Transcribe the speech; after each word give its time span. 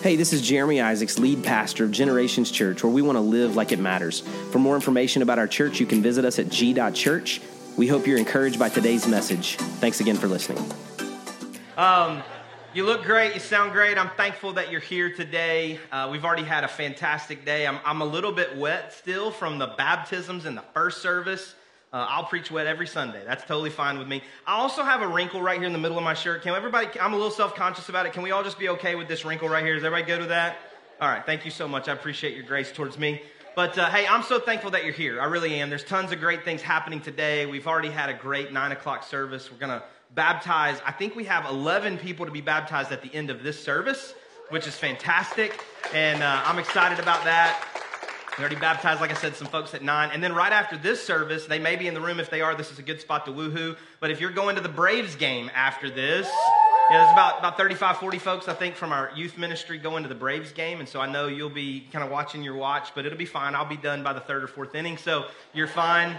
Hey, 0.00 0.14
this 0.14 0.32
is 0.32 0.42
Jeremy 0.42 0.80
Isaacs, 0.80 1.18
lead 1.18 1.42
pastor 1.42 1.82
of 1.82 1.90
Generations 1.90 2.52
Church, 2.52 2.84
where 2.84 2.92
we 2.92 3.02
want 3.02 3.16
to 3.16 3.20
live 3.20 3.56
like 3.56 3.72
it 3.72 3.80
matters. 3.80 4.20
For 4.52 4.60
more 4.60 4.76
information 4.76 5.22
about 5.22 5.40
our 5.40 5.48
church, 5.48 5.80
you 5.80 5.86
can 5.86 6.00
visit 6.00 6.24
us 6.24 6.38
at 6.38 6.50
g.church. 6.50 7.40
We 7.76 7.88
hope 7.88 8.06
you're 8.06 8.16
encouraged 8.16 8.60
by 8.60 8.68
today's 8.68 9.08
message. 9.08 9.56
Thanks 9.56 9.98
again 9.98 10.14
for 10.14 10.28
listening. 10.28 10.64
Um, 11.76 12.22
you 12.72 12.84
look 12.84 13.02
great. 13.02 13.34
You 13.34 13.40
sound 13.40 13.72
great. 13.72 13.98
I'm 13.98 14.10
thankful 14.10 14.52
that 14.52 14.70
you're 14.70 14.80
here 14.80 15.12
today. 15.12 15.80
Uh, 15.90 16.08
we've 16.12 16.24
already 16.24 16.44
had 16.44 16.62
a 16.62 16.68
fantastic 16.68 17.44
day. 17.44 17.66
I'm, 17.66 17.80
I'm 17.84 18.00
a 18.00 18.06
little 18.06 18.32
bit 18.32 18.56
wet 18.56 18.92
still 18.92 19.32
from 19.32 19.58
the 19.58 19.74
baptisms 19.76 20.46
in 20.46 20.54
the 20.54 20.64
first 20.74 21.02
service. 21.02 21.56
Uh, 21.92 22.06
I'll 22.08 22.24
preach 22.24 22.50
wet 22.50 22.66
every 22.66 22.86
Sunday. 22.86 23.22
That's 23.24 23.44
totally 23.44 23.70
fine 23.70 23.98
with 23.98 24.08
me. 24.08 24.22
I 24.46 24.56
also 24.56 24.82
have 24.82 25.00
a 25.00 25.08
wrinkle 25.08 25.40
right 25.40 25.58
here 25.58 25.66
in 25.66 25.72
the 25.72 25.78
middle 25.78 25.96
of 25.96 26.04
my 26.04 26.12
shirt. 26.12 26.42
Can 26.42 26.54
everybody, 26.54 26.88
I'm 27.00 27.14
a 27.14 27.16
little 27.16 27.30
self 27.30 27.54
conscious 27.54 27.88
about 27.88 28.04
it. 28.04 28.12
Can 28.12 28.22
we 28.22 28.30
all 28.30 28.44
just 28.44 28.58
be 28.58 28.68
okay 28.70 28.94
with 28.94 29.08
this 29.08 29.24
wrinkle 29.24 29.48
right 29.48 29.64
here? 29.64 29.74
Is 29.74 29.84
everybody 29.84 30.06
good 30.06 30.20
with 30.20 30.28
that? 30.28 30.58
All 31.00 31.08
right. 31.08 31.24
Thank 31.24 31.44
you 31.44 31.50
so 31.50 31.66
much. 31.66 31.88
I 31.88 31.92
appreciate 31.92 32.34
your 32.34 32.44
grace 32.44 32.70
towards 32.70 32.98
me. 32.98 33.22
But 33.56 33.78
uh, 33.78 33.88
hey, 33.88 34.06
I'm 34.06 34.22
so 34.22 34.38
thankful 34.38 34.70
that 34.72 34.84
you're 34.84 34.92
here. 34.92 35.20
I 35.20 35.24
really 35.24 35.54
am. 35.60 35.70
There's 35.70 35.82
tons 35.82 36.12
of 36.12 36.20
great 36.20 36.44
things 36.44 36.60
happening 36.60 37.00
today. 37.00 37.46
We've 37.46 37.66
already 37.66 37.90
had 37.90 38.10
a 38.10 38.14
great 38.14 38.52
nine 38.52 38.72
o'clock 38.72 39.02
service. 39.02 39.50
We're 39.50 39.58
going 39.58 39.80
to 39.80 39.82
baptize, 40.14 40.80
I 40.84 40.92
think 40.92 41.16
we 41.16 41.24
have 41.24 41.46
11 41.46 41.98
people 41.98 42.26
to 42.26 42.32
be 42.32 42.40
baptized 42.40 42.92
at 42.92 43.02
the 43.02 43.12
end 43.14 43.30
of 43.30 43.42
this 43.42 43.62
service, 43.62 44.14
which 44.50 44.66
is 44.66 44.74
fantastic. 44.74 45.64
And 45.94 46.22
uh, 46.22 46.42
I'm 46.44 46.58
excited 46.58 46.98
about 46.98 47.24
that. 47.24 47.87
We 48.38 48.42
already 48.42 48.60
baptized, 48.60 49.00
like 49.00 49.10
I 49.10 49.14
said, 49.14 49.34
some 49.34 49.48
folks 49.48 49.74
at 49.74 49.82
nine. 49.82 50.10
And 50.12 50.22
then 50.22 50.32
right 50.32 50.52
after 50.52 50.76
this 50.76 51.04
service, 51.04 51.46
they 51.46 51.58
may 51.58 51.74
be 51.74 51.88
in 51.88 51.94
the 51.94 52.00
room. 52.00 52.20
If 52.20 52.30
they 52.30 52.40
are, 52.40 52.54
this 52.54 52.70
is 52.70 52.78
a 52.78 52.82
good 52.82 53.00
spot 53.00 53.26
to 53.26 53.32
woohoo. 53.32 53.76
But 53.98 54.12
if 54.12 54.20
you're 54.20 54.30
going 54.30 54.54
to 54.54 54.62
the 54.62 54.68
Braves 54.68 55.16
game 55.16 55.50
after 55.56 55.90
this, 55.90 56.30
there's 56.88 57.10
about, 57.10 57.40
about 57.40 57.56
35, 57.56 57.96
40 57.96 58.18
folks, 58.20 58.46
I 58.46 58.54
think, 58.54 58.76
from 58.76 58.92
our 58.92 59.10
youth 59.16 59.36
ministry 59.36 59.76
going 59.76 60.04
to 60.04 60.08
the 60.08 60.14
Braves 60.14 60.52
game. 60.52 60.78
And 60.78 60.88
so 60.88 61.00
I 61.00 61.10
know 61.10 61.26
you'll 61.26 61.50
be 61.50 61.88
kind 61.92 62.04
of 62.04 62.12
watching 62.12 62.44
your 62.44 62.54
watch, 62.54 62.94
but 62.94 63.04
it'll 63.04 63.18
be 63.18 63.26
fine. 63.26 63.56
I'll 63.56 63.64
be 63.64 63.76
done 63.76 64.04
by 64.04 64.12
the 64.12 64.20
third 64.20 64.44
or 64.44 64.46
fourth 64.46 64.76
inning. 64.76 64.98
So 64.98 65.24
you're 65.52 65.66
fine. 65.66 66.16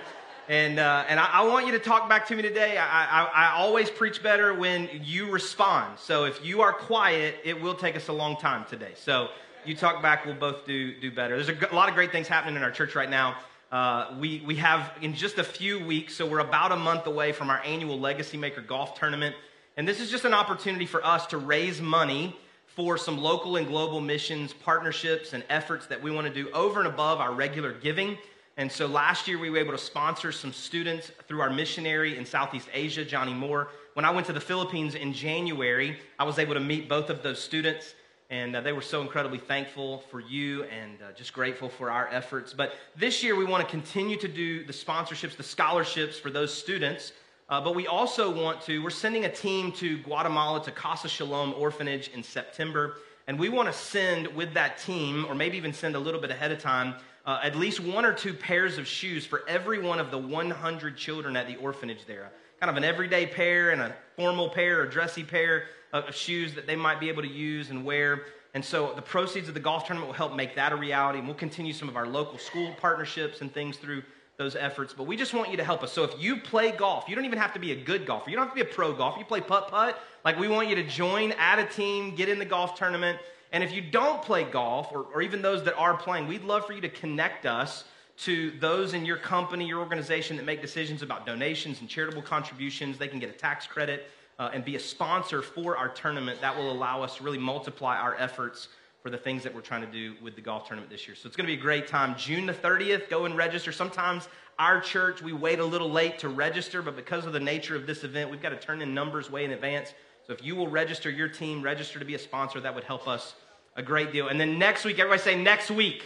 And, 0.49 0.77
uh, 0.77 1.05
and 1.07 1.21
I, 1.21 1.25
I, 1.31 1.43
want 1.43 1.67
you 1.67 1.71
to 1.71 1.79
talk 1.79 2.09
back 2.09 2.27
to 2.27 2.35
me 2.35 2.41
today. 2.41 2.77
I, 2.77 3.05
I, 3.05 3.23
I 3.33 3.51
always 3.55 3.89
preach 3.89 4.21
better 4.21 4.53
when 4.53 4.89
you 5.03 5.31
respond. 5.31 5.99
So 5.99 6.25
if 6.25 6.43
you 6.43 6.63
are 6.63 6.73
quiet, 6.73 7.35
it 7.45 7.61
will 7.61 7.75
take 7.75 7.95
us 7.95 8.09
a 8.09 8.13
long 8.13 8.35
time 8.35 8.65
today. 8.65 8.91
So 8.95 9.29
you 9.65 9.75
talk 9.75 10.01
back, 10.01 10.25
we'll 10.25 10.35
both 10.35 10.65
do, 10.65 10.99
do 10.99 11.11
better. 11.11 11.41
There's 11.41 11.49
a, 11.49 11.73
a 11.73 11.75
lot 11.75 11.89
of 11.89 11.95
great 11.95 12.11
things 12.11 12.27
happening 12.27 12.55
in 12.55 12.63
our 12.63 12.71
church 12.71 12.95
right 12.95 13.09
now. 13.09 13.37
Uh, 13.71 14.15
we, 14.19 14.41
we 14.45 14.55
have 14.55 14.91
in 15.01 15.13
just 15.13 15.37
a 15.37 15.43
few 15.43 15.83
weeks, 15.85 16.15
so 16.15 16.25
we're 16.25 16.39
about 16.39 16.71
a 16.71 16.75
month 16.75 17.05
away 17.05 17.31
from 17.31 17.49
our 17.49 17.61
annual 17.63 17.99
Legacy 17.99 18.37
Maker 18.37 18.61
Golf 18.61 18.97
Tournament. 18.97 19.35
And 19.77 19.87
this 19.87 19.99
is 19.99 20.09
just 20.09 20.25
an 20.25 20.33
opportunity 20.33 20.85
for 20.85 21.05
us 21.05 21.27
to 21.27 21.37
raise 21.37 21.79
money 21.79 22.35
for 22.65 22.97
some 22.97 23.17
local 23.17 23.57
and 23.57 23.67
global 23.67 24.01
missions, 24.01 24.53
partnerships, 24.53 25.33
and 25.33 25.43
efforts 25.49 25.85
that 25.87 26.01
we 26.01 26.11
want 26.11 26.25
to 26.27 26.33
do 26.33 26.49
over 26.51 26.79
and 26.79 26.87
above 26.87 27.19
our 27.19 27.33
regular 27.33 27.73
giving. 27.73 28.17
And 28.57 28.71
so 28.71 28.87
last 28.87 29.27
year 29.27 29.37
we 29.37 29.49
were 29.49 29.57
able 29.57 29.71
to 29.71 29.77
sponsor 29.77 30.31
some 30.31 30.51
students 30.51 31.11
through 31.27 31.41
our 31.41 31.49
missionary 31.49 32.17
in 32.17 32.25
Southeast 32.25 32.67
Asia, 32.73 33.05
Johnny 33.05 33.33
Moore. 33.33 33.69
When 33.93 34.03
I 34.03 34.11
went 34.11 34.27
to 34.27 34.33
the 34.33 34.41
Philippines 34.41 34.95
in 34.95 35.13
January, 35.13 35.97
I 36.17 36.23
was 36.23 36.39
able 36.39 36.55
to 36.55 36.59
meet 36.59 36.89
both 36.89 37.09
of 37.09 37.23
those 37.23 37.41
students 37.41 37.93
and 38.29 38.55
uh, 38.55 38.61
they 38.61 38.73
were 38.73 38.81
so 38.81 39.01
incredibly 39.01 39.39
thankful 39.39 39.99
for 40.11 40.19
you 40.19 40.63
and 40.65 41.01
uh, 41.01 41.11
just 41.13 41.33
grateful 41.33 41.67
for 41.67 41.89
our 41.89 42.07
efforts. 42.09 42.53
But 42.53 42.73
this 42.95 43.23
year, 43.23 43.35
we 43.35 43.43
want 43.43 43.63
to 43.63 43.69
continue 43.69 44.17
to 44.17 44.27
do 44.27 44.63
the 44.63 44.73
sponsorships, 44.73 45.35
the 45.35 45.43
scholarships 45.43 46.19
for 46.19 46.29
those 46.29 46.53
students. 46.53 47.11
Uh, 47.49 47.59
but 47.59 47.73
we 47.73 47.87
also 47.87 48.29
want 48.29 48.61
to, 48.61 48.83
we're 48.83 48.91
sending 48.91 49.25
a 49.25 49.31
team 49.31 49.71
to 49.71 49.97
Guatemala 49.99 50.63
to 50.63 50.71
Casa 50.71 51.09
Shalom 51.09 51.55
Orphanage 51.57 52.09
in 52.09 52.21
September. 52.21 52.97
And 53.25 53.39
we 53.39 53.49
want 53.49 53.67
to 53.67 53.73
send 53.73 54.27
with 54.27 54.53
that 54.53 54.77
team, 54.77 55.25
or 55.27 55.33
maybe 55.33 55.57
even 55.57 55.73
send 55.73 55.95
a 55.95 55.99
little 55.99 56.21
bit 56.21 56.29
ahead 56.29 56.51
of 56.51 56.59
time, 56.59 56.95
uh, 57.25 57.39
at 57.43 57.55
least 57.55 57.79
one 57.79 58.05
or 58.05 58.13
two 58.13 58.33
pairs 58.33 58.77
of 58.77 58.87
shoes 58.87 59.25
for 59.25 59.41
every 59.47 59.79
one 59.79 59.99
of 59.99 60.11
the 60.11 60.17
100 60.17 60.95
children 60.97 61.35
at 61.35 61.47
the 61.47 61.55
orphanage 61.55 62.05
there. 62.05 62.31
Kind 62.59 62.69
of 62.69 62.77
an 62.77 62.83
everyday 62.83 63.25
pair 63.25 63.71
and 63.71 63.81
a 63.81 63.95
formal 64.15 64.49
pair 64.49 64.81
or 64.81 64.85
dressy 64.85 65.23
pair 65.23 65.65
of 65.93 66.13
shoes 66.13 66.53
that 66.55 66.67
they 66.67 66.75
might 66.75 66.99
be 66.99 67.09
able 67.09 67.21
to 67.21 67.27
use 67.27 67.69
and 67.69 67.83
wear. 67.83 68.25
And 68.53 68.63
so 68.63 68.93
the 68.95 69.01
proceeds 69.01 69.47
of 69.47 69.53
the 69.53 69.59
golf 69.59 69.85
tournament 69.85 70.07
will 70.07 70.15
help 70.15 70.35
make 70.35 70.55
that 70.55 70.71
a 70.71 70.75
reality. 70.75 71.19
And 71.19 71.27
we'll 71.27 71.37
continue 71.37 71.73
some 71.73 71.89
of 71.89 71.95
our 71.95 72.07
local 72.07 72.37
school 72.37 72.73
partnerships 72.79 73.41
and 73.41 73.53
things 73.53 73.77
through 73.77 74.03
those 74.37 74.55
efforts. 74.55 74.93
But 74.93 75.03
we 75.03 75.17
just 75.17 75.33
want 75.33 75.51
you 75.51 75.57
to 75.57 75.63
help 75.63 75.83
us. 75.83 75.91
So 75.91 76.03
if 76.03 76.19
you 76.19 76.37
play 76.37 76.71
golf, 76.71 77.09
you 77.09 77.15
don't 77.15 77.25
even 77.25 77.37
have 77.39 77.53
to 77.53 77.59
be 77.59 77.73
a 77.73 77.75
good 77.75 78.05
golfer. 78.05 78.29
You 78.29 78.37
don't 78.37 78.45
have 78.45 78.55
to 78.55 78.63
be 78.63 78.69
a 78.69 78.73
pro 78.73 78.93
golfer. 78.93 79.19
You 79.19 79.25
play 79.25 79.41
putt 79.41 79.69
putt. 79.69 79.99
Like 80.23 80.39
we 80.39 80.47
want 80.47 80.69
you 80.69 80.75
to 80.75 80.83
join, 80.83 81.33
add 81.33 81.59
a 81.59 81.65
team, 81.65 82.15
get 82.15 82.29
in 82.29 82.39
the 82.39 82.45
golf 82.45 82.75
tournament. 82.75 83.19
And 83.51 83.63
if 83.63 83.73
you 83.73 83.81
don't 83.81 84.21
play 84.21 84.43
golf, 84.43 84.91
or, 84.91 85.05
or 85.13 85.21
even 85.21 85.41
those 85.41 85.63
that 85.63 85.75
are 85.75 85.97
playing, 85.97 86.27
we'd 86.27 86.43
love 86.43 86.65
for 86.65 86.73
you 86.73 86.81
to 86.81 86.89
connect 86.89 87.45
us 87.45 87.83
to 88.19 88.51
those 88.59 88.93
in 88.93 89.05
your 89.05 89.17
company, 89.17 89.65
your 89.65 89.79
organization 89.79 90.37
that 90.37 90.45
make 90.45 90.61
decisions 90.61 91.01
about 91.01 91.25
donations 91.25 91.79
and 91.81 91.89
charitable 91.89 92.21
contributions. 92.21 92.97
They 92.97 93.07
can 93.07 93.19
get 93.19 93.29
a 93.29 93.33
tax 93.33 93.65
credit 93.65 94.09
uh, 94.39 94.49
and 94.53 94.63
be 94.65 94.75
a 94.75 94.79
sponsor 94.79 95.41
for 95.41 95.77
our 95.77 95.89
tournament, 95.89 96.41
that 96.41 96.57
will 96.57 96.71
allow 96.71 97.03
us 97.03 97.17
to 97.17 97.23
really 97.23 97.37
multiply 97.37 97.97
our 97.97 98.15
efforts 98.15 98.69
for 99.03 99.09
the 99.09 99.17
things 99.17 99.43
that 99.43 99.53
we're 99.53 99.61
trying 99.61 99.81
to 99.81 99.91
do 99.91 100.15
with 100.21 100.35
the 100.35 100.41
golf 100.41 100.65
tournament 100.65 100.91
this 100.91 101.07
year. 101.07 101.15
So 101.15 101.27
it's 101.27 101.35
going 101.35 101.47
to 101.47 101.53
be 101.53 101.59
a 101.59 101.61
great 101.61 101.87
time. 101.87 102.15
June 102.17 102.45
the 102.45 102.53
30th, 102.53 103.09
go 103.09 103.25
and 103.25 103.37
register. 103.37 103.71
Sometimes 103.71 104.27
our 104.57 104.81
church, 104.81 105.21
we 105.21 105.33
wait 105.33 105.59
a 105.59 105.65
little 105.65 105.89
late 105.89 106.19
to 106.19 106.29
register, 106.29 106.81
but 106.81 106.95
because 106.95 107.25
of 107.25 107.33
the 107.33 107.39
nature 107.39 107.75
of 107.75 107.85
this 107.85 108.03
event, 108.03 108.29
we've 108.31 108.41
got 108.41 108.49
to 108.49 108.57
turn 108.57 108.81
in 108.81 108.93
numbers 108.93 109.29
way 109.29 109.45
in 109.45 109.51
advance. 109.51 109.93
So 110.25 110.33
if 110.33 110.43
you 110.43 110.55
will 110.55 110.67
register 110.67 111.09
your 111.09 111.27
team, 111.27 111.61
register 111.61 111.99
to 111.99 112.05
be 112.05 112.15
a 112.15 112.19
sponsor, 112.19 112.59
that 112.61 112.73
would 112.75 112.83
help 112.83 113.07
us 113.07 113.35
a 113.75 113.83
great 113.83 114.11
deal. 114.11 114.27
And 114.27 114.39
then 114.39 114.57
next 114.59 114.83
week, 114.85 114.99
everybody 114.99 115.21
say 115.21 115.41
next 115.41 115.71
week. 115.71 116.03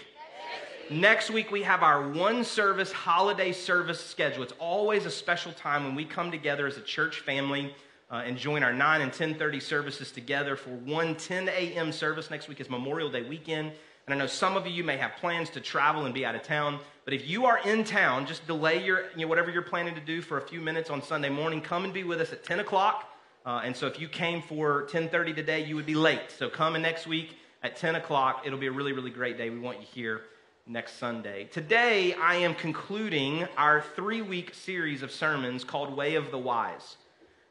Next 0.91 1.31
week, 1.31 1.49
we 1.49 1.63
have 1.63 1.81
our 1.81 2.09
one 2.09 2.43
service 2.43 2.91
holiday 2.91 3.51
service 3.51 3.99
schedule. 4.03 4.43
It's 4.43 4.53
always 4.59 5.05
a 5.05 5.11
special 5.11 5.51
time 5.53 5.83
when 5.83 5.95
we 5.95 6.05
come 6.05 6.29
together 6.29 6.67
as 6.67 6.77
a 6.77 6.81
church 6.81 7.21
family 7.21 7.73
uh, 8.13 8.17
and 8.17 8.37
join 8.37 8.61
our 8.61 8.71
9 8.71 9.01
and 9.01 9.11
10.30 9.11 9.59
services 9.59 10.11
together 10.11 10.55
for 10.55 10.69
one 10.69 11.15
10 11.15 11.49
a.m. 11.49 11.91
service. 11.91 12.29
Next 12.29 12.47
week 12.47 12.61
is 12.61 12.69
Memorial 12.69 13.09
Day 13.09 13.23
weekend. 13.23 13.71
And 14.05 14.13
I 14.13 14.17
know 14.17 14.27
some 14.27 14.55
of 14.55 14.67
you 14.67 14.83
may 14.83 14.97
have 14.97 15.15
plans 15.15 15.49
to 15.51 15.59
travel 15.59 16.05
and 16.05 16.13
be 16.13 16.23
out 16.23 16.35
of 16.35 16.43
town. 16.43 16.77
But 17.05 17.15
if 17.15 17.27
you 17.27 17.45
are 17.45 17.57
in 17.65 17.83
town, 17.83 18.27
just 18.27 18.45
delay 18.45 18.85
your, 18.85 19.05
you 19.15 19.21
know, 19.21 19.27
whatever 19.27 19.49
you're 19.49 19.63
planning 19.63 19.95
to 19.95 20.01
do 20.01 20.21
for 20.21 20.37
a 20.37 20.41
few 20.41 20.61
minutes 20.61 20.91
on 20.91 21.01
Sunday 21.01 21.29
morning. 21.29 21.59
Come 21.59 21.85
and 21.85 21.93
be 21.93 22.03
with 22.03 22.21
us 22.21 22.31
at 22.31 22.43
10 22.43 22.59
o'clock. 22.59 23.09
Uh, 23.47 23.61
and 23.63 23.75
so 23.75 23.87
if 23.87 23.99
you 23.99 24.07
came 24.07 24.43
for 24.43 24.87
10.30 24.91 25.35
today, 25.35 25.65
you 25.65 25.75
would 25.75 25.87
be 25.87 25.95
late. 25.95 26.29
So 26.37 26.49
come 26.49 26.75
in 26.75 26.83
next 26.83 27.07
week 27.07 27.35
at 27.63 27.75
10 27.77 27.95
o'clock. 27.95 28.43
It'll 28.45 28.59
be 28.59 28.67
a 28.67 28.71
really, 28.71 28.91
really 28.91 29.09
great 29.09 29.39
day. 29.39 29.49
We 29.49 29.57
want 29.57 29.79
you 29.79 29.87
here 29.91 30.21
next 30.67 30.99
Sunday. 30.99 31.45
Today, 31.45 32.13
I 32.13 32.35
am 32.35 32.53
concluding 32.53 33.47
our 33.57 33.81
three-week 33.95 34.53
series 34.53 35.01
of 35.01 35.11
sermons 35.11 35.63
called 35.63 35.95
Way 35.97 36.13
of 36.13 36.29
the 36.29 36.37
Wise. 36.37 36.97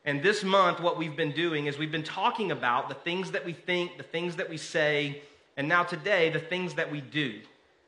And 0.04 0.22
this 0.22 0.42
month, 0.42 0.80
what 0.80 0.98
we've 0.98 1.16
been 1.16 1.30
doing 1.32 1.66
is 1.66 1.78
we've 1.78 1.92
been 1.92 2.02
talking 2.02 2.50
about 2.50 2.88
the 2.88 2.94
things 2.94 3.30
that 3.30 3.44
we 3.44 3.52
think, 3.52 3.98
the 3.98 4.02
things 4.02 4.36
that 4.36 4.50
we 4.50 4.56
say, 4.56 5.22
and 5.56 5.68
now 5.68 5.84
today, 5.84 6.30
the 6.30 6.40
things 6.40 6.74
that 6.74 6.90
we 6.90 7.00
do. 7.00 7.40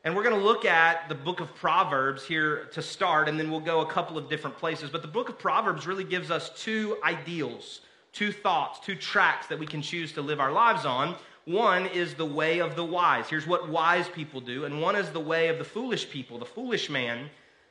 And 0.05 0.15
we're 0.15 0.23
going 0.23 0.39
to 0.39 0.45
look 0.45 0.65
at 0.65 1.09
the 1.09 1.15
book 1.15 1.41
of 1.41 1.53
Proverbs 1.57 2.25
here 2.25 2.67
to 2.73 2.83
start, 2.83 3.29
and 3.29 3.41
then 3.41 3.51
we'll 3.51 3.59
go 3.59 3.81
a 3.81 3.87
couple 3.87 4.17
of 4.17 4.29
different 4.29 4.57
places. 4.59 4.91
But 4.91 5.03
the 5.03 5.09
book 5.09 5.29
of 5.29 5.39
Proverbs 5.39 5.87
really 5.87 6.05
gives 6.05 6.31
us 6.31 6.51
two 6.57 6.99
ideals, 7.03 7.81
two 8.13 8.31
thoughts, 8.31 8.79
two 8.79 8.95
tracks 8.95 9.49
that 9.49 9.59
we 9.59 9.67
can 9.67 9.83
choose 9.83 10.13
to 10.13 10.23
live 10.23 10.41
our 10.41 10.53
lives 10.53 10.85
on. 10.85 11.17
One 11.47 11.87
is 11.87 12.15
the 12.15 12.27
way 12.27 12.61
of 12.61 12.77
the 12.77 12.85
wise. 12.85 13.29
Here's 13.29 13.47
what 13.47 13.69
wise 13.69 14.09
people 14.09 14.41
do. 14.41 14.67
And 14.67 14.81
one 14.81 14.95
is 14.95 15.11
the 15.11 15.21
way 15.21 15.49
of 15.49 15.59
the 15.59 15.65
foolish 15.65 16.09
people, 16.11 16.39
the 16.39 16.45
foolish 16.45 16.89
man 16.89 17.29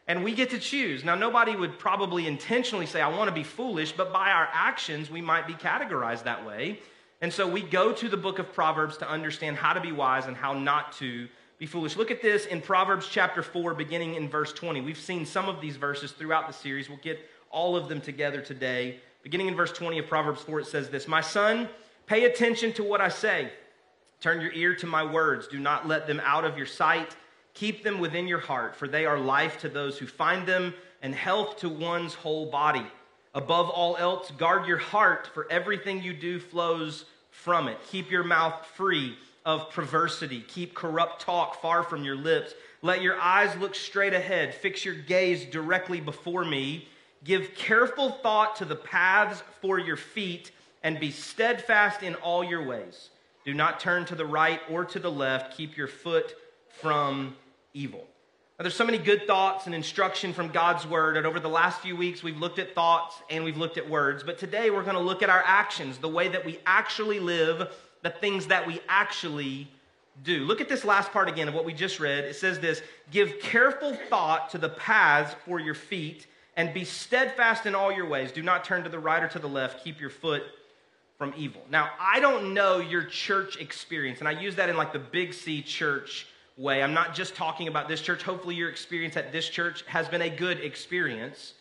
and 0.08 0.24
we 0.24 0.34
get 0.34 0.50
to 0.50 0.60
choose. 0.60 1.04
Now, 1.04 1.16
nobody 1.16 1.56
would 1.56 1.80
probably 1.80 2.28
intentionally 2.28 2.86
say, 2.86 3.02
I 3.02 3.08
want 3.08 3.30
to 3.30 3.34
be 3.34 3.44
foolish, 3.44 3.94
but 3.94 4.12
by 4.12 4.32
our 4.32 4.50
actions, 4.52 5.10
we 5.10 5.22
might 5.22 5.48
be 5.48 5.54
categorized 5.54 6.24
that 6.24 6.46
way. 6.46 6.80
And 7.22 7.32
so 7.32 7.48
we 7.48 7.62
go 7.62 7.94
to 7.94 8.10
the 8.10 8.18
book 8.18 8.38
of 8.38 8.52
Proverbs 8.52 8.98
to 8.98 9.10
understand 9.10 9.56
how 9.56 9.72
to 9.72 9.80
be 9.80 9.94
wise 9.94 10.26
and 10.26 10.36
how 10.36 10.54
not 10.54 10.92
to 10.94 11.30
be 11.58 11.66
foolish. 11.66 11.96
Look 11.96 12.12
at 12.12 12.22
this 12.22 12.46
in 12.48 12.60
Proverbs 12.60 13.08
chapter 13.10 13.42
4, 13.42 13.74
beginning 13.76 14.16
in 14.16 14.28
verse 14.28 14.52
20. 14.52 14.82
We've 14.82 14.98
seen 14.98 15.26
some 15.26 15.48
of 15.48 15.62
these 15.62 15.78
verses 15.78 16.12
throughout 16.12 16.48
the 16.48 16.54
series. 16.54 16.90
We'll 16.90 16.98
get 16.98 17.20
all 17.50 17.78
of 17.78 17.88
them 17.88 18.02
together 18.02 18.42
today. 18.42 19.00
Beginning 19.22 19.48
in 19.48 19.56
verse 19.56 19.72
20 19.72 20.00
of 20.00 20.08
Proverbs 20.08 20.42
4, 20.42 20.60
it 20.60 20.68
says 20.68 20.90
this 20.90 21.08
My 21.08 21.22
son, 21.22 21.70
pay 22.08 22.26
attention 22.26 22.74
to 22.74 22.84
what 22.84 23.00
I 23.00 23.08
say. 23.08 23.54
Turn 24.20 24.42
your 24.42 24.52
ear 24.52 24.76
to 24.76 24.86
my 24.86 25.04
words. 25.04 25.48
Do 25.48 25.60
not 25.60 25.88
let 25.88 26.08
them 26.08 26.22
out 26.26 26.44
of 26.44 26.58
your 26.58 26.66
sight. 26.66 27.16
Keep 27.54 27.84
them 27.84 28.00
within 28.00 28.28
your 28.28 28.40
heart, 28.40 28.76
for 28.76 28.88
they 28.88 29.06
are 29.06 29.20
life 29.20 29.60
to 29.60 29.70
those 29.70 29.98
who 29.98 30.08
find 30.08 30.48
them 30.48 30.74
and 31.02 31.14
health 31.14 31.58
to 31.58 31.70
one's 31.70 32.14
whole 32.14 32.48
body. 32.48 32.86
Above 33.36 33.70
all 33.70 33.96
else, 33.98 34.32
guard 34.32 34.68
your 34.68 34.78
heart, 34.78 35.28
for 35.34 35.48
everything 35.52 36.02
you 36.02 36.14
do 36.14 36.40
flows 36.40 37.06
from 37.32 37.68
it. 37.68 37.78
Keep 37.90 38.12
your 38.12 38.24
mouth 38.24 38.66
free 38.76 39.18
of 39.46 39.70
perversity. 39.72 40.42
Keep 40.42 40.74
corrupt 40.74 41.22
talk 41.22 41.62
far 41.62 41.84
from 41.84 42.04
your 42.04 42.16
lips. 42.16 42.54
Let 42.82 43.02
your 43.02 43.20
eyes 43.20 43.56
look 43.58 43.76
straight 43.76 44.14
ahead. 44.14 44.54
Fix 44.54 44.86
your 44.86 44.96
gaze 44.96 45.46
directly 45.46 46.00
before 46.00 46.46
me. 46.46 46.88
Give 47.24 47.54
careful 47.56 48.12
thought 48.12 48.56
to 48.58 48.66
the 48.66 48.76
paths 48.76 49.44
for 49.62 49.80
your 49.80 49.98
feet, 49.98 50.52
and 50.84 51.00
be 51.00 51.12
steadfast 51.12 52.04
in 52.04 52.16
all 52.16 52.44
your 52.44 52.64
ways. 52.64 53.10
Do 53.46 53.54
not 53.54 53.80
turn 53.80 54.06
to 54.06 54.16
the 54.16 54.26
right 54.26 54.60
or 54.70 54.86
to 54.86 55.00
the 55.00 55.12
left. 55.12 55.56
Keep 55.56 55.78
your 55.78 55.88
foot 55.88 56.36
from 56.82 57.36
evil. 57.74 58.06
Now, 58.58 58.64
there's 58.64 58.76
so 58.76 58.86
many 58.86 59.00
good 59.00 59.26
thoughts 59.26 59.66
and 59.66 59.74
instruction 59.74 60.32
from 60.32 60.50
God's 60.50 60.86
word. 60.86 61.18
And 61.18 61.26
over 61.26 61.40
the 61.40 61.50
last 61.50 61.82
few 61.82 61.96
weeks, 61.96 62.22
we've 62.22 62.38
looked 62.38 62.60
at 62.60 62.76
thoughts 62.76 63.16
and 63.30 63.44
we've 63.44 63.58
looked 63.58 63.78
at 63.78 63.90
words. 63.90 64.24
But 64.24 64.38
today, 64.38 64.70
we're 64.70 64.84
going 64.84 64.96
to 64.96 65.02
look 65.02 65.24
at 65.24 65.30
our 65.30 65.44
actions, 65.46 65.98
the 65.98 66.10
way 66.10 66.28
that 66.28 66.46
we 66.46 66.60
actually 66.66 67.20
live, 67.20 67.74
the 68.04 68.12
things 68.12 68.48
that 68.48 68.68
we 68.68 68.80
actually 68.88 69.68
do. 70.24 70.44
Look 70.44 70.62
at 70.62 70.70
this 70.70 70.86
last 70.86 71.12
part 71.12 71.28
again 71.28 71.48
of 71.48 71.56
what 71.56 71.66
we 71.66 71.74
just 71.74 72.00
read. 72.00 72.26
It 72.26 72.36
says 72.36 72.60
this 72.60 72.84
Give 73.10 73.40
careful 73.40 73.98
thought 74.10 74.52
to 74.52 74.60
the 74.60 74.70
paths 74.70 75.36
for 75.46 75.60
your 75.60 75.74
feet 75.74 76.28
and 76.56 76.74
be 76.74 76.86
steadfast 76.86 77.66
in 77.66 77.74
all 77.74 77.92
your 77.92 78.08
ways. 78.08 78.32
Do 78.32 78.44
not 78.44 78.64
turn 78.64 78.84
to 78.84 78.90
the 78.90 79.00
right 79.00 79.24
or 79.24 79.28
to 79.30 79.40
the 79.40 79.50
left. 79.50 79.84
Keep 79.84 80.00
your 80.00 80.12
foot 80.12 80.44
from 81.18 81.34
evil. 81.36 81.62
Now, 81.72 81.90
I 82.00 82.20
don't 82.20 82.54
know 82.54 82.78
your 82.78 83.06
church 83.06 83.58
experience, 83.58 84.20
and 84.20 84.28
I 84.28 84.40
use 84.40 84.56
that 84.56 84.70
in 84.70 84.78
like 84.78 84.94
the 84.94 85.00
big 85.00 85.34
C 85.34 85.64
church 85.64 86.28
way. 86.58 86.84
I'm 86.84 86.94
not 86.94 87.16
just 87.16 87.36
talking 87.36 87.68
about 87.68 87.88
this 87.88 88.02
church. 88.02 88.24
Hopefully, 88.24 88.56
your 88.56 88.70
experience 88.70 89.18
at 89.18 89.32
this 89.32 89.48
church 89.50 89.84
has 89.88 90.08
been 90.08 90.22
a 90.22 90.30
good 90.30 90.60
experience. 90.60 91.54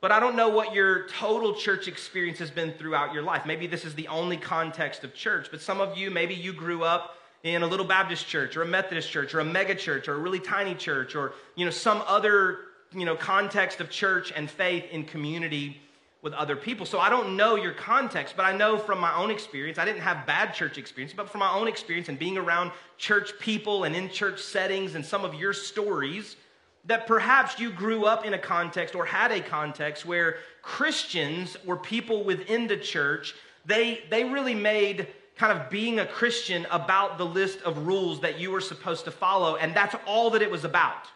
But 0.00 0.10
I 0.10 0.18
don't 0.18 0.34
know 0.34 0.48
what 0.48 0.74
your 0.74 1.06
total 1.06 1.54
church 1.54 1.86
experience 1.86 2.40
has 2.40 2.50
been 2.50 2.72
throughout 2.72 3.14
your 3.14 3.22
life. 3.22 3.46
Maybe 3.46 3.68
this 3.68 3.84
is 3.84 3.94
the 3.94 4.08
only 4.08 4.36
context 4.36 5.04
of 5.04 5.14
church, 5.14 5.46
but 5.50 5.60
some 5.60 5.80
of 5.80 5.96
you, 5.96 6.10
maybe 6.10 6.34
you 6.34 6.52
grew 6.52 6.82
up 6.82 7.18
in 7.44 7.62
a 7.62 7.66
little 7.66 7.86
Baptist 7.86 8.26
church 8.26 8.56
or 8.56 8.62
a 8.62 8.66
Methodist 8.66 9.10
church 9.10 9.32
or 9.34 9.40
a 9.40 9.44
mega 9.44 9.74
church 9.74 10.08
or 10.08 10.14
a 10.14 10.18
really 10.18 10.40
tiny 10.40 10.74
church 10.74 11.14
or 11.14 11.34
you 11.54 11.64
know 11.64 11.70
some 11.70 12.02
other 12.06 12.58
you 12.92 13.04
know 13.04 13.16
context 13.16 13.80
of 13.80 13.90
church 13.90 14.32
and 14.34 14.50
faith 14.50 14.84
in 14.90 15.04
community 15.04 15.80
with 16.22 16.32
other 16.34 16.54
people. 16.54 16.86
So 16.86 17.00
I 17.00 17.10
don't 17.10 17.36
know 17.36 17.56
your 17.56 17.72
context, 17.72 18.36
but 18.36 18.44
I 18.44 18.56
know 18.56 18.78
from 18.78 19.00
my 19.00 19.14
own 19.14 19.30
experience, 19.30 19.76
I 19.76 19.84
didn't 19.84 20.02
have 20.02 20.24
bad 20.24 20.54
church 20.54 20.78
experience, 20.78 21.12
but 21.12 21.28
from 21.28 21.40
my 21.40 21.52
own 21.52 21.66
experience 21.66 22.08
and 22.08 22.18
being 22.18 22.38
around 22.38 22.70
church 22.96 23.32
people 23.40 23.84
and 23.84 23.94
in 23.94 24.08
church 24.08 24.40
settings 24.40 24.94
and 24.94 25.04
some 25.04 25.24
of 25.24 25.34
your 25.34 25.52
stories, 25.52 26.36
that 26.84 27.08
perhaps 27.08 27.58
you 27.58 27.70
grew 27.70 28.04
up 28.04 28.24
in 28.24 28.34
a 28.34 28.38
context 28.38 28.94
or 28.94 29.04
had 29.04 29.32
a 29.32 29.40
context 29.40 30.06
where 30.06 30.36
Christians 30.62 31.56
or 31.66 31.76
people 31.76 32.22
within 32.22 32.68
the 32.68 32.76
church, 32.76 33.34
they, 33.66 34.04
they 34.08 34.22
really 34.22 34.54
made 34.54 35.08
kind 35.36 35.58
of 35.58 35.70
being 35.70 35.98
a 35.98 36.06
Christian 36.06 36.66
about 36.70 37.18
the 37.18 37.26
list 37.26 37.60
of 37.62 37.86
rules 37.86 38.20
that 38.20 38.38
you 38.38 38.52
were 38.52 38.60
supposed 38.60 39.04
to 39.06 39.10
follow, 39.10 39.56
and 39.56 39.74
that's 39.74 39.96
all 40.06 40.30
that 40.30 40.42
it 40.42 40.50
was 40.50 40.64
about 40.64 41.08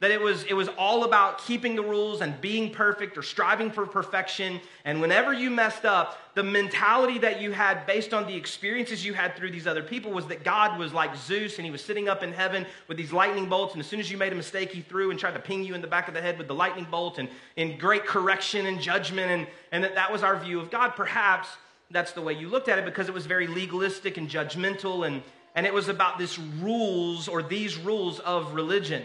that 0.00 0.12
it 0.12 0.20
was, 0.20 0.44
it 0.44 0.54
was 0.54 0.68
all 0.78 1.02
about 1.02 1.38
keeping 1.44 1.74
the 1.74 1.82
rules 1.82 2.20
and 2.20 2.40
being 2.40 2.70
perfect 2.70 3.18
or 3.18 3.22
striving 3.22 3.68
for 3.70 3.84
perfection. 3.84 4.60
And 4.84 5.00
whenever 5.00 5.32
you 5.32 5.50
messed 5.50 5.84
up, 5.84 6.18
the 6.34 6.44
mentality 6.44 7.18
that 7.18 7.40
you 7.40 7.50
had 7.50 7.84
based 7.84 8.14
on 8.14 8.26
the 8.28 8.36
experiences 8.36 9.04
you 9.04 9.12
had 9.12 9.34
through 9.34 9.50
these 9.50 9.66
other 9.66 9.82
people 9.82 10.12
was 10.12 10.26
that 10.26 10.44
God 10.44 10.78
was 10.78 10.92
like 10.92 11.16
Zeus 11.16 11.56
and 11.56 11.64
he 11.64 11.72
was 11.72 11.82
sitting 11.82 12.08
up 12.08 12.22
in 12.22 12.32
heaven 12.32 12.64
with 12.86 12.96
these 12.96 13.12
lightning 13.12 13.48
bolts. 13.48 13.74
And 13.74 13.80
as 13.80 13.88
soon 13.88 13.98
as 13.98 14.08
you 14.08 14.16
made 14.16 14.32
a 14.32 14.36
mistake, 14.36 14.70
he 14.70 14.82
threw 14.82 15.10
and 15.10 15.18
tried 15.18 15.34
to 15.34 15.40
ping 15.40 15.64
you 15.64 15.74
in 15.74 15.80
the 15.80 15.88
back 15.88 16.06
of 16.06 16.14
the 16.14 16.20
head 16.20 16.38
with 16.38 16.46
the 16.46 16.54
lightning 16.54 16.86
bolt 16.88 17.18
and 17.18 17.28
in 17.56 17.76
great 17.76 18.06
correction 18.06 18.66
and 18.66 18.80
judgment. 18.80 19.32
And, 19.32 19.46
and 19.72 19.82
that 19.82 19.96
that 19.96 20.12
was 20.12 20.22
our 20.22 20.38
view 20.38 20.60
of 20.60 20.70
God. 20.70 20.90
Perhaps 20.90 21.48
that's 21.90 22.12
the 22.12 22.22
way 22.22 22.34
you 22.34 22.48
looked 22.48 22.68
at 22.68 22.78
it 22.78 22.84
because 22.84 23.08
it 23.08 23.14
was 23.14 23.26
very 23.26 23.48
legalistic 23.48 24.16
and 24.16 24.30
judgmental 24.30 25.08
and, 25.08 25.22
and 25.56 25.66
it 25.66 25.74
was 25.74 25.88
about 25.88 26.18
this 26.18 26.38
rules 26.38 27.26
or 27.26 27.42
these 27.42 27.76
rules 27.76 28.20
of 28.20 28.54
religion. 28.54 29.02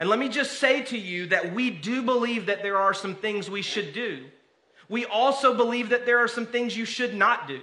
And 0.00 0.08
let 0.08 0.18
me 0.18 0.28
just 0.28 0.58
say 0.58 0.82
to 0.82 0.98
you 0.98 1.26
that 1.26 1.52
we 1.52 1.70
do 1.70 2.02
believe 2.02 2.46
that 2.46 2.62
there 2.62 2.76
are 2.76 2.94
some 2.94 3.14
things 3.16 3.50
we 3.50 3.62
should 3.62 3.92
do. 3.92 4.24
We 4.88 5.04
also 5.04 5.54
believe 5.54 5.90
that 5.90 6.06
there 6.06 6.18
are 6.18 6.28
some 6.28 6.46
things 6.46 6.76
you 6.76 6.84
should 6.84 7.14
not 7.14 7.48
do. 7.48 7.60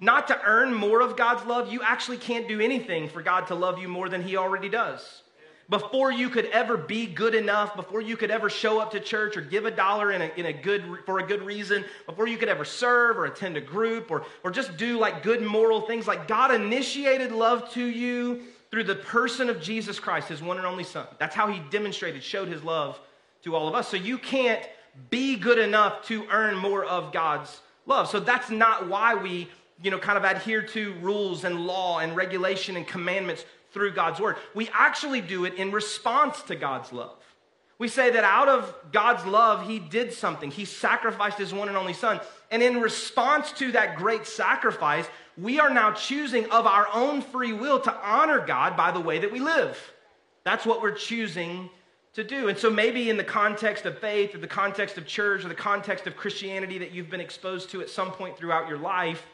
Not 0.00 0.28
to 0.28 0.40
earn 0.44 0.72
more 0.72 1.00
of 1.00 1.16
God's 1.16 1.44
love, 1.44 1.72
you 1.72 1.82
actually 1.82 2.18
can't 2.18 2.46
do 2.46 2.60
anything 2.60 3.08
for 3.08 3.22
God 3.22 3.48
to 3.48 3.54
love 3.54 3.78
you 3.78 3.88
more 3.88 4.08
than 4.08 4.22
He 4.22 4.36
already 4.36 4.68
does. 4.68 5.22
Before 5.70 6.10
you 6.10 6.30
could 6.30 6.46
ever 6.46 6.76
be 6.76 7.06
good 7.06 7.34
enough, 7.34 7.76
before 7.76 8.00
you 8.00 8.16
could 8.16 8.30
ever 8.30 8.48
show 8.48 8.78
up 8.78 8.92
to 8.92 9.00
church 9.00 9.36
or 9.36 9.42
give 9.42 9.66
a 9.66 9.70
dollar 9.70 10.12
in 10.12 10.22
a, 10.22 10.30
in 10.36 10.46
a 10.46 10.52
good, 10.52 10.82
for 11.04 11.18
a 11.18 11.26
good 11.26 11.42
reason, 11.42 11.84
before 12.06 12.26
you 12.26 12.38
could 12.38 12.48
ever 12.48 12.64
serve 12.64 13.18
or 13.18 13.26
attend 13.26 13.56
a 13.56 13.60
group 13.60 14.10
or, 14.10 14.24
or 14.44 14.50
just 14.50 14.76
do 14.76 14.98
like 14.98 15.22
good 15.22 15.42
moral 15.42 15.82
things, 15.82 16.06
like 16.06 16.28
God 16.28 16.54
initiated 16.54 17.32
love 17.32 17.70
to 17.72 17.84
you 17.84 18.44
through 18.70 18.84
the 18.84 18.94
person 18.94 19.48
of 19.48 19.60
Jesus 19.60 19.98
Christ, 19.98 20.28
his 20.28 20.42
one 20.42 20.58
and 20.58 20.66
only 20.66 20.84
Son. 20.84 21.06
That's 21.18 21.34
how 21.34 21.48
he 21.48 21.60
demonstrated, 21.70 22.22
showed 22.22 22.48
his 22.48 22.62
love 22.62 23.00
to 23.42 23.54
all 23.54 23.68
of 23.68 23.74
us. 23.74 23.88
So 23.88 23.96
you 23.96 24.18
can't 24.18 24.62
be 25.10 25.36
good 25.36 25.58
enough 25.58 26.04
to 26.06 26.26
earn 26.30 26.56
more 26.56 26.84
of 26.84 27.12
God's 27.12 27.60
love. 27.86 28.08
So 28.08 28.20
that's 28.20 28.50
not 28.50 28.88
why 28.88 29.14
we, 29.14 29.48
you 29.82 29.90
know, 29.90 29.98
kind 29.98 30.18
of 30.18 30.24
adhere 30.24 30.62
to 30.62 30.94
rules 31.00 31.44
and 31.44 31.66
law 31.66 32.00
and 32.00 32.14
regulation 32.16 32.76
and 32.76 32.86
commandments 32.86 33.44
through 33.72 33.92
God's 33.92 34.20
word. 34.20 34.36
We 34.54 34.68
actually 34.72 35.20
do 35.20 35.44
it 35.44 35.54
in 35.54 35.70
response 35.70 36.42
to 36.42 36.56
God's 36.56 36.92
love. 36.92 37.16
We 37.78 37.88
say 37.88 38.10
that 38.10 38.24
out 38.24 38.48
of 38.48 38.74
God's 38.92 39.24
love, 39.24 39.66
He 39.66 39.78
did 39.78 40.12
something. 40.12 40.50
He 40.50 40.64
sacrificed 40.64 41.38
His 41.38 41.54
one 41.54 41.68
and 41.68 41.76
only 41.76 41.92
Son. 41.92 42.20
And 42.50 42.62
in 42.62 42.80
response 42.80 43.52
to 43.52 43.72
that 43.72 43.96
great 43.96 44.26
sacrifice, 44.26 45.06
we 45.36 45.60
are 45.60 45.70
now 45.70 45.92
choosing 45.92 46.46
of 46.50 46.66
our 46.66 46.88
own 46.92 47.22
free 47.22 47.52
will 47.52 47.80
to 47.80 47.94
honor 48.02 48.44
God 48.44 48.76
by 48.76 48.90
the 48.90 49.00
way 49.00 49.18
that 49.18 49.30
we 49.30 49.40
live. 49.40 49.78
That's 50.44 50.64
what 50.64 50.82
we're 50.82 50.92
choosing 50.92 51.70
to 52.14 52.24
do. 52.24 52.48
And 52.48 52.58
so 52.58 52.70
maybe 52.70 53.10
in 53.10 53.16
the 53.16 53.24
context 53.24 53.84
of 53.84 53.98
faith 53.98 54.34
or 54.34 54.38
the 54.38 54.46
context 54.46 54.98
of 54.98 55.06
church 55.06 55.44
or 55.44 55.48
the 55.48 55.54
context 55.54 56.06
of 56.06 56.16
Christianity 56.16 56.78
that 56.78 56.90
you've 56.90 57.10
been 57.10 57.20
exposed 57.20 57.70
to 57.70 57.80
at 57.80 57.90
some 57.90 58.10
point 58.10 58.36
throughout 58.36 58.68
your 58.68 58.78
life, 58.78 59.24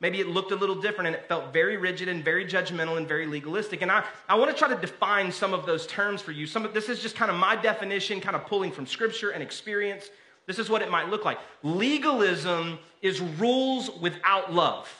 maybe 0.00 0.20
it 0.20 0.28
looked 0.28 0.52
a 0.52 0.56
little 0.56 0.80
different 0.80 1.08
and 1.08 1.16
it 1.16 1.26
felt 1.28 1.52
very 1.52 1.76
rigid 1.76 2.08
and 2.08 2.24
very 2.24 2.46
judgmental 2.46 2.96
and 2.96 3.06
very 3.06 3.26
legalistic. 3.26 3.82
And 3.82 3.90
I, 3.90 4.04
I 4.28 4.36
want 4.36 4.50
to 4.50 4.56
try 4.56 4.68
to 4.68 4.80
define 4.80 5.30
some 5.30 5.52
of 5.52 5.66
those 5.66 5.86
terms 5.86 6.22
for 6.22 6.32
you. 6.32 6.46
Some 6.46 6.64
of 6.64 6.72
this 6.72 6.88
is 6.88 7.02
just 7.02 7.16
kind 7.16 7.30
of 7.30 7.36
my 7.36 7.56
definition, 7.56 8.20
kind 8.20 8.36
of 8.36 8.46
pulling 8.46 8.72
from 8.72 8.86
scripture 8.86 9.30
and 9.30 9.42
experience. 9.42 10.08
This 10.50 10.58
is 10.58 10.68
what 10.68 10.82
it 10.82 10.90
might 10.90 11.08
look 11.08 11.24
like. 11.24 11.38
Legalism 11.62 12.80
is 13.02 13.20
rules 13.20 13.88
without 14.00 14.52
love. 14.52 14.92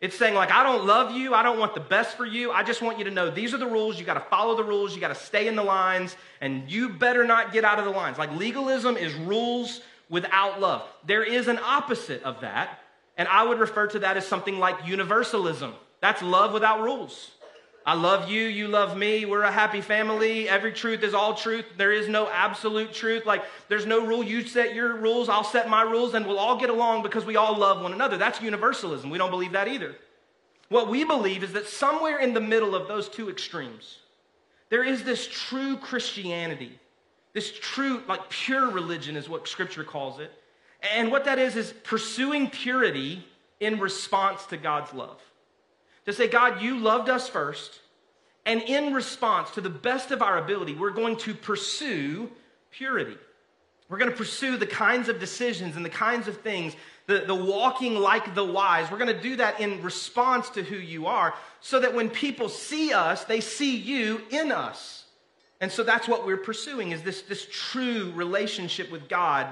It's 0.00 0.18
saying, 0.18 0.34
like, 0.34 0.50
I 0.50 0.64
don't 0.64 0.84
love 0.84 1.12
you. 1.12 1.34
I 1.34 1.44
don't 1.44 1.60
want 1.60 1.74
the 1.74 1.80
best 1.80 2.16
for 2.16 2.26
you. 2.26 2.50
I 2.50 2.64
just 2.64 2.82
want 2.82 2.98
you 2.98 3.04
to 3.04 3.12
know 3.12 3.30
these 3.30 3.54
are 3.54 3.58
the 3.58 3.66
rules. 3.68 3.96
You 3.96 4.04
got 4.04 4.14
to 4.14 4.28
follow 4.28 4.56
the 4.56 4.64
rules. 4.64 4.92
You 4.92 5.00
got 5.00 5.14
to 5.14 5.14
stay 5.14 5.46
in 5.46 5.54
the 5.54 5.62
lines, 5.62 6.16
and 6.40 6.68
you 6.68 6.88
better 6.88 7.24
not 7.24 7.52
get 7.52 7.64
out 7.64 7.78
of 7.78 7.84
the 7.84 7.92
lines. 7.92 8.18
Like, 8.18 8.32
legalism 8.32 8.96
is 8.96 9.14
rules 9.14 9.82
without 10.10 10.60
love. 10.60 10.82
There 11.06 11.22
is 11.22 11.46
an 11.46 11.60
opposite 11.62 12.24
of 12.24 12.40
that, 12.40 12.80
and 13.16 13.28
I 13.28 13.44
would 13.44 13.60
refer 13.60 13.86
to 13.86 14.00
that 14.00 14.16
as 14.16 14.26
something 14.26 14.58
like 14.58 14.84
universalism. 14.84 15.74
That's 16.00 16.22
love 16.22 16.52
without 16.52 16.82
rules. 16.82 17.30
I 17.84 17.94
love 17.94 18.30
you, 18.30 18.44
you 18.44 18.68
love 18.68 18.96
me, 18.96 19.24
we're 19.24 19.42
a 19.42 19.50
happy 19.50 19.80
family. 19.80 20.48
Every 20.48 20.72
truth 20.72 21.02
is 21.02 21.14
all 21.14 21.34
truth. 21.34 21.64
There 21.76 21.92
is 21.92 22.08
no 22.08 22.28
absolute 22.28 22.94
truth. 22.94 23.26
Like, 23.26 23.42
there's 23.68 23.86
no 23.86 24.06
rule. 24.06 24.22
You 24.22 24.46
set 24.46 24.74
your 24.74 24.96
rules, 24.96 25.28
I'll 25.28 25.42
set 25.42 25.68
my 25.68 25.82
rules, 25.82 26.14
and 26.14 26.24
we'll 26.24 26.38
all 26.38 26.60
get 26.60 26.70
along 26.70 27.02
because 27.02 27.24
we 27.24 27.34
all 27.34 27.58
love 27.58 27.82
one 27.82 27.92
another. 27.92 28.16
That's 28.16 28.40
universalism. 28.40 29.10
We 29.10 29.18
don't 29.18 29.30
believe 29.30 29.52
that 29.52 29.66
either. 29.66 29.96
What 30.68 30.88
we 30.88 31.02
believe 31.04 31.42
is 31.42 31.52
that 31.54 31.66
somewhere 31.66 32.18
in 32.18 32.34
the 32.34 32.40
middle 32.40 32.74
of 32.76 32.86
those 32.86 33.08
two 33.08 33.28
extremes, 33.28 33.98
there 34.70 34.84
is 34.84 35.02
this 35.02 35.26
true 35.26 35.76
Christianity, 35.76 36.78
this 37.32 37.52
true, 37.52 38.02
like 38.08 38.30
pure 38.30 38.70
religion 38.70 39.16
is 39.16 39.28
what 39.28 39.48
Scripture 39.48 39.84
calls 39.84 40.20
it. 40.20 40.30
And 40.94 41.10
what 41.10 41.24
that 41.24 41.38
is, 41.38 41.56
is 41.56 41.72
pursuing 41.84 42.48
purity 42.48 43.24
in 43.58 43.80
response 43.80 44.46
to 44.46 44.56
God's 44.56 44.94
love 44.94 45.20
to 46.06 46.12
say, 46.12 46.28
God, 46.28 46.60
you 46.60 46.78
loved 46.78 47.08
us 47.08 47.28
first, 47.28 47.80
and 48.44 48.60
in 48.62 48.92
response, 48.92 49.50
to 49.52 49.60
the 49.60 49.70
best 49.70 50.10
of 50.10 50.20
our 50.22 50.38
ability, 50.38 50.74
we're 50.74 50.90
going 50.90 51.16
to 51.18 51.34
pursue 51.34 52.30
purity. 52.70 53.16
We're 53.88 53.98
going 53.98 54.10
to 54.10 54.16
pursue 54.16 54.56
the 54.56 54.66
kinds 54.66 55.08
of 55.08 55.20
decisions 55.20 55.76
and 55.76 55.84
the 55.84 55.90
kinds 55.90 56.26
of 56.26 56.40
things, 56.40 56.74
the, 57.06 57.24
the 57.26 57.34
walking 57.34 57.94
like 57.94 58.34
the 58.34 58.44
wise. 58.44 58.90
We're 58.90 58.98
going 58.98 59.14
to 59.14 59.22
do 59.22 59.36
that 59.36 59.60
in 59.60 59.82
response 59.82 60.48
to 60.50 60.62
who 60.62 60.76
you 60.76 61.06
are, 61.06 61.34
so 61.60 61.78
that 61.78 61.94
when 61.94 62.08
people 62.10 62.48
see 62.48 62.92
us, 62.92 63.24
they 63.24 63.40
see 63.40 63.76
you 63.76 64.22
in 64.30 64.50
us. 64.50 65.04
And 65.60 65.70
so 65.70 65.84
that's 65.84 66.08
what 66.08 66.26
we're 66.26 66.38
pursuing 66.38 66.90
is 66.90 67.02
this, 67.02 67.22
this 67.22 67.46
true 67.48 68.10
relationship 68.16 68.90
with 68.90 69.08
God 69.08 69.46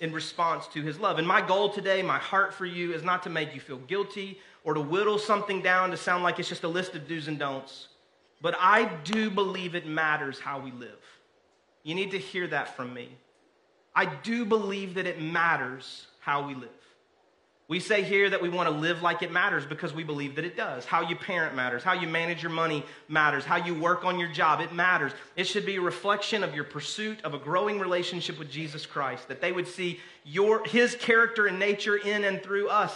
in 0.00 0.12
response 0.12 0.66
to 0.68 0.82
his 0.82 0.98
love. 0.98 1.18
And 1.18 1.28
my 1.28 1.40
goal 1.40 1.68
today, 1.68 2.02
my 2.02 2.18
heart 2.18 2.52
for 2.52 2.66
you, 2.66 2.92
is 2.92 3.04
not 3.04 3.22
to 3.22 3.30
make 3.30 3.54
you 3.54 3.60
feel 3.60 3.76
guilty 3.76 4.40
or 4.64 4.74
to 4.74 4.80
whittle 4.80 5.18
something 5.18 5.62
down 5.62 5.90
to 5.90 5.96
sound 5.96 6.22
like 6.22 6.38
it's 6.38 6.48
just 6.48 6.64
a 6.64 6.68
list 6.68 6.94
of 6.94 7.08
do's 7.08 7.28
and 7.28 7.38
don'ts. 7.38 7.88
But 8.40 8.56
I 8.58 8.84
do 9.04 9.30
believe 9.30 9.74
it 9.74 9.86
matters 9.86 10.38
how 10.38 10.60
we 10.60 10.72
live. 10.72 10.98
You 11.84 11.94
need 11.94 12.10
to 12.12 12.18
hear 12.18 12.46
that 12.48 12.76
from 12.76 12.92
me. 12.92 13.08
I 13.94 14.06
do 14.06 14.44
believe 14.44 14.94
that 14.94 15.06
it 15.06 15.20
matters 15.20 16.06
how 16.20 16.46
we 16.46 16.54
live. 16.54 16.70
We 17.68 17.80
say 17.80 18.02
here 18.02 18.28
that 18.28 18.42
we 18.42 18.48
want 18.48 18.68
to 18.68 18.74
live 18.74 19.02
like 19.02 19.22
it 19.22 19.32
matters 19.32 19.64
because 19.64 19.94
we 19.94 20.04
believe 20.04 20.34
that 20.34 20.44
it 20.44 20.56
does. 20.56 20.84
How 20.84 21.00
you 21.08 21.16
parent 21.16 21.54
matters. 21.54 21.82
How 21.82 21.94
you 21.94 22.06
manage 22.06 22.42
your 22.42 22.52
money 22.52 22.84
matters. 23.08 23.44
How 23.44 23.56
you 23.56 23.74
work 23.74 24.04
on 24.04 24.18
your 24.18 24.30
job, 24.30 24.60
it 24.60 24.72
matters. 24.72 25.12
It 25.36 25.44
should 25.44 25.64
be 25.64 25.76
a 25.76 25.80
reflection 25.80 26.44
of 26.44 26.54
your 26.54 26.64
pursuit 26.64 27.24
of 27.24 27.34
a 27.34 27.38
growing 27.38 27.78
relationship 27.78 28.38
with 28.38 28.50
Jesus 28.50 28.84
Christ, 28.84 29.28
that 29.28 29.40
they 29.40 29.52
would 29.52 29.66
see 29.66 30.00
your, 30.24 30.64
his 30.66 30.96
character 30.96 31.46
and 31.46 31.58
nature 31.58 31.96
in 31.96 32.24
and 32.24 32.42
through 32.42 32.68
us. 32.68 32.92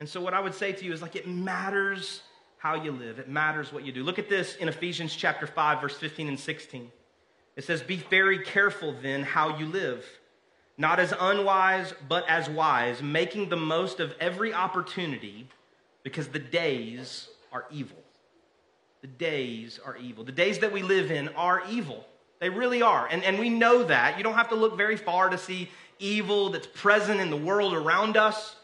And 0.00 0.08
so, 0.08 0.20
what 0.20 0.34
I 0.34 0.40
would 0.40 0.54
say 0.54 0.72
to 0.72 0.84
you 0.84 0.92
is 0.92 1.02
like, 1.02 1.16
it 1.16 1.26
matters 1.26 2.22
how 2.58 2.74
you 2.74 2.92
live. 2.92 3.18
It 3.18 3.28
matters 3.28 3.72
what 3.72 3.84
you 3.84 3.92
do. 3.92 4.02
Look 4.02 4.18
at 4.18 4.28
this 4.28 4.56
in 4.56 4.68
Ephesians 4.68 5.14
chapter 5.14 5.46
5, 5.46 5.80
verse 5.80 5.96
15 5.96 6.28
and 6.28 6.38
16. 6.38 6.90
It 7.56 7.64
says, 7.64 7.82
Be 7.82 7.96
very 7.96 8.38
careful 8.38 8.94
then 9.02 9.22
how 9.22 9.58
you 9.58 9.66
live, 9.66 10.04
not 10.76 11.00
as 11.00 11.12
unwise, 11.18 11.94
but 12.08 12.28
as 12.28 12.48
wise, 12.48 13.02
making 13.02 13.48
the 13.48 13.56
most 13.56 14.00
of 14.00 14.14
every 14.20 14.52
opportunity 14.52 15.48
because 16.02 16.28
the 16.28 16.38
days 16.38 17.28
are 17.52 17.64
evil. 17.70 17.98
The 19.00 19.08
days 19.08 19.78
are 19.84 19.96
evil. 19.96 20.24
The 20.24 20.32
days 20.32 20.58
that 20.60 20.72
we 20.72 20.82
live 20.82 21.10
in 21.10 21.28
are 21.30 21.62
evil. 21.68 22.04
They 22.40 22.48
really 22.48 22.82
are. 22.82 23.06
And, 23.10 23.22
and 23.24 23.38
we 23.38 23.50
know 23.50 23.84
that. 23.84 24.16
You 24.18 24.24
don't 24.24 24.34
have 24.34 24.48
to 24.50 24.54
look 24.54 24.76
very 24.76 24.96
far 24.96 25.28
to 25.28 25.38
see 25.38 25.68
evil 25.98 26.50
that's 26.50 26.66
present 26.66 27.20
in 27.20 27.30
the 27.30 27.36
world 27.36 27.74
around 27.74 28.16
us. 28.16 28.56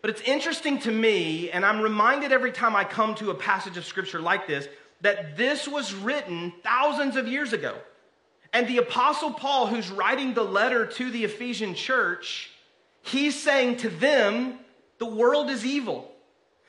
But 0.00 0.10
it's 0.10 0.22
interesting 0.22 0.78
to 0.80 0.90
me, 0.90 1.50
and 1.50 1.64
I'm 1.64 1.80
reminded 1.80 2.32
every 2.32 2.52
time 2.52 2.74
I 2.74 2.84
come 2.84 3.14
to 3.16 3.30
a 3.30 3.34
passage 3.34 3.76
of 3.76 3.84
scripture 3.84 4.20
like 4.20 4.46
this, 4.46 4.66
that 5.02 5.36
this 5.36 5.68
was 5.68 5.94
written 5.94 6.52
thousands 6.62 7.16
of 7.16 7.28
years 7.28 7.52
ago. 7.52 7.76
And 8.52 8.66
the 8.66 8.78
Apostle 8.78 9.32
Paul, 9.32 9.66
who's 9.66 9.90
writing 9.90 10.34
the 10.34 10.42
letter 10.42 10.86
to 10.86 11.10
the 11.10 11.24
Ephesian 11.24 11.74
church, 11.74 12.50
he's 13.02 13.40
saying 13.40 13.78
to 13.78 13.88
them, 13.88 14.58
the 14.98 15.06
world 15.06 15.50
is 15.50 15.64
evil. 15.64 16.10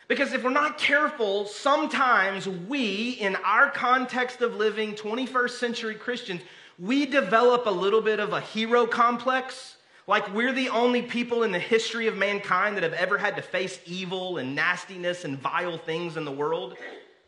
Because 0.07 0.33
if 0.33 0.43
we're 0.43 0.49
not 0.49 0.77
careful, 0.77 1.45
sometimes 1.45 2.47
we, 2.47 3.11
in 3.11 3.37
our 3.37 3.69
context 3.69 4.41
of 4.41 4.55
living 4.55 4.93
21st 4.93 5.51
century 5.51 5.95
Christians, 5.95 6.41
we 6.77 7.05
develop 7.05 7.65
a 7.65 7.71
little 7.71 8.01
bit 8.01 8.19
of 8.19 8.33
a 8.33 8.41
hero 8.41 8.85
complex. 8.85 9.77
Like 10.07 10.33
we're 10.33 10.53
the 10.53 10.69
only 10.69 11.01
people 11.01 11.43
in 11.43 11.51
the 11.51 11.59
history 11.59 12.07
of 12.07 12.17
mankind 12.17 12.75
that 12.77 12.83
have 12.83 12.93
ever 12.93 13.17
had 13.17 13.35
to 13.35 13.41
face 13.41 13.79
evil 13.85 14.37
and 14.37 14.55
nastiness 14.55 15.25
and 15.25 15.37
vile 15.37 15.77
things 15.77 16.17
in 16.17 16.25
the 16.25 16.31
world. 16.31 16.75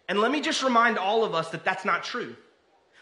And 0.09 0.19
let 0.19 0.31
me 0.31 0.41
just 0.41 0.63
remind 0.63 0.97
all 0.97 1.23
of 1.23 1.33
us 1.33 1.49
that 1.51 1.63
that's 1.63 1.85
not 1.85 2.03
true. 2.03 2.35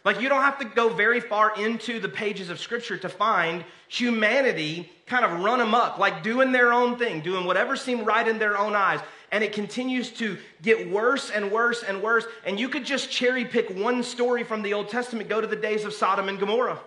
Like, 0.03 0.19
you 0.19 0.29
don't 0.29 0.41
have 0.41 0.57
to 0.59 0.65
go 0.65 0.89
very 0.89 1.19
far 1.19 1.53
into 1.55 1.99
the 1.99 2.09
pages 2.09 2.49
of 2.49 2.59
Scripture 2.59 2.97
to 2.97 3.09
find 3.09 3.63
humanity 3.87 4.89
kind 5.05 5.23
of 5.23 5.41
run 5.41 5.61
amok, 5.61 5.99
like 5.99 6.23
doing 6.23 6.51
their 6.51 6.73
own 6.73 6.97
thing, 6.97 7.21
doing 7.21 7.45
whatever 7.45 7.75
seemed 7.75 8.07
right 8.07 8.27
in 8.27 8.39
their 8.39 8.57
own 8.57 8.73
eyes. 8.73 8.99
And 9.31 9.43
it 9.43 9.53
continues 9.53 10.09
to 10.13 10.37
get 10.61 10.89
worse 10.89 11.29
and 11.29 11.51
worse 11.51 11.83
and 11.83 12.01
worse. 12.01 12.25
And 12.45 12.59
you 12.59 12.67
could 12.67 12.83
just 12.83 13.11
cherry 13.11 13.45
pick 13.45 13.69
one 13.69 14.01
story 14.01 14.43
from 14.43 14.63
the 14.63 14.73
Old 14.73 14.89
Testament, 14.89 15.29
go 15.29 15.39
to 15.39 15.47
the 15.47 15.55
days 15.55 15.85
of 15.85 15.93
Sodom 15.93 16.29
and 16.29 16.39
Gomorrah. 16.39 16.79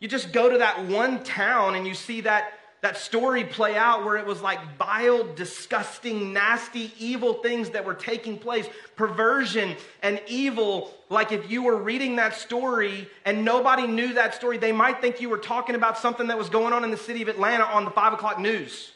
You 0.00 0.08
just 0.08 0.32
go 0.32 0.50
to 0.50 0.58
that 0.58 0.86
one 0.86 1.24
town 1.24 1.74
and 1.74 1.86
you 1.86 1.94
see 1.94 2.22
that 2.22 2.52
that 2.82 2.98
story 2.98 3.42
play 3.42 3.74
out 3.74 4.04
where 4.04 4.16
it 4.16 4.26
was 4.26 4.42
like 4.42 4.60
vile, 4.76 5.24
disgusting, 5.34 6.32
nasty, 6.32 6.92
evil 6.98 7.34
things 7.34 7.70
that 7.70 7.84
were 7.84 7.94
taking 7.94 8.38
place, 8.38 8.68
perversion 8.94 9.74
and 10.02 10.20
evil. 10.28 10.94
Like 11.08 11.32
if 11.32 11.50
you 11.50 11.62
were 11.62 11.76
reading 11.76 12.16
that 12.16 12.36
story 12.36 13.08
and 13.24 13.44
nobody 13.44 13.86
knew 13.86 14.14
that 14.14 14.34
story, 14.34 14.58
they 14.58 14.72
might 14.72 15.00
think 15.00 15.20
you 15.20 15.28
were 15.28 15.38
talking 15.38 15.74
about 15.74 15.98
something 15.98 16.28
that 16.28 16.38
was 16.38 16.48
going 16.48 16.72
on 16.72 16.84
in 16.84 16.90
the 16.90 16.96
city 16.96 17.22
of 17.22 17.28
Atlanta 17.28 17.64
on 17.64 17.84
the 17.84 17.90
five 17.90 18.12
o'clock 18.12 18.38
news. 18.38 18.92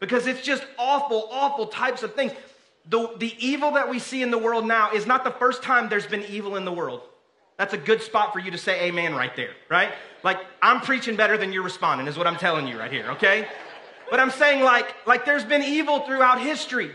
Because 0.00 0.26
it's 0.26 0.42
just 0.42 0.64
awful, 0.78 1.28
awful 1.30 1.68
types 1.68 2.02
of 2.02 2.14
things. 2.14 2.32
The, 2.88 3.14
the 3.18 3.34
evil 3.38 3.72
that 3.72 3.88
we 3.88 4.00
see 4.00 4.22
in 4.22 4.30
the 4.30 4.38
world 4.38 4.66
now 4.66 4.92
is 4.92 5.06
not 5.06 5.24
the 5.24 5.30
first 5.30 5.62
time 5.62 5.88
there's 5.88 6.06
been 6.06 6.24
evil 6.24 6.56
in 6.56 6.64
the 6.64 6.72
world. 6.72 7.02
That's 7.60 7.74
a 7.74 7.76
good 7.76 8.00
spot 8.00 8.32
for 8.32 8.38
you 8.38 8.50
to 8.52 8.56
say 8.56 8.86
amen 8.86 9.14
right 9.14 9.36
there, 9.36 9.50
right? 9.68 9.92
Like, 10.22 10.38
I'm 10.62 10.80
preaching 10.80 11.14
better 11.14 11.36
than 11.36 11.52
you're 11.52 11.62
responding, 11.62 12.06
is 12.06 12.16
what 12.16 12.26
I'm 12.26 12.38
telling 12.38 12.66
you 12.66 12.78
right 12.78 12.90
here, 12.90 13.10
okay? 13.10 13.46
But 14.10 14.18
I'm 14.18 14.30
saying, 14.30 14.64
like, 14.64 14.94
like 15.06 15.26
there's 15.26 15.44
been 15.44 15.62
evil 15.62 16.00
throughout 16.00 16.40
history. 16.40 16.90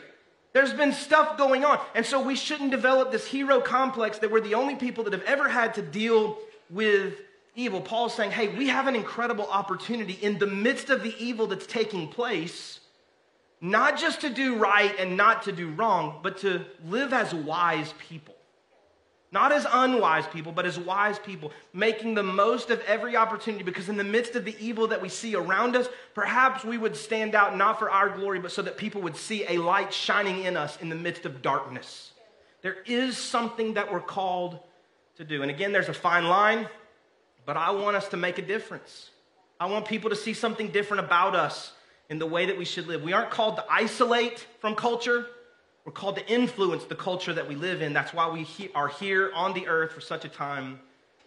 There's 0.54 0.74
been 0.74 0.92
stuff 0.92 1.38
going 1.38 1.64
on. 1.64 1.80
And 1.94 2.04
so 2.04 2.20
we 2.20 2.36
shouldn't 2.36 2.72
develop 2.72 3.12
this 3.12 3.28
hero 3.28 3.62
complex 3.62 4.18
that 4.18 4.32
we're 4.32 4.42
the 4.42 4.56
only 4.56 4.74
people 4.74 5.04
that 5.04 5.14
have 5.14 5.22
ever 5.26 5.48
had 5.48 5.76
to 5.76 5.84
deal 5.84 6.40
with 6.72 7.14
evil. 7.54 7.80
Paul's 7.80 8.16
saying, 8.16 8.32
hey, 8.32 8.48
we 8.48 8.68
have 8.70 8.88
an 8.88 8.96
incredible 8.96 9.46
opportunity 9.46 10.14
in 10.14 10.40
the 10.40 10.48
midst 10.48 10.90
of 10.90 11.04
the 11.04 11.14
evil 11.20 11.46
that's 11.46 11.68
taking 11.68 12.08
place, 12.08 12.80
not 13.62 14.00
just 14.00 14.22
to 14.22 14.32
do 14.32 14.56
right 14.56 14.96
and 14.98 15.16
not 15.16 15.44
to 15.44 15.52
do 15.52 15.70
wrong, 15.70 16.22
but 16.24 16.40
to 16.40 16.66
live 16.88 17.14
as 17.14 17.36
wise 17.36 17.94
people. 18.00 18.35
Not 19.36 19.52
as 19.52 19.68
unwise 19.70 20.26
people, 20.28 20.54
but 20.54 20.66
as 20.66 20.80
wise 20.80 21.20
people, 21.20 21.52
making 21.74 22.14
the 22.14 22.24
most 22.24 22.70
of 22.70 22.80
every 22.88 23.18
opportunity 23.18 23.66
because 23.66 23.90
in 23.90 23.98
the 23.98 24.04
midst 24.06 24.38
of 24.38 24.46
the 24.46 24.56
evil 24.62 24.88
that 24.88 25.02
we 25.02 25.10
see 25.10 25.36
around 25.36 25.76
us, 25.76 25.90
perhaps 26.14 26.64
we 26.64 26.78
would 26.78 26.96
stand 26.96 27.36
out 27.36 27.58
not 27.58 27.78
for 27.78 27.90
our 27.92 28.08
glory, 28.08 28.40
but 28.40 28.54
so 28.54 28.62
that 28.62 28.78
people 28.78 29.02
would 29.02 29.18
see 29.18 29.44
a 29.50 29.58
light 29.58 29.92
shining 29.92 30.46
in 30.46 30.56
us 30.56 30.78
in 30.82 30.88
the 30.88 30.96
midst 30.96 31.26
of 31.26 31.42
darkness. 31.42 32.14
There 32.62 32.78
is 32.86 33.18
something 33.18 33.74
that 33.74 33.92
we're 33.92 34.00
called 34.00 34.58
to 35.18 35.26
do. 35.26 35.42
And 35.42 35.52
again, 35.52 35.74
there's 35.74 35.90
a 35.90 35.94
fine 35.94 36.30
line, 36.30 36.70
but 37.46 37.58
I 37.58 37.72
want 37.72 37.98
us 37.98 38.08
to 38.10 38.18
make 38.18 38.38
a 38.38 38.42
difference. 38.42 39.10
I 39.60 39.66
want 39.66 39.86
people 39.86 40.12
to 40.12 40.16
see 40.16 40.34
something 40.34 40.70
different 40.70 41.04
about 41.04 41.36
us 41.36 41.74
in 42.10 42.20
the 42.20 42.26
way 42.26 42.46
that 42.46 42.58
we 42.58 42.64
should 42.64 42.88
live. 42.88 43.04
We 43.04 43.12
aren't 43.12 43.32
called 43.32 43.58
to 43.58 43.66
isolate 43.70 44.48
from 44.62 44.76
culture. 44.76 45.28
We're 45.86 45.92
called 45.92 46.16
to 46.16 46.28
influence 46.28 46.86
the 46.86 46.96
culture 46.96 47.32
that 47.32 47.48
we 47.48 47.56
live 47.56 47.84
in. 47.84 47.94
That's 47.94 48.12
why 48.12 48.28
we 48.28 48.48
are 48.74 48.88
here 48.88 49.32
on 49.36 49.54
the 49.54 49.68
earth 49.68 49.92
for 49.92 50.02
such 50.02 50.26
a 50.26 50.30
time 50.30 50.80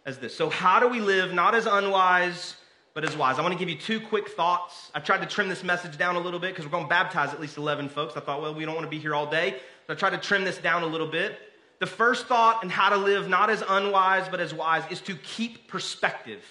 as 0.05 0.19
this. 0.19 0.37
So, 0.37 0.51
how 0.51 0.81
do 0.81 0.89
we 0.89 1.01
live 1.01 1.33
not 1.33 1.55
as 1.55 1.67
unwise, 1.67 2.57
but 2.93 3.05
as 3.05 3.17
wise? 3.17 3.39
I 3.39 3.43
want 3.43 3.53
to 3.53 3.59
give 3.59 3.69
you 3.69 3.77
two 3.77 4.01
quick 4.01 4.31
thoughts. 4.31 4.91
I 4.97 4.99
tried 4.99 5.21
to 5.21 5.27
trim 5.27 5.49
this 5.49 5.63
message 5.63 5.97
down 5.97 6.17
a 6.17 6.21
little 6.21 6.41
bit 6.41 6.51
because 6.51 6.65
we're 6.65 6.73
going 6.73 6.87
to 6.87 6.89
baptize 6.89 7.33
at 7.33 7.41
least 7.41 7.57
11 7.57 7.89
folks. 7.89 8.17
I 8.17 8.21
thought, 8.21 8.43
well, 8.43 8.53
we 8.53 8.65
don't 8.65 8.75
want 8.75 8.85
to 8.85 8.91
be 8.91 8.99
here 8.99 9.15
all 9.15 9.31
day. 9.31 9.61
So, 9.87 9.93
I 9.93 9.97
tried 9.97 10.11
to 10.11 10.19
trim 10.19 10.43
this 10.43 10.59
down 10.59 10.83
a 10.83 10.87
little 10.87 11.07
bit. 11.07 11.39
The 11.79 11.87
first 11.87 12.27
thought 12.27 12.65
and 12.65 12.73
how 12.73 12.89
to 12.89 12.97
live 12.97 13.29
not 13.29 13.51
as 13.51 13.63
unwise, 13.69 14.29
but 14.29 14.41
as 14.41 14.53
wise 14.53 14.83
is 14.91 15.01
to 15.03 15.15
keep 15.15 15.69
perspective. 15.69 16.43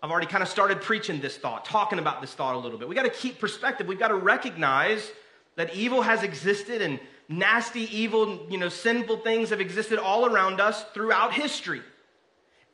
I've 0.00 0.12
already 0.12 0.28
kind 0.28 0.44
of 0.44 0.48
started 0.48 0.80
preaching 0.80 1.20
this 1.20 1.36
thought, 1.36 1.64
talking 1.64 1.98
about 1.98 2.20
this 2.20 2.32
thought 2.34 2.54
a 2.54 2.58
little 2.58 2.78
bit. 2.78 2.88
We 2.88 2.94
got 2.94 3.02
to 3.02 3.10
keep 3.10 3.40
perspective. 3.40 3.88
We've 3.88 3.98
got 3.98 4.08
to 4.08 4.14
recognize 4.14 5.10
that 5.56 5.74
evil 5.74 6.02
has 6.02 6.22
existed 6.22 6.82
and 6.82 6.98
nasty, 7.28 7.82
evil, 7.96 8.46
you 8.50 8.58
know, 8.58 8.68
sinful 8.68 9.18
things 9.18 9.50
have 9.50 9.60
existed 9.60 9.98
all 9.98 10.26
around 10.26 10.60
us 10.60 10.84
throughout 10.94 11.32
history. 11.32 11.82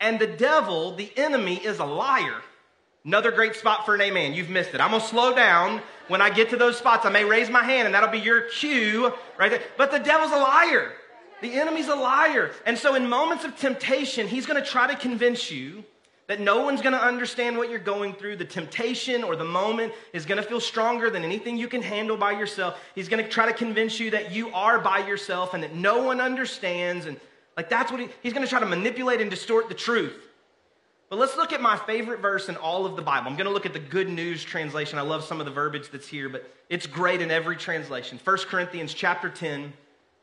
And 0.01 0.19
the 0.19 0.27
devil, 0.27 0.95
the 0.95 1.11
enemy, 1.17 1.57
is 1.57 1.79
a 1.79 1.85
liar. 1.85 2.43
Another 3.05 3.31
great 3.31 3.55
spot 3.57 3.87
for 3.87 3.95
an 3.95 4.01
amen. 4.01 4.35
You've 4.35 4.51
missed 4.51 4.75
it. 4.75 4.81
I'm 4.81 4.91
going 4.91 5.03
to 5.03 5.09
slow 5.09 5.35
down. 5.35 5.81
When 6.09 6.21
I 6.21 6.31
get 6.31 6.51
to 6.51 6.57
those 6.57 6.77
spots, 6.77 7.05
I 7.05 7.11
may 7.11 7.25
raise 7.25 7.51
my 7.51 7.63
hand 7.63 7.87
and 7.87 7.95
that'll 7.95 8.11
be 8.11 8.19
your 8.19 8.43
cue 8.43 9.13
right 9.39 9.51
there. 9.51 9.63
But 9.77 9.91
the 9.91 9.99
devil's 9.99 10.33
a 10.33 10.37
liar. 10.37 10.93
The 11.41 11.55
enemy's 11.55 11.89
a 11.89 11.95
liar. 11.95 12.53
And 12.67 12.77
so 12.77 12.95
in 12.95 13.09
moments 13.09 13.45
of 13.45 13.57
temptation, 13.57 14.27
he's 14.27 14.47
going 14.47 14.63
to 14.63 14.69
try 14.69 14.87
to 14.87 14.97
convince 14.97 15.51
you 15.51 15.85
that 16.29 16.41
no 16.41 16.63
one's 16.63 16.83
going 16.83 16.93
to 16.93 17.03
understand 17.03 17.57
what 17.57 17.71
you're 17.71 17.79
going 17.79 18.13
through. 18.13 18.37
The 18.37 18.45
temptation 18.45 19.25
or 19.25 19.35
the 19.35 19.45
moment 19.45 19.95
is 20.13 20.27
going 20.27 20.41
to 20.41 20.47
feel 20.47 20.61
stronger 20.61 21.11
than 21.11 21.25
anything 21.25 21.57
you 21.57 21.69
can 21.69 21.83
handle 21.83 22.19
by 22.19 22.33
yourself. 22.33 22.79
He's 22.95 23.09
going 23.09 23.25
to 23.25 23.29
try 23.29 23.47
to 23.47 23.53
convince 23.55 23.99
you 23.99 24.11
that 24.11 24.31
you 24.31 24.51
are 24.51 24.79
by 24.79 25.07
yourself 25.07 25.55
and 25.55 25.63
that 25.63 25.75
no 25.75 26.03
one 26.03 26.21
understands. 26.21 27.07
And 27.07 27.19
like 27.57 27.71
that's 27.71 27.91
what 27.91 28.01
he, 28.01 28.09
he's 28.23 28.35
going 28.35 28.45
to 28.45 28.49
try 28.49 28.61
to 28.61 28.67
manipulate 28.67 29.23
and 29.23 29.31
distort 29.31 29.71
the 29.71 29.75
truth. 29.75 30.15
But 31.09 31.19
let's 31.19 31.35
look 31.39 31.55
at 31.55 31.63
my 31.63 31.79
favorite 31.79 32.21
verse 32.21 32.51
in 32.51 32.57
all 32.57 32.85
of 32.85 32.95
the 32.95 33.01
Bible. 33.01 33.31
I'm 33.31 33.37
going 33.37 33.47
to 33.47 33.53
look 33.53 33.65
at 33.65 33.73
the 33.73 33.79
Good 33.79 34.11
News 34.11 34.45
translation. 34.45 34.99
I 34.99 35.03
love 35.03 35.25
some 35.25 35.41
of 35.41 35.47
the 35.47 35.53
verbiage 35.53 35.91
that's 35.91 36.07
here, 36.07 36.29
but 36.29 36.47
it's 36.69 36.87
great 36.87 37.23
in 37.23 37.31
every 37.31 37.57
translation. 37.57 38.21
1 38.23 38.37
Corinthians 38.41 38.93
chapter 38.93 39.31
10, 39.31 39.73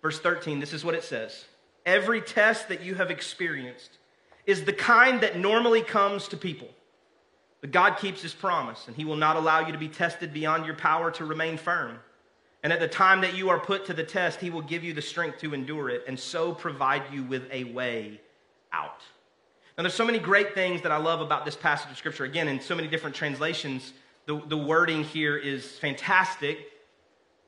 verse 0.03 0.19
13. 0.19 0.59
This 0.59 0.73
is 0.73 0.85
what 0.85 0.93
it 0.93 1.03
says. 1.03 1.45
Every 1.83 2.21
test 2.21 2.69
that 2.69 2.83
you 2.83 2.93
have 2.93 3.09
experienced 3.09 3.97
is 4.45 4.63
the 4.63 4.73
kind 4.73 5.21
that 5.21 5.37
normally 5.37 5.81
comes 5.81 6.27
to 6.29 6.37
people. 6.37 6.69
But 7.61 7.71
God 7.71 7.97
keeps 7.97 8.21
his 8.21 8.33
promise, 8.33 8.87
and 8.87 8.95
he 8.95 9.05
will 9.05 9.15
not 9.15 9.37
allow 9.37 9.65
you 9.65 9.71
to 9.71 9.77
be 9.77 9.87
tested 9.87 10.33
beyond 10.33 10.65
your 10.65 10.75
power 10.75 11.09
to 11.11 11.25
remain 11.25 11.57
firm. 11.57 11.99
And 12.61 12.71
at 12.73 12.79
the 12.79 12.87
time 12.87 13.21
that 13.21 13.35
you 13.35 13.49
are 13.49 13.59
put 13.59 13.85
to 13.85 13.93
the 13.93 14.03
test, 14.03 14.39
he 14.39 14.49
will 14.49 14.61
give 14.61 14.83
you 14.83 14.93
the 14.93 15.01
strength 15.01 15.39
to 15.39 15.53
endure 15.53 15.89
it, 15.89 16.03
and 16.07 16.19
so 16.19 16.53
provide 16.53 17.03
you 17.11 17.23
with 17.23 17.43
a 17.51 17.63
way 17.65 18.19
out. 18.71 19.01
Now, 19.77 19.83
there's 19.83 19.93
so 19.93 20.05
many 20.05 20.19
great 20.19 20.53
things 20.53 20.81
that 20.83 20.91
I 20.91 20.97
love 20.97 21.21
about 21.21 21.43
this 21.43 21.55
passage 21.55 21.91
of 21.91 21.97
Scripture. 21.97 22.23
Again, 22.23 22.47
in 22.47 22.61
so 22.61 22.75
many 22.75 22.87
different 22.87 23.15
translations, 23.15 23.93
the, 24.25 24.41
the 24.47 24.57
wording 24.57 25.03
here 25.03 25.37
is 25.37 25.77
fantastic. 25.79 26.71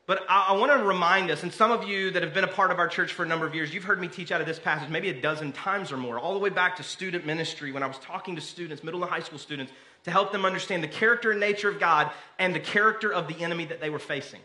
But 0.08 0.26
I, 0.30 0.48
I 0.50 0.52
want 0.54 0.72
to 0.72 0.84
remind 0.84 1.30
us, 1.30 1.44
and 1.44 1.54
some 1.54 1.70
of 1.70 1.84
you 1.84 2.12
that 2.12 2.24
have 2.24 2.34
been 2.34 2.46
a 2.46 2.48
part 2.48 2.72
of 2.72 2.80
our 2.80 2.88
church 2.88 3.12
for 3.12 3.24
a 3.24 3.28
number 3.28 3.46
of 3.46 3.54
years, 3.54 3.74
you've 3.74 3.84
heard 3.84 4.00
me 4.00 4.08
teach 4.08 4.32
out 4.32 4.40
of 4.40 4.48
this 4.48 4.58
passage 4.58 4.90
maybe 4.90 5.10
a 5.10 5.22
dozen 5.22 5.52
times 5.52 5.92
or 5.92 5.98
more, 5.98 6.18
all 6.18 6.34
the 6.34 6.40
way 6.40 6.50
back 6.50 6.78
to 6.78 6.84
student 6.84 7.26
ministry 7.26 7.74
when 7.74 7.84
I 7.84 7.88
was 7.88 8.00
talking 8.00 8.34
to 8.36 8.42
students, 8.42 8.84
middle 8.84 9.04
and 9.04 9.12
high 9.12 9.20
school 9.20 9.38
students, 9.38 9.74
to 10.06 10.12
help 10.12 10.32
them 10.32 10.46
understand 10.46 10.82
the 10.82 10.88
character 10.88 11.32
and 11.32 11.40
nature 11.42 11.70
of 11.70 11.80
God 11.80 12.10
and 12.40 12.56
the 12.56 12.60
character 12.60 13.14
of 13.14 13.28
the 13.28 13.38
enemy 13.44 13.66
that 13.66 13.82
they 13.82 13.90
were 13.90 14.00
facing. 14.00 14.40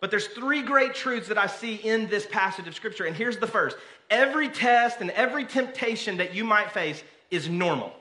But 0.00 0.10
there's 0.10 0.26
three 0.28 0.60
great 0.60 0.94
truths 0.94 1.28
that 1.28 1.38
I 1.38 1.46
see 1.46 1.76
in 1.76 2.08
this 2.08 2.26
passage 2.26 2.68
of 2.68 2.74
scripture. 2.74 3.04
And 3.06 3.16
here's 3.16 3.38
the 3.38 3.46
first 3.46 3.78
every 4.10 4.50
test 4.50 5.00
and 5.00 5.10
every 5.12 5.46
temptation 5.46 6.18
that 6.18 6.34
you 6.34 6.44
might 6.44 6.72
face 6.72 7.02
is 7.30 7.48
normal. 7.48 7.92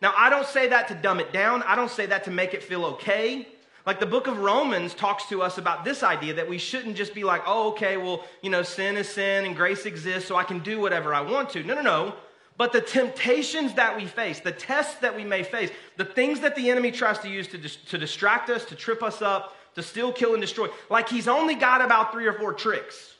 Now, 0.00 0.14
I 0.16 0.30
don't 0.30 0.46
say 0.46 0.68
that 0.68 0.88
to 0.88 0.94
dumb 0.94 1.18
it 1.18 1.32
down, 1.32 1.64
I 1.64 1.74
don't 1.74 1.90
say 1.90 2.06
that 2.06 2.24
to 2.24 2.30
make 2.30 2.54
it 2.54 2.62
feel 2.62 2.84
okay. 2.84 3.48
Like 3.86 3.98
the 3.98 4.06
book 4.06 4.26
of 4.26 4.38
Romans 4.38 4.94
talks 4.94 5.26
to 5.30 5.42
us 5.42 5.58
about 5.58 5.84
this 5.84 6.02
idea 6.02 6.34
that 6.34 6.48
we 6.48 6.58
shouldn't 6.58 6.96
just 6.96 7.14
be 7.14 7.24
like, 7.24 7.42
oh, 7.46 7.70
okay, 7.70 7.96
well, 7.96 8.24
you 8.42 8.50
know, 8.50 8.62
sin 8.62 8.96
is 8.96 9.08
sin 9.08 9.46
and 9.46 9.56
grace 9.56 9.86
exists, 9.86 10.28
so 10.28 10.36
I 10.36 10.44
can 10.44 10.58
do 10.58 10.80
whatever 10.80 11.14
I 11.14 11.22
want 11.22 11.50
to. 11.50 11.62
No, 11.62 11.74
no, 11.74 11.82
no. 11.82 12.14
But 12.56 12.72
the 12.72 12.82
temptations 12.82 13.72
that 13.74 13.96
we 13.96 14.04
face, 14.04 14.40
the 14.40 14.52
tests 14.52 14.96
that 14.96 15.16
we 15.16 15.24
may 15.24 15.42
face, 15.42 15.70
the 15.96 16.04
things 16.04 16.40
that 16.40 16.56
the 16.56 16.68
enemy 16.68 16.90
tries 16.90 17.18
to 17.20 17.28
use 17.28 17.48
to, 17.48 17.58
dis- 17.58 17.76
to 17.76 17.96
distract 17.96 18.50
us, 18.50 18.66
to 18.66 18.74
trip 18.74 19.02
us 19.02 19.22
up, 19.22 19.56
to 19.76 19.82
steal, 19.82 20.12
kill, 20.12 20.34
and 20.34 20.42
destroy, 20.42 20.68
like 20.90 21.08
he's 21.08 21.26
only 21.26 21.54
got 21.54 21.80
about 21.80 22.12
three 22.12 22.26
or 22.26 22.34
four 22.34 22.52
tricks. 22.52 23.14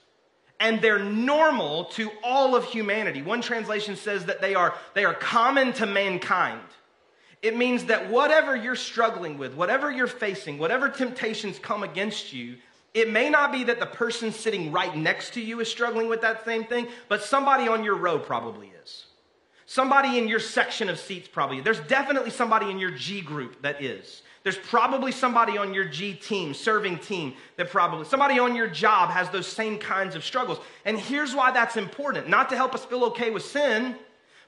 And 0.59 0.83
they're 0.83 0.99
normal 0.99 1.87
to 1.87 2.11
all 2.23 2.55
of 2.55 2.67
humanity. 2.67 3.23
One 3.23 3.40
translation 3.40 3.97
says 3.97 4.26
that 4.26 4.43
they 4.43 4.55
are, 4.55 4.75
they 4.93 5.07
are 5.07 5.14
common 5.14 5.73
to 5.75 5.87
mankind. 5.87 6.61
It 7.42 7.56
means 7.56 7.85
that 7.87 8.11
whatever 8.11 8.54
you're 8.54 8.76
struggling 8.76 9.38
with, 9.38 9.54
whatever 9.54 9.90
you're 9.90 10.06
facing, 10.06 10.59
whatever 10.59 10.88
temptations 10.88 11.59
come 11.59 11.82
against 11.82 12.32
you, 12.32 12.56
it 12.92 13.11
may 13.11 13.30
not 13.30 13.52
be 13.52 13.64
that 13.64 13.80
the 13.80 13.87
person 13.87 14.32
sitting 14.32 14.73
right 14.73 14.94
next 14.97 15.35
to 15.35 15.40
you 15.40 15.61
is 15.61 15.70
struggling 15.70 16.09
with 16.09 16.20
that 16.23 16.44
same 16.44 16.64
thing, 16.64 16.88
but 17.09 17.23
somebody 17.23 17.68
on 17.68 17.85
your 17.85 17.94
row 17.94 18.18
probably 18.18 18.73
is. 18.82 19.06
Somebody 19.64 20.18
in 20.18 20.26
your 20.26 20.40
section 20.40 20.88
of 20.88 20.99
seats 20.99 21.28
probably. 21.28 21.61
There's 21.61 21.80
definitely 21.80 22.30
somebody 22.30 22.70
in 22.70 22.78
your 22.78 22.90
G 22.90 23.20
group 23.20 23.62
that 23.62 23.82
is. 23.82 24.23
There's 24.42 24.59
probably 24.59 25.12
somebody 25.12 25.56
on 25.59 25.73
your 25.73 25.85
G 25.85 26.14
team, 26.14 26.54
serving 26.54 26.99
team, 26.99 27.35
that 27.56 27.70
probably, 27.70 28.06
somebody 28.06 28.38
on 28.38 28.56
your 28.56 28.66
job 28.66 29.11
has 29.11 29.30
those 29.30 29.47
same 29.47 29.78
kinds 29.78 30.16
of 30.16 30.25
struggles. 30.25 30.59
And 30.85 30.99
here's 30.99 31.35
why 31.35 31.52
that's 31.52 31.76
important 31.76 32.28
not 32.28 32.49
to 32.50 32.56
help 32.56 32.75
us 32.75 32.85
feel 32.85 33.04
okay 33.04 33.30
with 33.30 33.44
sin, 33.44 33.94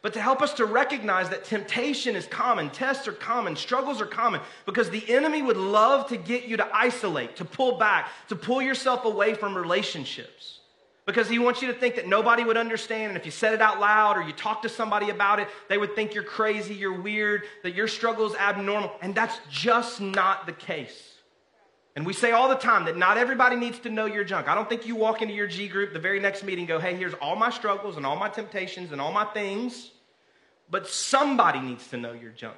but 0.03 0.13
to 0.15 0.21
help 0.21 0.43
us 0.43 0.53
to 0.55 0.67
recognize 0.67 1.29
that 1.31 1.45
temptation 1.45 2.17
is 2.17 2.27
common, 2.27 2.71
tests 2.71 3.07
are 3.07 3.13
common, 3.13 3.55
struggles 3.55 4.01
are 4.01 4.07
common, 4.07 4.41
because 4.67 4.91
the 4.91 5.09
enemy 5.09 5.43
would 5.43 5.57
love 5.57 6.09
to 6.09 6.17
get 6.17 6.45
you 6.45 6.57
to 6.57 6.69
isolate, 6.77 7.37
to 7.37 7.45
pull 7.45 7.79
back, 7.79 8.11
to 8.29 8.35
pull 8.35 8.61
yourself 8.61 9.05
away 9.05 9.35
from 9.35 9.57
relationships. 9.57 10.59
Because 11.07 11.29
he 11.29 11.39
wants 11.39 11.63
you 11.63 11.69
to 11.69 11.75
think 11.75 11.97
that 11.97 12.07
nobody 12.07 12.45
would 12.45 12.57
understand, 12.57 13.11
and 13.11 13.17
if 13.17 13.25
you 13.25 13.33
said 13.33 13.55
it 13.55 13.61
out 13.61 13.81
loud 13.81 14.17
or 14.17 14.23
you 14.23 14.33
talk 14.33 14.63
to 14.63 14.69
somebody 14.69 15.11
about 15.11 15.39
it, 15.39 15.49
they 15.69 15.79
would 15.79 15.95
think 15.95 16.15
you're 16.15 16.23
crazy, 16.23 16.75
you're 16.75 17.01
weird, 17.01 17.43
that 17.63 17.75
your 17.75 17.89
struggle 17.89 18.27
is 18.27 18.35
abnormal. 18.37 18.93
And 19.03 19.15
that's 19.15 19.39
just 19.51 20.01
not 20.01 20.47
the 20.47 20.53
case. 20.53 21.12
And 21.95 22.07
we 22.07 22.15
say 22.15 22.31
all 22.31 22.49
the 22.49 22.55
time 22.55 22.87
that 22.87 22.97
not 22.97 23.19
everybody 23.19 23.57
needs 23.57 23.79
to 23.81 23.91
know 23.91 24.07
your 24.07 24.25
junk. 24.25 24.49
I 24.49 24.55
don't 24.55 24.69
think 24.69 24.87
you 24.87 24.97
walk 24.97 25.21
into 25.21 25.35
your 25.35 25.47
G 25.47 25.69
group 25.69 25.93
the 25.93 25.99
very 25.99 26.21
next 26.21 26.43
meeting 26.43 26.65
go, 26.65 26.79
hey, 26.79 26.95
here's 26.95 27.13
all 27.15 27.37
my 27.37 27.51
struggles 27.51 27.97
and 27.99 28.07
all 28.07 28.17
my 28.17 28.31
temptations 28.31 28.93
and 28.93 29.01
all 29.01 29.13
my 29.13 29.25
things. 29.27 29.91
But 30.71 30.89
somebody 30.89 31.61
needs 31.61 31.87
to 31.89 31.99
know 31.99 32.13
your 32.13 32.31
junk. 32.31 32.57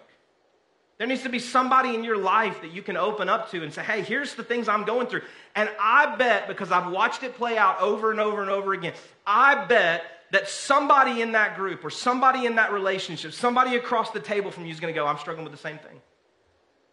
There 0.98 1.08
needs 1.08 1.24
to 1.24 1.28
be 1.28 1.40
somebody 1.40 1.96
in 1.96 2.04
your 2.04 2.16
life 2.16 2.60
that 2.62 2.70
you 2.70 2.80
can 2.80 2.96
open 2.96 3.28
up 3.28 3.50
to 3.50 3.64
and 3.64 3.72
say, 3.72 3.82
hey, 3.82 4.02
here's 4.02 4.36
the 4.36 4.44
things 4.44 4.68
I'm 4.68 4.84
going 4.84 5.08
through. 5.08 5.22
And 5.56 5.68
I 5.80 6.14
bet, 6.14 6.46
because 6.46 6.70
I've 6.70 6.92
watched 6.92 7.24
it 7.24 7.34
play 7.36 7.58
out 7.58 7.80
over 7.80 8.12
and 8.12 8.20
over 8.20 8.40
and 8.40 8.50
over 8.50 8.72
again, 8.72 8.92
I 9.26 9.64
bet 9.64 10.04
that 10.30 10.48
somebody 10.48 11.20
in 11.20 11.32
that 11.32 11.56
group 11.56 11.84
or 11.84 11.90
somebody 11.90 12.46
in 12.46 12.54
that 12.56 12.72
relationship, 12.72 13.32
somebody 13.32 13.74
across 13.74 14.12
the 14.12 14.20
table 14.20 14.52
from 14.52 14.64
you 14.66 14.72
is 14.72 14.78
going 14.78 14.94
to 14.94 14.98
go, 14.98 15.04
I'm 15.04 15.18
struggling 15.18 15.44
with 15.44 15.52
the 15.52 15.58
same 15.58 15.78
thing. 15.78 16.00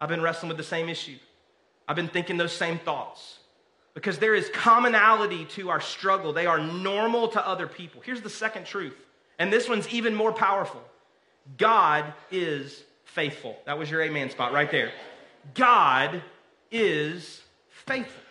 I've 0.00 0.08
been 0.08 0.22
wrestling 0.22 0.48
with 0.48 0.58
the 0.58 0.64
same 0.64 0.88
issue. 0.88 1.16
I've 1.92 1.96
been 1.96 2.08
thinking 2.08 2.38
those 2.38 2.56
same 2.56 2.78
thoughts. 2.78 3.38
Because 3.92 4.18
there 4.18 4.34
is 4.34 4.48
commonality 4.48 5.44
to 5.56 5.68
our 5.68 5.82
struggle, 5.82 6.32
they 6.32 6.46
are 6.46 6.58
normal 6.58 7.28
to 7.28 7.46
other 7.46 7.66
people. 7.66 8.00
Here's 8.02 8.22
the 8.22 8.30
second 8.30 8.64
truth, 8.64 8.96
and 9.38 9.52
this 9.52 9.68
one's 9.68 9.86
even 9.90 10.14
more 10.14 10.32
powerful 10.32 10.82
God 11.58 12.14
is 12.30 12.82
faithful. 13.04 13.58
That 13.66 13.78
was 13.78 13.90
your 13.90 14.00
amen 14.00 14.30
spot 14.30 14.54
right 14.54 14.70
there. 14.70 14.90
God 15.52 16.22
is 16.70 17.42
faithful. 17.68 18.22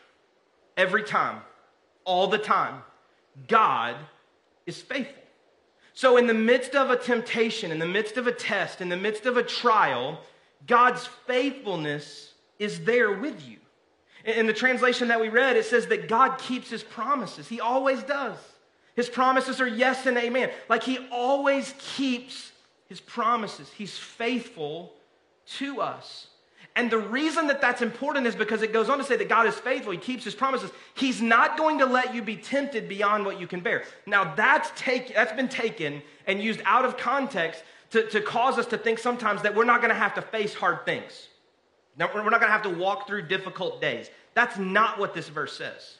Every 0.75 1.03
time, 1.03 1.41
all 2.03 2.25
the 2.25 2.39
time, 2.39 2.81
God 3.47 3.95
is 4.65 4.81
faithful. 4.81 5.21
So, 5.93 6.17
in 6.17 6.25
the 6.25 6.33
midst 6.33 6.75
of 6.75 6.89
a 6.89 6.97
temptation, 6.97 7.71
in 7.71 7.77
the 7.77 7.85
midst 7.85 8.17
of 8.17 8.25
a 8.25 8.31
test, 8.31 8.81
in 8.81 8.89
the 8.89 8.97
midst 8.97 9.27
of 9.27 9.37
a 9.37 9.43
trial, 9.43 10.19
God's 10.65 11.05
faithfulness 11.27 12.30
is 12.61 12.81
there 12.81 13.11
with 13.11 13.45
you. 13.47 13.57
In 14.23 14.45
the 14.45 14.53
translation 14.53 15.07
that 15.07 15.19
we 15.19 15.29
read, 15.29 15.57
it 15.57 15.65
says 15.65 15.87
that 15.87 16.07
God 16.07 16.37
keeps 16.37 16.69
his 16.69 16.83
promises. 16.83 17.47
He 17.47 17.59
always 17.59 18.03
does. 18.03 18.37
His 18.95 19.09
promises 19.09 19.59
are 19.59 19.67
yes 19.67 20.05
and 20.05 20.15
amen. 20.15 20.51
Like 20.69 20.83
he 20.83 20.99
always 21.11 21.73
keeps 21.79 22.51
his 22.87 23.01
promises. 23.01 23.71
He's 23.75 23.97
faithful 23.97 24.93
to 25.57 25.81
us. 25.81 26.27
And 26.75 26.91
the 26.91 26.99
reason 26.99 27.47
that 27.47 27.61
that's 27.61 27.81
important 27.81 28.27
is 28.27 28.35
because 28.35 28.61
it 28.61 28.71
goes 28.71 28.89
on 28.89 28.99
to 28.99 29.03
say 29.03 29.15
that 29.15 29.27
God 29.27 29.47
is 29.47 29.55
faithful. 29.55 29.91
He 29.91 29.97
keeps 29.97 30.23
his 30.23 30.35
promises. 30.35 30.69
He's 30.93 31.19
not 31.19 31.57
going 31.57 31.79
to 31.79 31.87
let 31.87 32.13
you 32.13 32.21
be 32.21 32.37
tempted 32.37 32.87
beyond 32.87 33.25
what 33.25 33.39
you 33.39 33.47
can 33.47 33.59
bear. 33.61 33.83
Now, 34.05 34.35
that's, 34.35 34.71
take, 34.75 35.15
that's 35.15 35.33
been 35.33 35.49
taken 35.49 36.03
and 36.27 36.39
used 36.41 36.61
out 36.65 36.85
of 36.85 36.95
context 36.95 37.63
to, 37.89 38.07
to 38.09 38.21
cause 38.21 38.59
us 38.59 38.67
to 38.67 38.77
think 38.77 38.99
sometimes 38.99 39.41
that 39.41 39.55
we're 39.55 39.65
not 39.65 39.81
going 39.81 39.89
to 39.89 39.99
have 39.99 40.13
to 40.13 40.21
face 40.21 40.53
hard 40.53 40.85
things. 40.85 41.27
Now, 41.97 42.09
we're 42.13 42.23
not 42.23 42.39
going 42.39 42.43
to 42.43 42.47
have 42.47 42.63
to 42.63 42.69
walk 42.69 43.07
through 43.07 43.23
difficult 43.23 43.81
days. 43.81 44.09
That's 44.33 44.57
not 44.57 44.97
what 44.97 45.13
this 45.13 45.27
verse 45.29 45.57
says. 45.57 45.97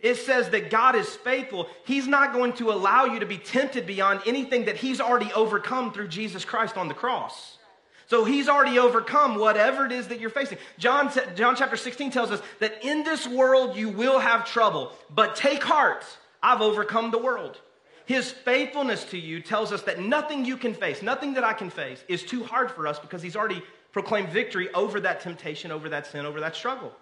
It 0.00 0.14
says 0.14 0.50
that 0.50 0.70
God 0.70 0.94
is 0.94 1.08
faithful. 1.08 1.68
He's 1.84 2.06
not 2.06 2.32
going 2.32 2.52
to 2.54 2.70
allow 2.70 3.04
you 3.06 3.20
to 3.20 3.26
be 3.26 3.38
tempted 3.38 3.86
beyond 3.86 4.20
anything 4.26 4.66
that 4.66 4.76
He's 4.76 5.00
already 5.00 5.32
overcome 5.32 5.92
through 5.92 6.08
Jesus 6.08 6.44
Christ 6.44 6.76
on 6.76 6.88
the 6.88 6.94
cross. 6.94 7.58
So 8.06 8.24
He's 8.24 8.48
already 8.48 8.78
overcome 8.78 9.38
whatever 9.38 9.84
it 9.86 9.92
is 9.92 10.08
that 10.08 10.20
you're 10.20 10.30
facing. 10.30 10.58
John, 10.78 11.10
John 11.34 11.56
chapter 11.56 11.76
16 11.76 12.12
tells 12.12 12.30
us 12.30 12.40
that 12.60 12.84
in 12.84 13.02
this 13.02 13.26
world 13.26 13.76
you 13.76 13.88
will 13.88 14.20
have 14.20 14.46
trouble, 14.46 14.92
but 15.10 15.34
take 15.34 15.64
heart, 15.64 16.04
I've 16.42 16.62
overcome 16.62 17.10
the 17.10 17.18
world. 17.18 17.60
His 18.06 18.30
faithfulness 18.30 19.04
to 19.06 19.18
you 19.18 19.40
tells 19.42 19.72
us 19.72 19.82
that 19.82 20.00
nothing 20.00 20.44
you 20.44 20.56
can 20.56 20.72
face, 20.72 21.02
nothing 21.02 21.34
that 21.34 21.44
I 21.44 21.52
can 21.52 21.68
face, 21.68 22.02
is 22.08 22.22
too 22.22 22.44
hard 22.44 22.70
for 22.70 22.86
us 22.86 23.00
because 23.00 23.20
He's 23.20 23.36
already 23.36 23.62
proclaimed 23.92 24.28
victory 24.30 24.72
over 24.74 25.00
that 25.00 25.20
temptation, 25.20 25.70
over 25.70 25.88
that 25.88 26.06
sin, 26.06 26.26
over 26.26 26.40
that 26.40 26.54
struggle. 26.54 26.92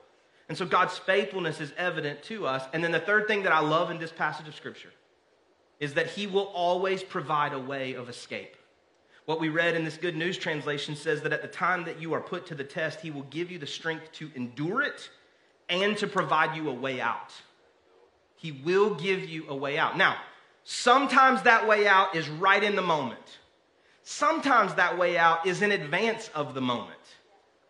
And 0.48 0.56
so 0.56 0.64
God's 0.64 0.96
faithfulness 0.96 1.60
is 1.60 1.72
evident 1.76 2.22
to 2.24 2.46
us. 2.46 2.64
And 2.72 2.82
then 2.82 2.92
the 2.92 3.00
third 3.00 3.26
thing 3.26 3.42
that 3.42 3.52
I 3.52 3.60
love 3.60 3.90
in 3.90 3.98
this 3.98 4.12
passage 4.12 4.46
of 4.46 4.54
Scripture 4.54 4.92
is 5.80 5.94
that 5.94 6.06
He 6.06 6.26
will 6.26 6.46
always 6.54 7.02
provide 7.02 7.52
a 7.52 7.58
way 7.58 7.94
of 7.94 8.08
escape. 8.08 8.56
What 9.24 9.40
we 9.40 9.48
read 9.48 9.74
in 9.74 9.84
this 9.84 9.96
Good 9.96 10.16
News 10.16 10.38
translation 10.38 10.94
says 10.94 11.22
that 11.22 11.32
at 11.32 11.42
the 11.42 11.48
time 11.48 11.84
that 11.84 12.00
you 12.00 12.14
are 12.14 12.20
put 12.20 12.46
to 12.46 12.54
the 12.54 12.64
test, 12.64 13.00
He 13.00 13.10
will 13.10 13.24
give 13.24 13.50
you 13.50 13.58
the 13.58 13.66
strength 13.66 14.12
to 14.12 14.30
endure 14.36 14.82
it 14.82 15.10
and 15.68 15.96
to 15.98 16.06
provide 16.06 16.56
you 16.56 16.70
a 16.70 16.74
way 16.74 17.00
out. 17.00 17.32
He 18.36 18.52
will 18.52 18.94
give 18.94 19.28
you 19.28 19.46
a 19.48 19.56
way 19.56 19.78
out. 19.78 19.96
Now, 19.96 20.16
sometimes 20.62 21.42
that 21.42 21.66
way 21.66 21.88
out 21.88 22.14
is 22.14 22.28
right 22.28 22.62
in 22.62 22.76
the 22.76 22.82
moment. 22.82 23.38
Sometimes 24.08 24.72
that 24.74 24.96
way 24.96 25.18
out 25.18 25.46
is 25.46 25.62
in 25.62 25.72
advance 25.72 26.30
of 26.32 26.54
the 26.54 26.60
moment 26.60 26.96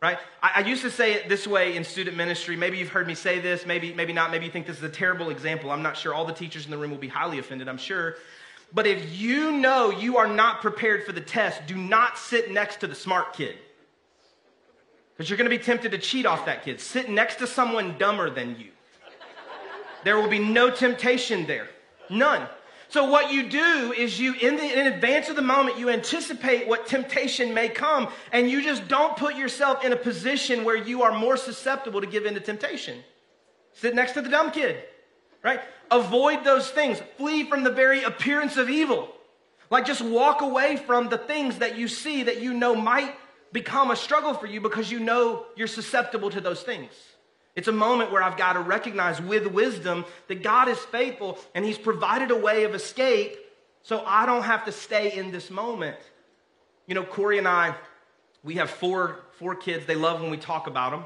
right? 0.02 0.18
I, 0.42 0.50
I, 0.56 0.60
used 0.60 0.82
to 0.82 0.90
say 0.90 1.14
it 1.14 1.28
this 1.28 1.46
way 1.46 1.74
in 1.74 1.82
student 1.82 2.16
ministry. 2.16 2.54
Maybe 2.54 2.76
you've 2.78 2.90
heard 2.90 3.06
me 3.06 3.14
say 3.14 3.40
this, 3.40 3.64
maybe, 3.64 3.94
maybe 3.94 4.12
not. 4.12 4.30
Maybe 4.30 4.44
you 4.44 4.52
think 4.52 4.66
this 4.66 4.76
is 4.76 4.82
a 4.82 4.88
terrible 4.88 5.30
example. 5.30 5.70
I'm 5.70 5.82
not 5.82 5.96
sure. 5.96 6.14
All 6.14 6.26
the 6.26 6.34
teachers 6.34 6.66
in 6.66 6.70
the 6.70 6.76
room 6.76 6.90
will 6.90 6.98
be 6.98 7.08
highly 7.08 7.38
offended, 7.38 7.66
I'm 7.66 7.78
sure. 7.78 8.16
But 8.72 8.86
if 8.86 9.18
you 9.18 9.52
know 9.52 9.90
you 9.90 10.18
are 10.18 10.28
not 10.28 10.60
prepared 10.60 11.04
for 11.04 11.12
the 11.12 11.20
test, 11.20 11.66
do 11.66 11.76
not 11.76 12.18
sit 12.18 12.52
next 12.52 12.80
to 12.80 12.86
the 12.86 12.94
smart 12.94 13.32
kid. 13.32 13.56
Because 15.16 15.30
you're 15.30 15.38
going 15.38 15.50
to 15.50 15.56
be 15.56 15.62
tempted 15.62 15.92
to 15.92 15.98
cheat 15.98 16.26
off 16.26 16.44
that 16.44 16.62
kid. 16.62 16.78
Sit 16.78 17.08
next 17.08 17.36
to 17.36 17.46
someone 17.46 17.96
dumber 17.96 18.28
than 18.28 18.58
you. 18.58 18.68
There 20.04 20.20
will 20.20 20.28
be 20.28 20.38
no 20.38 20.70
temptation 20.70 21.46
there. 21.46 21.68
None. 22.10 22.46
So 22.88 23.10
what 23.10 23.32
you 23.32 23.48
do 23.48 23.92
is 23.96 24.18
you, 24.18 24.34
in, 24.34 24.56
the, 24.56 24.78
in 24.78 24.86
advance 24.86 25.28
of 25.28 25.36
the 25.36 25.42
moment, 25.42 25.78
you 25.78 25.90
anticipate 25.90 26.68
what 26.68 26.86
temptation 26.86 27.52
may 27.52 27.68
come, 27.68 28.08
and 28.32 28.48
you 28.48 28.62
just 28.62 28.86
don't 28.86 29.16
put 29.16 29.34
yourself 29.34 29.84
in 29.84 29.92
a 29.92 29.96
position 29.96 30.64
where 30.64 30.76
you 30.76 31.02
are 31.02 31.18
more 31.18 31.36
susceptible 31.36 32.00
to 32.00 32.06
give 32.06 32.26
in 32.26 32.34
to 32.34 32.40
temptation. 32.40 33.02
Sit 33.72 33.94
next 33.94 34.12
to 34.12 34.22
the 34.22 34.28
dumb 34.28 34.52
kid, 34.52 34.76
right? 35.42 35.60
Avoid 35.90 36.44
those 36.44 36.70
things. 36.70 37.02
Flee 37.16 37.44
from 37.44 37.64
the 37.64 37.70
very 37.70 38.02
appearance 38.04 38.56
of 38.56 38.70
evil. 38.70 39.08
Like 39.68 39.84
just 39.84 40.00
walk 40.00 40.42
away 40.42 40.76
from 40.76 41.08
the 41.08 41.18
things 41.18 41.58
that 41.58 41.76
you 41.76 41.88
see 41.88 42.22
that 42.22 42.40
you 42.40 42.54
know 42.54 42.74
might 42.74 43.14
become 43.52 43.90
a 43.90 43.96
struggle 43.96 44.34
for 44.34 44.46
you 44.46 44.60
because 44.60 44.90
you 44.90 45.00
know 45.00 45.46
you're 45.56 45.66
susceptible 45.66 46.30
to 46.30 46.40
those 46.40 46.62
things. 46.62 46.92
It's 47.56 47.68
a 47.68 47.72
moment 47.72 48.12
where 48.12 48.22
I've 48.22 48.36
got 48.36 48.52
to 48.52 48.60
recognize 48.60 49.20
with 49.20 49.46
wisdom 49.46 50.04
that 50.28 50.42
God 50.42 50.68
is 50.68 50.78
faithful 50.78 51.38
and 51.54 51.64
He's 51.64 51.78
provided 51.78 52.30
a 52.30 52.36
way 52.36 52.64
of 52.64 52.74
escape 52.74 53.38
so 53.82 54.04
I 54.04 54.26
don't 54.26 54.42
have 54.42 54.66
to 54.66 54.72
stay 54.72 55.16
in 55.16 55.30
this 55.30 55.50
moment. 55.50 55.96
You 56.86 56.94
know, 56.94 57.02
Corey 57.02 57.38
and 57.38 57.48
I, 57.48 57.74
we 58.44 58.54
have 58.54 58.70
four, 58.70 59.20
four 59.38 59.54
kids. 59.54 59.86
They 59.86 59.94
love 59.94 60.20
when 60.20 60.30
we 60.30 60.36
talk 60.36 60.66
about 60.66 60.90
them. 60.90 61.04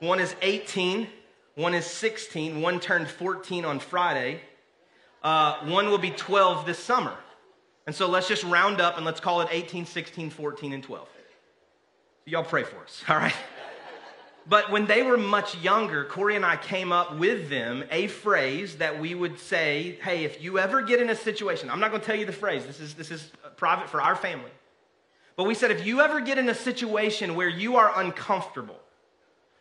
One 0.00 0.20
is 0.20 0.34
18, 0.42 1.08
one 1.54 1.74
is 1.74 1.86
16, 1.86 2.60
one 2.60 2.80
turned 2.80 3.08
14 3.08 3.64
on 3.64 3.80
Friday, 3.80 4.40
uh, 5.22 5.58
one 5.66 5.90
will 5.90 5.98
be 5.98 6.10
12 6.10 6.66
this 6.66 6.78
summer. 6.78 7.14
And 7.86 7.94
so 7.94 8.08
let's 8.08 8.28
just 8.28 8.44
round 8.44 8.80
up 8.80 8.96
and 8.96 9.04
let's 9.04 9.20
call 9.20 9.40
it 9.40 9.48
18, 9.50 9.86
16, 9.86 10.30
14, 10.30 10.72
and 10.72 10.82
12. 10.82 11.08
So 11.08 12.30
y'all 12.30 12.44
pray 12.44 12.62
for 12.62 12.76
us, 12.82 13.02
all 13.08 13.16
right? 13.16 13.34
But 14.48 14.70
when 14.70 14.86
they 14.86 15.02
were 15.02 15.18
much 15.18 15.58
younger, 15.58 16.04
Corey 16.04 16.34
and 16.34 16.44
I 16.44 16.56
came 16.56 16.90
up 16.90 17.18
with 17.18 17.50
them 17.50 17.84
a 17.90 18.06
phrase 18.06 18.76
that 18.76 18.98
we 18.98 19.14
would 19.14 19.38
say, 19.38 19.98
hey, 20.02 20.24
if 20.24 20.42
you 20.42 20.58
ever 20.58 20.80
get 20.80 21.00
in 21.00 21.10
a 21.10 21.14
situation, 21.14 21.68
I'm 21.68 21.80
not 21.80 21.90
going 21.90 22.00
to 22.00 22.06
tell 22.06 22.16
you 22.16 22.24
the 22.24 22.32
phrase, 22.32 22.64
this 22.64 22.80
is, 22.80 22.94
this 22.94 23.10
is 23.10 23.30
private 23.56 23.90
for 23.90 24.00
our 24.00 24.16
family. 24.16 24.50
But 25.36 25.44
we 25.44 25.54
said, 25.54 25.70
if 25.70 25.86
you 25.86 26.00
ever 26.00 26.20
get 26.20 26.38
in 26.38 26.48
a 26.48 26.54
situation 26.54 27.34
where 27.34 27.48
you 27.48 27.76
are 27.76 28.00
uncomfortable, 28.00 28.78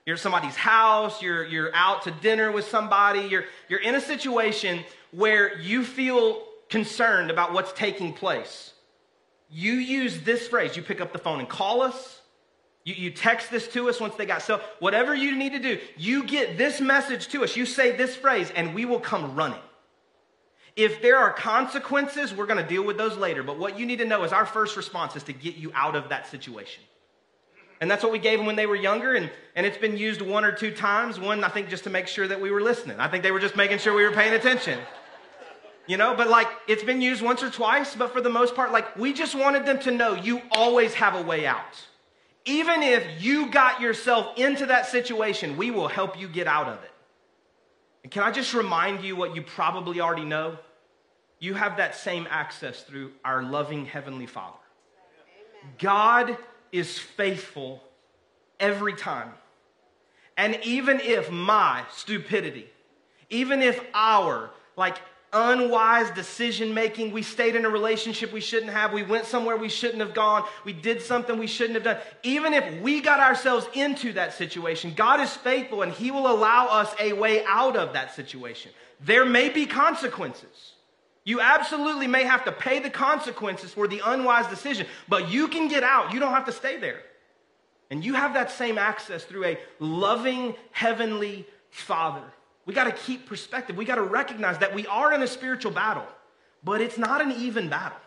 you're 0.06 0.16
at 0.16 0.22
somebody's 0.22 0.56
house, 0.56 1.22
you're, 1.22 1.44
you're 1.44 1.76
out 1.76 2.04
to 2.04 2.12
dinner 2.12 2.50
with 2.50 2.66
somebody, 2.68 3.28
you're, 3.28 3.44
you're 3.68 3.82
in 3.82 3.94
a 3.94 4.02
situation 4.02 4.86
where 5.12 5.60
you 5.60 5.84
feel 5.84 6.42
concerned 6.70 7.30
about 7.30 7.52
what's 7.52 7.74
taking 7.74 8.14
place, 8.14 8.74
you 9.50 9.74
use 9.74 10.22
this 10.22 10.48
phrase. 10.48 10.76
You 10.76 10.82
pick 10.82 11.02
up 11.02 11.14
the 11.14 11.20
phone 11.20 11.40
and 11.40 11.48
call 11.50 11.82
us. 11.82 12.22
You, 12.88 12.94
you 12.94 13.12
text 13.12 13.52
this 13.52 13.68
to 13.74 13.90
us 13.90 14.00
once 14.00 14.16
they 14.16 14.26
got 14.26 14.42
so 14.42 14.62
whatever 14.80 15.14
you 15.14 15.36
need 15.36 15.52
to 15.52 15.60
do, 15.60 15.78
you 15.98 16.24
get 16.24 16.58
this 16.58 16.80
message 16.80 17.28
to 17.30 17.44
us. 17.44 17.58
You 17.58 17.66
say 17.66 17.92
this 17.92 18.16
phrase, 18.16 18.50
and 18.56 18.74
we 18.74 18.86
will 18.86 19.02
come 19.02 19.36
running. 19.36 19.60
If 20.78 21.02
there 21.02 21.18
are 21.18 21.34
consequences, 21.34 22.34
we're 22.34 22.46
going 22.46 22.64
to 22.64 22.68
deal 22.68 22.86
with 22.86 22.98
those 22.98 23.18
later. 23.18 23.44
But 23.44 23.60
what 23.60 23.78
you 23.78 23.86
need 23.86 23.98
to 23.98 24.06
know 24.06 24.24
is 24.24 24.32
our 24.32 24.46
first 24.46 24.78
response 24.78 25.18
is 25.18 25.24
to 25.24 25.34
get 25.34 25.56
you 25.56 25.70
out 25.76 25.98
of 25.98 26.08
that 26.08 26.28
situation. 26.28 26.82
And 27.82 27.92
that's 27.92 28.04
what 28.04 28.14
we 28.14 28.20
gave 28.20 28.40
them 28.40 28.48
when 28.48 28.56
they 28.56 28.68
were 28.68 28.76
younger, 28.76 29.16
and, 29.16 29.30
and 29.58 29.66
it's 29.66 29.78
been 29.78 29.98
used 29.98 30.22
one 30.22 30.46
or 30.46 30.54
two 30.54 30.72
times. 30.72 31.20
One, 31.20 31.44
I 31.44 31.50
think, 31.50 31.68
just 31.68 31.84
to 31.84 31.90
make 31.90 32.08
sure 32.08 32.26
that 32.26 32.40
we 32.40 32.52
were 32.52 32.62
listening. 32.62 33.02
I 33.02 33.10
think 33.10 33.22
they 33.22 33.32
were 33.32 33.42
just 33.42 33.58
making 33.58 33.80
sure 33.80 33.94
we 33.94 34.04
were 34.04 34.14
paying 34.14 34.34
attention. 34.34 34.80
You 35.88 35.98
know, 35.98 36.16
but 36.16 36.30
like 36.30 36.48
it's 36.70 36.84
been 36.84 37.02
used 37.02 37.22
once 37.22 37.44
or 37.44 37.50
twice, 37.50 37.98
but 37.98 38.14
for 38.14 38.22
the 38.22 38.30
most 38.30 38.56
part, 38.56 38.72
like 38.72 38.96
we 38.96 39.12
just 39.12 39.36
wanted 39.36 39.66
them 39.66 39.80
to 39.80 39.92
know 39.92 40.14
you 40.16 40.42
always 40.52 40.94
have 40.94 41.16
a 41.16 41.22
way 41.22 41.46
out. 41.46 41.87
Even 42.48 42.82
if 42.82 43.22
you 43.22 43.52
got 43.52 43.82
yourself 43.82 44.38
into 44.38 44.68
that 44.68 44.88
situation, 44.88 45.58
we 45.58 45.70
will 45.70 45.90
help 45.90 46.18
you 46.18 46.30
get 46.30 46.48
out 46.48 46.68
of 46.68 46.82
it. 46.82 46.92
And 48.04 48.12
can 48.12 48.24
I 48.24 48.32
just 48.32 48.54
remind 48.54 49.04
you 49.04 49.18
what 49.18 49.36
you 49.36 49.42
probably 49.42 50.00
already 50.00 50.24
know? 50.24 50.58
You 51.40 51.56
have 51.56 51.76
that 51.76 51.94
same 51.94 52.26
access 52.30 52.84
through 52.84 53.12
our 53.26 53.44
loving 53.44 53.86
Heavenly 53.86 54.28
Father. 54.28 54.58
God 55.78 56.38
is 56.72 56.98
faithful 56.98 57.84
every 58.62 58.94
time. 58.94 59.34
And 60.38 60.58
even 60.64 61.02
if 61.02 61.30
my 61.30 61.84
stupidity, 61.92 62.70
even 63.30 63.62
if 63.62 63.84
our 63.94 64.52
like 64.78 64.98
unwise 65.34 66.10
decision 66.12 66.74
making, 66.74 67.12
we 67.12 67.22
stayed 67.22 67.56
in 67.56 67.66
a 67.66 67.70
relationship 67.70 68.32
we 68.32 68.42
shouldn't 68.42 68.72
have, 68.72 68.94
we 68.94 69.04
went 69.04 69.26
somewhere 69.26 69.58
we 69.58 69.70
shouldn't 69.70 70.00
have 70.00 70.14
gone, 70.14 70.46
we 70.64 70.74
did 70.74 71.02
something 71.02 71.38
we 71.38 71.48
shouldn't 71.48 71.76
have 71.76 71.84
done, 71.84 71.98
even 72.24 72.54
if 72.54 72.82
we 72.82 73.02
got 73.02 73.20
ourselves 73.20 73.68
into 73.74 74.14
that 74.14 74.34
situation, 74.34 74.94
God 74.96 75.20
is 75.20 75.36
faithful 75.36 75.82
and 75.82 75.92
He 75.92 76.12
will 76.12 76.28
allow 76.28 76.68
us 76.68 76.94
a 77.00 77.14
way 77.14 77.44
out 77.46 77.76
of 77.76 77.94
that 77.94 78.16
situation. 78.16 78.72
There 79.02 79.26
may 79.26 79.50
be 79.50 79.66
consequences. 79.66 80.74
You 81.24 81.42
absolutely 81.42 82.08
may 82.08 82.24
have 82.24 82.46
to 82.46 82.54
pay 82.54 82.80
the 82.80 82.90
consequences 82.90 83.74
for 83.74 83.88
the 83.88 84.02
unwise 84.06 84.48
decision, 84.48 84.88
but 85.10 85.30
you 85.30 85.50
can 85.50 85.68
get 85.68 85.84
out. 85.84 86.14
You 86.14 86.22
don't 86.22 86.32
have 86.32 86.46
to 86.46 86.54
stay 86.54 86.78
there. 86.78 87.02
And 87.90 88.04
you 88.04 88.14
have 88.14 88.34
that 88.34 88.52
same 88.52 88.78
access 88.78 89.24
through 89.24 89.46
a 89.46 89.60
loving 89.80 90.56
heavenly 90.72 91.46
Father. 91.70 92.24
We 92.68 92.74
got 92.74 92.84
to 92.84 92.92
keep 92.92 93.26
perspective. 93.26 93.78
We 93.78 93.86
got 93.86 93.96
to 93.96 94.04
recognize 94.04 94.60
that 94.60 94.76
we 94.76 94.86
are 94.88 95.14
in 95.14 95.24
a 95.24 95.28
spiritual 95.28 95.72
battle, 95.72 96.06
but 96.64 96.82
it's 96.82 96.98
not 96.98 97.22
an 97.22 97.32
even 97.32 97.70
battle. 97.70 97.98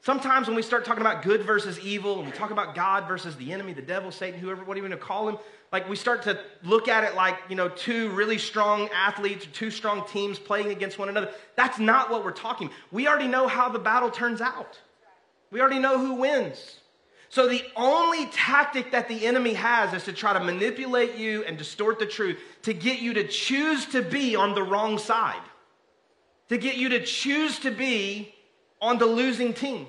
Sometimes 0.00 0.46
when 0.46 0.56
we 0.56 0.62
start 0.62 0.86
talking 0.86 1.02
about 1.02 1.22
good 1.22 1.42
versus 1.42 1.78
evil, 1.80 2.18
and 2.18 2.26
we 2.26 2.32
talk 2.32 2.50
about 2.50 2.74
God 2.74 3.06
versus 3.06 3.36
the 3.36 3.52
enemy, 3.52 3.74
the 3.74 3.82
devil, 3.82 4.10
Satan, 4.10 4.40
whoever, 4.40 4.64
what 4.64 4.74
do 4.74 4.80
you 4.80 4.88
want 4.88 4.98
to 4.98 5.06
call 5.06 5.28
him, 5.28 5.36
like 5.70 5.86
we 5.86 5.96
start 5.96 6.22
to 6.22 6.40
look 6.62 6.88
at 6.88 7.04
it 7.04 7.14
like, 7.14 7.36
you 7.50 7.56
know, 7.56 7.68
two 7.68 8.08
really 8.10 8.38
strong 8.38 8.88
athletes 8.88 9.46
two 9.52 9.70
strong 9.70 10.06
teams 10.08 10.38
playing 10.38 10.70
against 10.70 10.98
one 10.98 11.10
another. 11.10 11.30
That's 11.54 11.78
not 11.78 12.10
what 12.10 12.24
we're 12.24 12.32
talking. 12.32 12.70
We 12.90 13.06
already 13.06 13.28
know 13.28 13.48
how 13.48 13.68
the 13.68 13.78
battle 13.78 14.10
turns 14.10 14.40
out. 14.40 14.80
We 15.50 15.60
already 15.60 15.78
know 15.78 15.98
who 15.98 16.14
wins. 16.14 16.80
So 17.30 17.46
the 17.46 17.62
only 17.76 18.26
tactic 18.26 18.92
that 18.92 19.08
the 19.08 19.26
enemy 19.26 19.52
has 19.54 19.92
is 19.92 20.04
to 20.04 20.12
try 20.12 20.32
to 20.32 20.40
manipulate 20.40 21.16
you 21.16 21.44
and 21.44 21.58
distort 21.58 21.98
the 21.98 22.06
truth 22.06 22.38
to 22.62 22.72
get 22.72 23.00
you 23.00 23.14
to 23.14 23.28
choose 23.28 23.84
to 23.86 24.02
be 24.02 24.34
on 24.34 24.54
the 24.54 24.62
wrong 24.62 24.98
side. 24.98 25.42
To 26.48 26.56
get 26.56 26.76
you 26.76 26.88
to 26.90 27.04
choose 27.04 27.58
to 27.60 27.70
be 27.70 28.34
on 28.80 28.98
the 28.98 29.06
losing 29.06 29.52
team. 29.52 29.86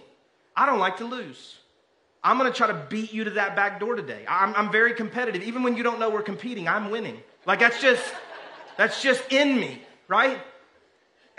I 0.56 0.66
don't 0.66 0.80
like 0.80 0.98
to 0.98 1.06
lose. 1.06 1.58
I'm 2.22 2.38
going 2.38 2.52
to 2.52 2.58
try 2.58 2.68
to 2.68 2.86
beat 2.90 3.14
you 3.14 3.24
to 3.24 3.30
that 3.32 3.56
back 3.56 3.80
door 3.80 3.96
today. 3.96 4.26
I'm, 4.28 4.54
I'm 4.56 4.70
very 4.70 4.94
competitive. 4.94 5.42
Even 5.44 5.64
when 5.64 5.78
you 5.78 5.84
don't 5.84 6.00
know 6.00 6.10
we're 6.10 6.22
competing, 6.22 6.68
I'm 6.68 6.92
winning. 6.92 7.22
Like 7.46 7.60
that's 7.60 7.82
just, 7.82 8.04
that's 8.76 9.02
just 9.02 9.32
in 9.32 9.58
me, 9.58 9.82
right? 10.10 10.40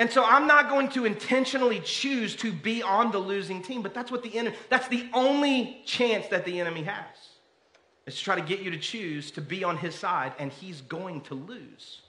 And 0.00 0.10
so 0.10 0.24
I'm 0.24 0.46
not 0.46 0.70
going 0.70 0.88
to 0.92 1.04
intentionally 1.04 1.78
choose 1.80 2.34
to 2.36 2.50
be 2.50 2.82
on 2.82 3.12
the 3.12 3.18
losing 3.18 3.60
team, 3.62 3.82
but 3.82 3.92
that's 3.92 4.10
what 4.10 4.22
the 4.22 4.34
enemy, 4.34 4.56
that's 4.70 4.88
the 4.88 5.06
only 5.12 5.82
chance 5.84 6.26
that 6.28 6.46
the 6.46 6.58
enemy 6.58 6.84
has. 6.84 7.04
Is 8.06 8.16
to 8.16 8.24
try 8.24 8.34
to 8.34 8.40
get 8.40 8.60
you 8.60 8.70
to 8.70 8.78
choose 8.78 9.30
to 9.32 9.42
be 9.42 9.62
on 9.62 9.76
his 9.76 9.94
side, 9.94 10.32
and 10.38 10.50
he's 10.50 10.80
going 10.80 11.20
to 11.22 11.34
lose. 11.34 12.00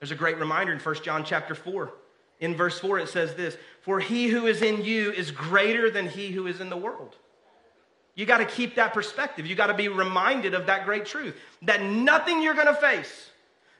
There's 0.00 0.10
a 0.10 0.14
great 0.16 0.38
reminder 0.38 0.72
in 0.72 0.78
1 0.78 0.94
John 1.02 1.22
chapter 1.22 1.54
4. 1.54 1.92
In 2.40 2.56
verse 2.56 2.78
4, 2.78 3.00
it 3.00 3.10
says 3.10 3.34
this 3.34 3.58
For 3.82 4.00
he 4.00 4.28
who 4.28 4.46
is 4.46 4.62
in 4.62 4.82
you 4.82 5.12
is 5.12 5.30
greater 5.30 5.90
than 5.90 6.08
he 6.08 6.30
who 6.30 6.46
is 6.46 6.62
in 6.62 6.70
the 6.70 6.78
world. 6.78 7.14
You 8.14 8.24
got 8.24 8.38
to 8.38 8.46
keep 8.46 8.76
that 8.76 8.94
perspective. 8.94 9.46
You 9.46 9.54
got 9.54 9.66
to 9.66 9.74
be 9.74 9.88
reminded 9.88 10.54
of 10.54 10.64
that 10.66 10.86
great 10.86 11.04
truth 11.04 11.36
that 11.60 11.82
nothing 11.82 12.40
you're 12.40 12.54
going 12.54 12.68
to 12.68 12.74
face, 12.74 13.28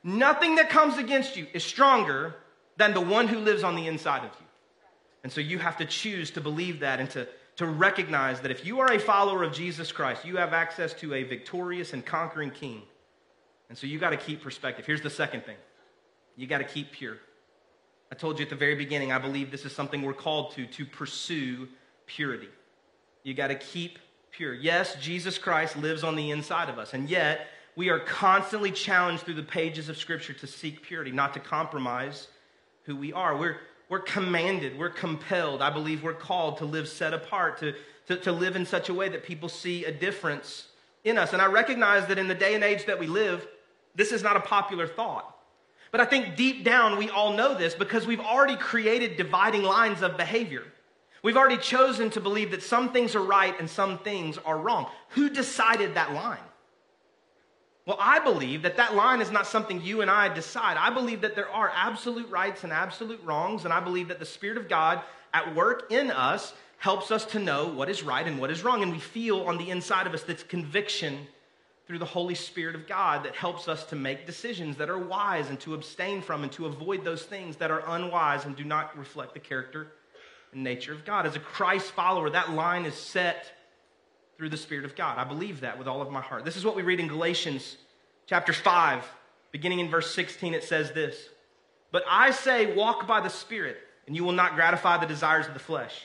nothing 0.02 0.56
that 0.56 0.68
comes 0.68 0.98
against 0.98 1.34
you 1.34 1.46
is 1.54 1.64
stronger 1.64 2.34
than 2.76 2.94
the 2.94 3.00
one 3.00 3.28
who 3.28 3.38
lives 3.38 3.62
on 3.62 3.76
the 3.76 3.86
inside 3.86 4.24
of 4.24 4.30
you. 4.40 4.46
And 5.22 5.32
so 5.32 5.40
you 5.40 5.58
have 5.58 5.76
to 5.78 5.84
choose 5.84 6.30
to 6.32 6.40
believe 6.40 6.80
that 6.80 7.00
and 7.00 7.08
to, 7.10 7.26
to 7.56 7.66
recognize 7.66 8.40
that 8.40 8.50
if 8.50 8.66
you 8.66 8.80
are 8.80 8.92
a 8.92 8.98
follower 8.98 9.42
of 9.42 9.52
Jesus 9.52 9.90
Christ, 9.90 10.24
you 10.24 10.36
have 10.36 10.52
access 10.52 10.92
to 10.94 11.14
a 11.14 11.22
victorious 11.22 11.92
and 11.92 12.04
conquering 12.04 12.50
king. 12.50 12.82
And 13.68 13.78
so 13.78 13.86
you 13.86 13.98
got 13.98 14.10
to 14.10 14.16
keep 14.16 14.42
perspective. 14.42 14.84
Here's 14.86 15.00
the 15.00 15.10
second 15.10 15.44
thing 15.44 15.56
you 16.36 16.46
got 16.46 16.58
to 16.58 16.64
keep 16.64 16.92
pure. 16.92 17.16
I 18.12 18.16
told 18.16 18.38
you 18.38 18.44
at 18.44 18.50
the 18.50 18.56
very 18.56 18.74
beginning, 18.74 19.12
I 19.12 19.18
believe 19.18 19.50
this 19.50 19.64
is 19.64 19.72
something 19.72 20.02
we're 20.02 20.12
called 20.12 20.52
to, 20.52 20.66
to 20.66 20.84
pursue 20.84 21.68
purity. 22.06 22.48
You 23.22 23.34
got 23.34 23.48
to 23.48 23.54
keep 23.54 23.98
pure. 24.30 24.52
Yes, 24.52 24.96
Jesus 25.00 25.38
Christ 25.38 25.76
lives 25.76 26.04
on 26.04 26.16
the 26.16 26.30
inside 26.30 26.68
of 26.68 26.78
us, 26.78 26.92
and 26.92 27.08
yet 27.08 27.48
we 27.76 27.88
are 27.88 28.00
constantly 28.00 28.70
challenged 28.70 29.24
through 29.24 29.34
the 29.34 29.42
pages 29.42 29.88
of 29.88 29.96
Scripture 29.96 30.34
to 30.34 30.46
seek 30.46 30.82
purity, 30.82 31.10
not 31.10 31.34
to 31.34 31.40
compromise 31.40 32.28
who 32.84 32.96
we 32.96 33.12
are. 33.12 33.36
We're, 33.36 33.56
we're 33.88 34.00
commanded, 34.00 34.78
we're 34.78 34.90
compelled, 34.90 35.62
I 35.62 35.70
believe 35.70 36.02
we're 36.02 36.14
called 36.14 36.58
to 36.58 36.64
live 36.64 36.88
set 36.88 37.12
apart, 37.12 37.58
to, 37.58 37.74
to, 38.08 38.16
to 38.16 38.32
live 38.32 38.56
in 38.56 38.66
such 38.66 38.88
a 38.88 38.94
way 38.94 39.08
that 39.08 39.24
people 39.24 39.48
see 39.48 39.84
a 39.84 39.92
difference 39.92 40.68
in 41.04 41.18
us. 41.18 41.32
And 41.32 41.42
I 41.42 41.46
recognize 41.46 42.06
that 42.06 42.18
in 42.18 42.28
the 42.28 42.34
day 42.34 42.54
and 42.54 42.64
age 42.64 42.86
that 42.86 42.98
we 42.98 43.06
live, 43.06 43.46
this 43.94 44.12
is 44.12 44.22
not 44.22 44.36
a 44.36 44.40
popular 44.40 44.86
thought. 44.86 45.30
But 45.90 46.00
I 46.00 46.06
think 46.06 46.34
deep 46.34 46.64
down 46.64 46.98
we 46.98 47.08
all 47.10 47.34
know 47.34 47.54
this 47.54 47.74
because 47.74 48.06
we've 48.06 48.20
already 48.20 48.56
created 48.56 49.16
dividing 49.16 49.62
lines 49.62 50.02
of 50.02 50.16
behavior. 50.16 50.64
We've 51.22 51.36
already 51.36 51.56
chosen 51.56 52.10
to 52.10 52.20
believe 52.20 52.50
that 52.50 52.62
some 52.62 52.92
things 52.92 53.14
are 53.14 53.22
right 53.22 53.58
and 53.58 53.70
some 53.70 53.98
things 53.98 54.36
are 54.38 54.58
wrong. 54.58 54.90
Who 55.10 55.30
decided 55.30 55.94
that 55.94 56.12
line? 56.12 56.38
Well, 57.86 57.98
I 58.00 58.18
believe 58.20 58.62
that 58.62 58.78
that 58.78 58.94
line 58.94 59.20
is 59.20 59.30
not 59.30 59.46
something 59.46 59.82
you 59.82 60.00
and 60.00 60.10
I 60.10 60.32
decide. 60.32 60.78
I 60.78 60.88
believe 60.88 61.20
that 61.20 61.34
there 61.34 61.50
are 61.50 61.70
absolute 61.74 62.30
rights 62.30 62.64
and 62.64 62.72
absolute 62.72 63.20
wrongs, 63.22 63.64
and 63.64 63.74
I 63.74 63.80
believe 63.80 64.08
that 64.08 64.18
the 64.18 64.24
Spirit 64.24 64.56
of 64.56 64.68
God 64.68 65.02
at 65.34 65.54
work 65.54 65.92
in 65.92 66.10
us 66.10 66.54
helps 66.78 67.10
us 67.10 67.26
to 67.26 67.38
know 67.38 67.66
what 67.66 67.90
is 67.90 68.02
right 68.02 68.26
and 68.26 68.38
what 68.38 68.50
is 68.50 68.62
wrong. 68.62 68.82
And 68.82 68.90
we 68.90 68.98
feel 68.98 69.42
on 69.42 69.58
the 69.58 69.70
inside 69.70 70.06
of 70.06 70.14
us 70.14 70.22
this 70.22 70.42
conviction 70.42 71.26
through 71.86 71.98
the 71.98 72.04
Holy 72.06 72.34
Spirit 72.34 72.74
of 72.74 72.86
God 72.86 73.24
that 73.24 73.34
helps 73.34 73.68
us 73.68 73.84
to 73.86 73.96
make 73.96 74.26
decisions 74.26 74.76
that 74.78 74.88
are 74.88 74.98
wise 74.98 75.50
and 75.50 75.60
to 75.60 75.74
abstain 75.74 76.22
from 76.22 76.42
and 76.42 76.52
to 76.52 76.64
avoid 76.64 77.04
those 77.04 77.24
things 77.24 77.56
that 77.56 77.70
are 77.70 77.82
unwise 77.88 78.46
and 78.46 78.56
do 78.56 78.64
not 78.64 78.96
reflect 78.96 79.34
the 79.34 79.40
character 79.40 79.92
and 80.52 80.64
nature 80.64 80.94
of 80.94 81.04
God. 81.04 81.26
As 81.26 81.36
a 81.36 81.40
Christ 81.40 81.90
follower, 81.90 82.30
that 82.30 82.52
line 82.52 82.86
is 82.86 82.94
set 82.94 83.52
through 84.36 84.48
the 84.48 84.56
Spirit 84.56 84.84
of 84.84 84.96
God. 84.96 85.18
I 85.18 85.24
believe 85.24 85.60
that 85.60 85.78
with 85.78 85.88
all 85.88 86.02
of 86.02 86.10
my 86.10 86.20
heart. 86.20 86.44
This 86.44 86.56
is 86.56 86.64
what 86.64 86.76
we 86.76 86.82
read 86.82 87.00
in 87.00 87.08
Galatians 87.08 87.76
chapter 88.26 88.52
5, 88.52 89.04
beginning 89.52 89.80
in 89.80 89.90
verse 89.90 90.14
16. 90.14 90.54
It 90.54 90.64
says 90.64 90.92
this 90.92 91.28
But 91.92 92.04
I 92.08 92.30
say, 92.30 92.74
walk 92.74 93.06
by 93.06 93.20
the 93.20 93.30
Spirit, 93.30 93.78
and 94.06 94.16
you 94.16 94.24
will 94.24 94.32
not 94.32 94.54
gratify 94.54 94.98
the 94.98 95.06
desires 95.06 95.46
of 95.46 95.54
the 95.54 95.60
flesh. 95.60 96.04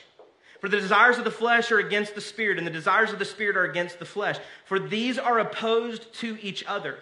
For 0.60 0.68
the 0.68 0.80
desires 0.80 1.16
of 1.16 1.24
the 1.24 1.30
flesh 1.30 1.72
are 1.72 1.78
against 1.78 2.14
the 2.14 2.20
Spirit, 2.20 2.58
and 2.58 2.66
the 2.66 2.70
desires 2.70 3.12
of 3.12 3.18
the 3.18 3.24
Spirit 3.24 3.56
are 3.56 3.64
against 3.64 3.98
the 3.98 4.04
flesh. 4.04 4.36
For 4.66 4.78
these 4.78 5.18
are 5.18 5.38
opposed 5.38 6.12
to 6.14 6.38
each 6.42 6.64
other 6.66 6.98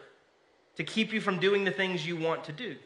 to 0.77 0.85
keep 0.85 1.13
you 1.13 1.21
from 1.21 1.41
doing 1.41 1.65
the 1.65 1.73
things 1.73 2.07
you 2.07 2.17
want 2.17 2.45
to 2.45 2.53
do. 2.53 2.77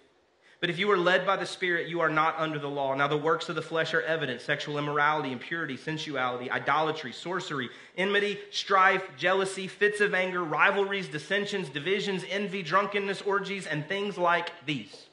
But 0.62 0.70
if 0.70 0.78
you 0.78 0.88
are 0.92 0.96
led 0.96 1.26
by 1.26 1.34
the 1.34 1.44
Spirit, 1.44 1.88
you 1.88 2.02
are 2.02 2.08
not 2.08 2.38
under 2.38 2.60
the 2.60 2.70
law. 2.70 2.94
Now, 2.94 3.08
the 3.08 3.16
works 3.16 3.48
of 3.48 3.56
the 3.56 3.62
flesh 3.62 3.94
are 3.94 4.02
evident 4.02 4.40
sexual 4.40 4.78
immorality, 4.78 5.32
impurity, 5.32 5.76
sensuality, 5.76 6.48
idolatry, 6.52 7.10
sorcery, 7.10 7.68
enmity, 7.98 8.38
strife, 8.52 9.02
jealousy, 9.16 9.66
fits 9.66 10.00
of 10.00 10.14
anger, 10.14 10.44
rivalries, 10.44 11.08
dissensions, 11.08 11.68
divisions, 11.68 12.22
envy, 12.30 12.62
drunkenness, 12.62 13.22
orgies, 13.22 13.66
and 13.66 13.84
things 13.88 14.16
like 14.16 14.52
these. 14.64 15.06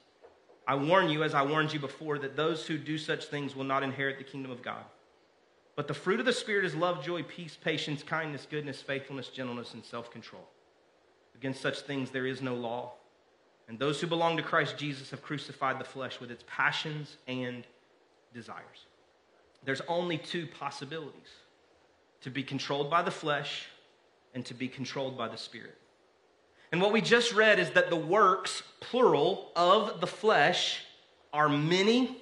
I 0.68 0.76
warn 0.76 1.10
you, 1.10 1.24
as 1.24 1.34
I 1.34 1.42
warned 1.42 1.74
you 1.74 1.80
before, 1.80 2.20
that 2.20 2.36
those 2.36 2.68
who 2.68 2.78
do 2.78 3.00
such 3.00 3.26
things 3.26 3.56
will 3.56 3.64
not 3.64 3.82
inherit 3.82 4.20
the 4.20 4.24
kingdom 4.26 4.52
of 4.52 4.62
God. 4.62 4.86
But 5.76 5.88
the 5.88 5.96
fruit 5.96 6.20
of 6.20 6.28
the 6.28 6.32
Spirit 6.34 6.64
is 6.64 6.76
love, 6.76 7.04
joy, 7.04 7.24
peace, 7.24 7.58
patience, 7.60 8.04
kindness, 8.04 8.46
goodness, 8.48 8.84
faithfulness, 8.84 9.30
gentleness, 9.30 9.74
and 9.74 9.84
self 9.84 10.12
control. 10.12 10.48
Against 11.34 11.60
such 11.60 11.80
things 11.80 12.12
there 12.12 12.28
is 12.28 12.40
no 12.40 12.54
law. 12.54 12.92
And 13.70 13.78
those 13.78 14.02
who 14.02 14.08
belong 14.08 14.36
to 14.38 14.44
Christ 14.44 14.78
Jesus 14.78 15.12
have 15.12 15.22
crucified 15.22 15.80
the 15.80 15.86
flesh 15.86 16.20
with 16.20 16.32
its 16.32 16.44
passions 16.48 17.18
and 17.28 17.66
desires. 18.34 18.88
There's 19.64 19.82
only 19.88 20.18
two 20.18 20.48
possibilities 20.48 21.30
to 22.22 22.32
be 22.32 22.42
controlled 22.42 22.90
by 22.90 23.04
the 23.04 23.12
flesh 23.12 23.68
and 24.34 24.44
to 24.48 24.56
be 24.56 24.68
controlled 24.68 25.16
by 25.16 25.28
the 25.28 25.38
Spirit. 25.38 25.78
And 26.72 26.82
what 26.82 26.92
we 26.92 27.00
just 27.00 27.32
read 27.34 27.60
is 27.60 27.70
that 27.72 27.92
the 27.92 27.96
works, 27.96 28.64
plural, 28.80 29.52
of 29.56 30.02
the 30.02 30.08
flesh 30.08 30.84
are 31.32 31.48
many, 31.48 32.18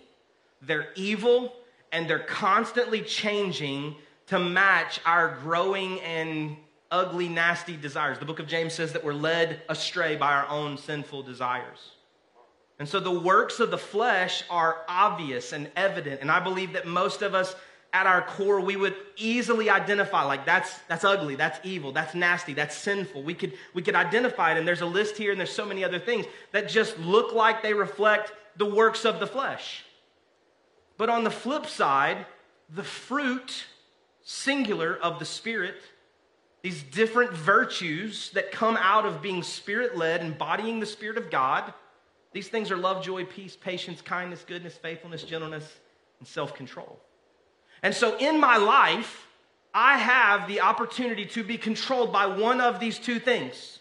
they're 0.61 0.89
evil, 0.95 1.53
and 1.93 2.09
they're 2.09 2.19
constantly 2.19 3.01
changing 3.01 3.95
to 4.27 4.37
match 4.37 4.99
our 5.05 5.37
growing 5.41 6.01
and 6.01 6.57
ugly, 6.91 7.27
nasty 7.29 7.75
desires. 7.75 8.19
The 8.19 8.25
book 8.25 8.39
of 8.39 8.47
James 8.47 8.73
says 8.73 8.93
that 8.93 9.03
we're 9.03 9.13
led 9.13 9.61
astray 9.69 10.15
by 10.15 10.33
our 10.33 10.47
own 10.47 10.77
sinful 10.77 11.23
desires. 11.23 11.91
And 12.79 12.87
so 12.87 12.99
the 12.99 13.11
works 13.11 13.59
of 13.59 13.71
the 13.71 13.77
flesh 13.77 14.43
are 14.49 14.77
obvious 14.87 15.51
and 15.51 15.69
evident. 15.75 16.21
And 16.21 16.29
I 16.29 16.39
believe 16.39 16.73
that 16.73 16.85
most 16.85 17.21
of 17.21 17.33
us 17.33 17.55
at 17.93 18.05
our 18.05 18.21
core, 18.21 18.59
we 18.59 18.75
would 18.75 18.95
easily 19.15 19.69
identify 19.69 20.23
like 20.23 20.45
that's, 20.45 20.77
that's 20.87 21.03
ugly, 21.03 21.35
that's 21.35 21.59
evil, 21.63 21.91
that's 21.91 22.13
nasty, 22.13 22.53
that's 22.53 22.75
sinful. 22.75 23.23
We 23.23 23.33
could, 23.33 23.53
we 23.73 23.81
could 23.81 23.95
identify 23.95 24.51
it. 24.51 24.57
And 24.57 24.67
there's 24.67 24.81
a 24.81 24.85
list 24.85 25.17
here 25.17 25.31
and 25.31 25.39
there's 25.39 25.51
so 25.51 25.65
many 25.65 25.83
other 25.83 25.99
things 25.99 26.25
that 26.51 26.69
just 26.69 26.99
look 26.99 27.33
like 27.33 27.63
they 27.63 27.73
reflect 27.73 28.33
the 28.57 28.65
works 28.65 29.05
of 29.05 29.19
the 29.19 29.27
flesh. 29.27 29.83
But 30.97 31.09
on 31.09 31.23
the 31.23 31.31
flip 31.31 31.65
side, 31.65 32.25
the 32.69 32.83
fruit, 32.83 33.65
singular, 34.23 34.97
of 34.97 35.19
the 35.19 35.25
Spirit 35.25 35.75
these 36.61 36.83
different 36.83 37.31
virtues 37.31 38.31
that 38.31 38.51
come 38.51 38.77
out 38.77 39.05
of 39.05 39.21
being 39.21 39.43
spirit 39.43 39.95
led, 39.95 40.21
embodying 40.21 40.79
the 40.79 40.85
Spirit 40.85 41.17
of 41.17 41.29
God. 41.29 41.73
These 42.33 42.49
things 42.49 42.71
are 42.71 42.77
love, 42.77 43.03
joy, 43.03 43.25
peace, 43.25 43.55
patience, 43.55 44.01
kindness, 44.01 44.43
goodness, 44.45 44.75
faithfulness, 44.75 45.23
gentleness, 45.23 45.77
and 46.19 46.27
self 46.27 46.55
control. 46.55 46.99
And 47.83 47.93
so 47.93 48.17
in 48.17 48.39
my 48.39 48.57
life, 48.57 49.27
I 49.73 49.97
have 49.97 50.47
the 50.47 50.61
opportunity 50.61 51.25
to 51.27 51.43
be 51.43 51.57
controlled 51.57 52.11
by 52.11 52.25
one 52.25 52.59
of 52.59 52.79
these 52.79 52.97
two 52.97 53.19
things 53.19 53.76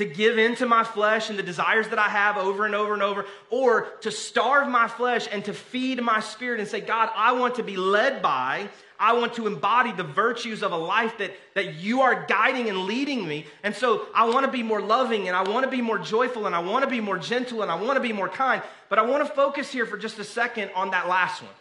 to 0.00 0.06
give 0.06 0.38
in 0.38 0.54
to 0.56 0.64
my 0.64 0.82
flesh 0.82 1.28
and 1.28 1.38
the 1.38 1.42
desires 1.42 1.88
that 1.88 1.98
I 1.98 2.08
have 2.08 2.38
over 2.38 2.64
and 2.64 2.74
over 2.74 2.94
and 2.94 3.02
over, 3.02 3.26
or 3.50 3.82
to 4.00 4.10
starve 4.10 4.66
my 4.66 4.88
flesh 4.88 5.28
and 5.30 5.44
to 5.44 5.52
feed 5.52 6.02
my 6.02 6.20
spirit 6.20 6.58
and 6.58 6.66
say, 6.66 6.80
God, 6.80 7.10
I 7.14 7.32
want 7.32 7.56
to 7.56 7.62
be 7.62 7.76
led 7.76 8.22
by, 8.22 8.70
I 8.98 9.12
want 9.12 9.34
to 9.34 9.46
embody 9.46 9.92
the 9.92 10.04
virtues 10.04 10.62
of 10.62 10.72
a 10.72 10.76
life 10.76 11.18
that, 11.18 11.32
that 11.52 11.74
you 11.74 12.00
are 12.00 12.24
guiding 12.24 12.70
and 12.70 12.86
leading 12.86 13.28
me. 13.28 13.44
And 13.62 13.74
so 13.74 14.06
I 14.14 14.26
want 14.30 14.46
to 14.46 14.50
be 14.50 14.62
more 14.62 14.80
loving 14.80 15.28
and 15.28 15.36
I 15.36 15.42
want 15.42 15.64
to 15.64 15.70
be 15.70 15.82
more 15.82 15.98
joyful 15.98 16.46
and 16.46 16.56
I 16.56 16.60
want 16.60 16.82
to 16.82 16.90
be 16.90 17.00
more 17.00 17.18
gentle 17.18 17.60
and 17.60 17.70
I 17.70 17.74
want 17.74 17.96
to 17.96 18.00
be 18.00 18.14
more 18.14 18.30
kind. 18.30 18.62
But 18.88 18.98
I 18.98 19.02
want 19.02 19.26
to 19.28 19.34
focus 19.34 19.70
here 19.70 19.84
for 19.84 19.98
just 19.98 20.18
a 20.18 20.24
second 20.24 20.70
on 20.74 20.92
that 20.92 21.08
last 21.08 21.42
one 21.42 21.52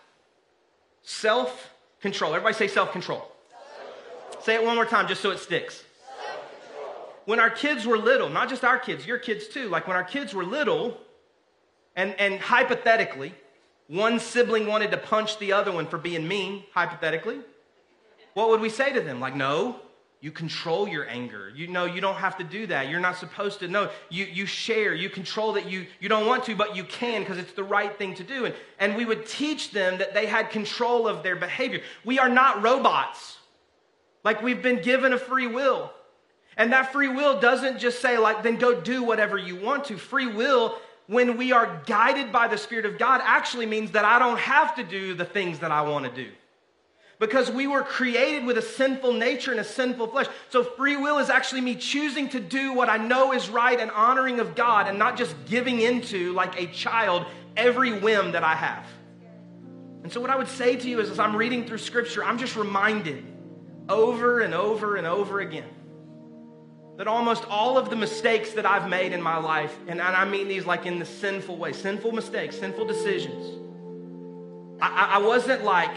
self 1.04 1.74
control. 2.00 2.34
Everybody 2.34 2.56
say 2.56 2.70
self 2.70 2.94
control. 2.94 3.30
Say 4.44 4.56
it 4.56 4.64
one 4.64 4.76
more 4.76 4.86
time 4.86 5.10
just 5.10 5.20
so 5.22 5.32
it 5.32 5.40
sticks. 5.40 5.84
When 7.30 7.40
our 7.40 7.52
kids 7.52 7.86
were 7.86 8.00
little, 8.00 8.28
not 8.28 8.50
just 8.50 8.66
our 8.66 8.80
kids, 8.80 9.06
your 9.06 9.20
kids 9.20 9.48
too, 9.48 9.70
like 9.70 9.88
when 9.88 9.96
our 9.96 10.04
kids 10.04 10.34
were 10.34 10.44
little, 10.44 10.98
and, 11.96 12.20
and 12.20 12.40
hypothetically, 12.40 13.36
one 13.86 14.20
sibling 14.20 14.66
wanted 14.66 14.90
to 14.90 14.98
punch 14.98 15.38
the 15.38 15.54
other 15.54 15.72
one 15.72 15.86
for 15.86 16.00
being 16.00 16.28
mean, 16.28 16.64
hypothetically, 16.74 17.40
what 18.34 18.50
would 18.50 18.62
we 18.62 18.70
say 18.70 18.92
to 18.94 19.02
them? 19.02 19.20
Like, 19.20 19.36
no, 19.36 19.80
you 20.22 20.32
control 20.32 20.88
your 20.88 21.08
anger. 21.08 21.52
You 21.56 21.68
know 21.68 21.86
you 21.86 22.02
don't 22.02 22.16
have 22.16 22.36
to 22.40 22.44
do 22.44 22.66
that. 22.66 22.90
You're 22.90 23.00
not 23.00 23.18
supposed 23.18 23.60
to. 23.60 23.68
No, 23.68 23.92
you, 24.10 24.26
you 24.26 24.48
share, 24.48 24.96
you 24.96 25.08
control 25.08 25.54
that 25.54 25.70
you, 25.70 25.86
you 26.00 26.10
don't 26.10 26.26
want 26.26 26.46
to, 26.46 26.56
but 26.56 26.76
you 26.76 26.84
can 26.84 27.22
because 27.22 27.38
it's 27.38 27.54
the 27.54 27.64
right 27.64 27.96
thing 27.96 28.16
to 28.16 28.24
do. 28.24 28.46
And, 28.46 28.56
and 28.80 28.96
we 28.96 29.06
would 29.06 29.28
teach 29.28 29.70
them 29.70 30.00
that 30.00 30.16
they 30.16 30.26
had 30.26 30.50
control 30.50 31.08
of 31.08 31.22
their 31.22 31.36
behavior. 31.36 31.82
We 32.04 32.18
are 32.18 32.28
not 32.28 32.64
robots. 32.64 33.38
Like 34.24 34.42
we've 34.42 34.64
been 34.64 34.82
given 34.82 35.14
a 35.14 35.20
free 35.20 35.46
will. 35.46 35.94
And 36.58 36.74
that 36.74 36.92
free 36.92 37.08
will 37.08 37.40
doesn't 37.40 37.80
just 37.80 38.02
say, 38.02 38.18
like, 38.18 38.44
then 38.44 38.58
go 38.58 38.80
do 38.80 39.04
whatever 39.04 39.38
you 39.38 39.56
want 39.56 39.86
to. 39.86 39.98
Free 39.98 40.28
will 40.28 40.78
when 41.08 41.38
we 41.38 41.52
are 41.52 41.82
guided 41.88 42.32
by 42.32 42.48
the 42.48 42.58
Spirit 42.58 42.86
of 42.86 43.00
God 43.00 43.22
actually 43.24 43.66
means 43.66 43.92
that 43.92 44.06
I 44.06 44.20
don't 44.20 44.38
have 44.38 44.76
to 44.76 44.84
do 44.84 45.16
the 45.16 45.26
things 45.26 45.60
that 45.60 45.72
I 45.72 45.82
want 45.82 46.06
to 46.06 46.12
do. 46.12 46.30
Because 47.18 47.50
we 47.50 47.66
were 47.66 47.82
created 47.82 48.46
with 48.46 48.58
a 48.58 48.62
sinful 48.62 49.14
nature 49.14 49.52
and 49.52 49.60
a 49.60 49.64
sinful 49.64 50.08
flesh. 50.08 50.28
So 50.50 50.64
free 50.64 50.96
will 50.96 51.18
is 51.18 51.30
actually 51.30 51.62
me 51.62 51.76
choosing 51.76 52.30
to 52.30 52.40
do 52.40 52.74
what 52.74 52.90
I 52.90 52.98
know 52.98 53.34
is 53.34 53.50
right 53.50 53.80
and 53.80 53.92
honoring 53.92 54.40
of 54.40 54.56
God 54.56 54.88
and 54.88 55.00
not 55.00 55.18
just 55.18 55.36
giving 55.46 55.82
into, 55.82 56.32
like 56.34 56.62
a 56.62 56.68
child, 56.68 57.26
every 57.58 58.00
whim 58.00 58.32
that 58.34 58.44
I 58.44 58.56
have. 58.56 58.86
And 60.04 60.14
so, 60.14 60.22
what 60.22 60.30
I 60.30 60.38
would 60.38 60.48
say 60.48 60.76
to 60.78 60.88
you 60.88 61.02
is, 61.02 61.10
as 61.10 61.20
I'm 61.20 61.36
reading 61.36 61.66
through 61.66 61.80
Scripture, 61.80 62.24
I'm 62.24 62.38
just 62.38 62.56
reminded 62.56 63.26
over 63.90 64.40
and 64.40 64.54
over 64.54 64.96
and 64.96 65.06
over 65.06 65.42
again 65.42 65.68
that 67.00 67.08
almost 67.08 67.46
all 67.50 67.78
of 67.78 67.90
the 67.90 67.96
mistakes 67.96 68.52
that 68.52 68.66
I've 68.66 68.90
made 68.90 69.14
in 69.14 69.22
my 69.22 69.38
life, 69.38 69.74
and 69.88 70.02
I 70.02 70.26
mean 70.26 70.50
these 70.50 70.66
like 70.66 70.86
in 70.86 71.00
the 71.00 71.06
sinful 71.06 71.56
way, 71.56 71.72
sinful 71.72 72.12
mistakes, 72.12 72.60
sinful 72.60 72.88
decisions, 72.88 73.58
I, 74.82 75.12
I 75.14 75.18
wasn't 75.20 75.64
like 75.64 75.96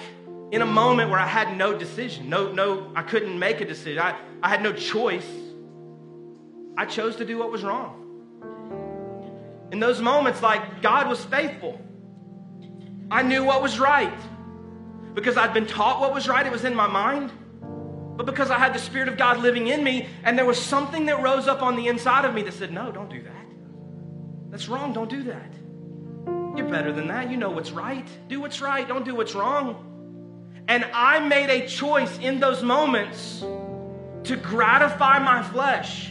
in 0.53 0.63
a 0.63 0.67
moment 0.67 1.11
where 1.11 1.19
I 1.19 1.27
had 1.27 1.57
no 1.57 1.77
decision, 1.77 2.31
no, 2.31 2.53
no, 2.53 2.93
I 2.95 3.03
couldn't 3.03 3.37
make 3.37 3.61
a 3.61 3.65
decision. 3.65 4.01
I, 4.01 4.17
I 4.45 4.49
had 4.49 4.63
no 4.63 4.73
choice. 4.73 5.27
I 6.77 6.87
chose 6.87 7.17
to 7.17 7.25
do 7.25 7.37
what 7.37 7.51
was 7.51 7.65
wrong. 7.65 7.99
In 9.73 9.81
those 9.81 10.01
moments, 10.01 10.41
like 10.41 10.83
God 10.83 11.09
was 11.09 11.25
faithful. 11.25 11.81
I 13.11 13.23
knew 13.23 13.43
what 13.43 13.61
was 13.61 13.81
right 13.81 14.21
because 15.15 15.37
I'd 15.37 15.53
been 15.53 15.67
taught 15.67 15.99
what 15.99 16.15
was 16.15 16.29
right. 16.29 16.47
It 16.47 16.53
was 16.53 16.65
in 16.65 16.77
my 16.77 16.87
mind 16.87 17.33
but 18.17 18.27
because 18.27 18.51
I 18.51 18.59
had 18.59 18.75
the 18.75 18.79
Spirit 18.79 19.09
of 19.09 19.17
God 19.17 19.41
living 19.41 19.69
in 19.69 19.83
me, 19.83 20.09
and 20.23 20.37
there 20.37 20.45
was 20.45 20.61
something 20.61 21.07
that 21.07 21.23
rose 21.23 21.49
up 21.49 21.63
on 21.63 21.77
the 21.77 21.89
inside 21.89 22.25
of 22.25 22.35
me 22.35 22.43
that 22.43 22.53
said, 22.53 22.73
No, 22.73 22.93
don't 22.93 23.09
do 23.09 23.23
that. 23.23 23.47
That's 24.51 24.69
wrong. 24.69 24.93
Don't 24.93 25.09
do 25.09 25.23
that. 25.25 25.53
You're 26.57 26.69
better 26.69 26.93
than 26.93 27.09
that. 27.09 27.31
You 27.31 27.39
know 27.39 27.51
what's 27.51 27.71
right. 27.71 28.07
Do 28.29 28.41
what's 28.41 28.61
right. 28.61 28.87
Don't 28.87 29.05
do 29.05 29.15
what's 29.15 29.35
wrong. 29.35 29.89
And 30.69 30.85
I 30.93 31.19
made 31.21 31.49
a 31.49 31.67
choice 31.67 32.19
in 32.19 32.39
those 32.39 32.63
moments 32.63 33.41
to 34.25 34.37
gratify 34.37 35.19
my 35.19 35.43
flesh, 35.43 36.11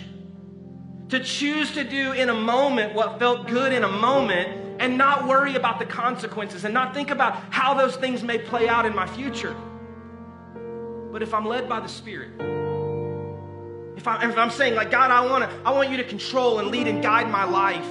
to 1.09 1.23
choose 1.23 1.71
to 1.73 1.83
do 1.83 2.13
in 2.13 2.29
a 2.29 2.33
moment 2.33 2.95
what 2.95 3.19
felt 3.19 3.47
good 3.47 3.71
in 3.71 3.83
a 3.83 3.87
moment, 3.87 4.81
and 4.81 4.97
not 4.97 5.27
worry 5.27 5.55
about 5.55 5.77
the 5.77 5.85
consequences 5.85 6.65
and 6.65 6.73
not 6.73 6.95
think 6.95 7.11
about 7.11 7.35
how 7.51 7.75
those 7.75 7.95
things 7.95 8.23
may 8.23 8.39
play 8.39 8.67
out 8.67 8.85
in 8.87 8.95
my 8.95 9.05
future. 9.05 9.55
But 11.12 11.21
if 11.21 11.34
I'm 11.34 11.45
led 11.45 11.67
by 11.67 11.80
the 11.80 11.88
Spirit, 11.88 12.30
if 13.97 14.08
I'm, 14.08 14.30
if 14.30 14.38
I'm 14.38 14.50
saying, 14.50 14.76
like, 14.76 14.89
God, 14.89 15.12
I, 15.12 15.26
wanna, 15.30 15.50
I 15.65 15.71
want 15.71 15.91
you 15.91 15.97
to 15.97 16.04
control 16.04 16.60
and 16.60 16.69
lead 16.69 16.88
and 16.88 17.04
guide 17.04 17.30
my 17.30 17.43
life. 17.43 17.86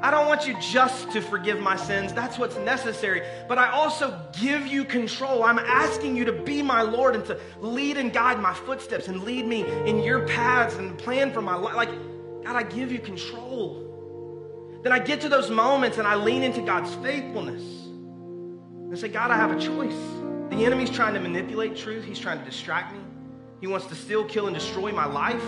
I 0.00 0.10
don't 0.10 0.26
want 0.28 0.46
you 0.46 0.56
just 0.60 1.10
to 1.12 1.20
forgive 1.20 1.58
my 1.60 1.76
sins. 1.76 2.12
That's 2.12 2.38
what's 2.38 2.56
necessary. 2.58 3.22
But 3.48 3.58
I 3.58 3.70
also 3.70 4.18
give 4.40 4.66
you 4.66 4.84
control. 4.84 5.42
I'm 5.42 5.58
asking 5.58 6.16
you 6.16 6.26
to 6.26 6.32
be 6.32 6.62
my 6.62 6.82
Lord 6.82 7.14
and 7.16 7.24
to 7.26 7.40
lead 7.60 7.96
and 7.96 8.12
guide 8.12 8.40
my 8.40 8.54
footsteps 8.54 9.08
and 9.08 9.24
lead 9.24 9.46
me 9.46 9.64
in 9.86 10.02
your 10.02 10.26
paths 10.26 10.76
and 10.76 10.96
plan 10.96 11.32
for 11.32 11.42
my 11.42 11.56
life. 11.56 11.74
Like, 11.74 11.90
God, 12.44 12.56
I 12.56 12.62
give 12.62 12.92
you 12.92 12.98
control. 12.98 14.80
Then 14.82 14.92
I 14.92 14.98
get 14.98 15.22
to 15.22 15.28
those 15.28 15.50
moments 15.50 15.98
and 15.98 16.06
I 16.06 16.14
lean 16.14 16.42
into 16.42 16.60
God's 16.60 16.94
faithfulness 16.96 17.62
and 17.62 18.98
say, 18.98 19.08
God, 19.08 19.30
I 19.30 19.36
have 19.36 19.50
a 19.50 19.60
choice. 19.60 20.25
The 20.50 20.64
enemy's 20.64 20.90
trying 20.90 21.14
to 21.14 21.20
manipulate 21.20 21.76
truth, 21.76 22.04
he's 22.04 22.18
trying 22.18 22.38
to 22.38 22.44
distract 22.44 22.92
me. 22.92 23.00
He 23.60 23.66
wants 23.66 23.86
to 23.86 23.94
steal, 23.94 24.24
kill, 24.24 24.46
and 24.46 24.54
destroy 24.54 24.92
my 24.92 25.06
life. 25.06 25.42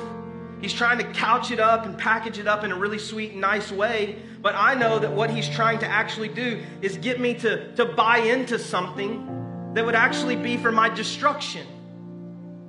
He's 0.61 0.73
trying 0.73 0.99
to 0.99 1.05
couch 1.13 1.51
it 1.51 1.61
up 1.61 1.87
and 1.87 1.97
package 1.97 2.39
it 2.39 2.49
up 2.49 2.65
in 2.65 2.73
a 2.73 2.77
really 2.77 2.99
sweet, 2.99 3.37
nice 3.37 3.71
way. 3.71 4.17
But 4.41 4.55
I 4.57 4.75
know 4.75 4.99
that 4.99 5.13
what 5.13 5.31
he's 5.31 5.49
trying 5.49 5.79
to 5.81 5.87
actually 5.87 6.29
do 6.29 6.63
is 6.83 6.97
get 6.97 7.21
me 7.21 7.35
to, 7.35 7.75
to 7.77 7.85
buy 7.85 8.19
into 8.19 8.59
something 8.59 9.73
that 9.75 9.87
would 9.87 9.95
actually 9.95 10.37
be 10.37 10.57
for 10.57 10.73
my 10.73 10.89
destruction. 10.89 11.67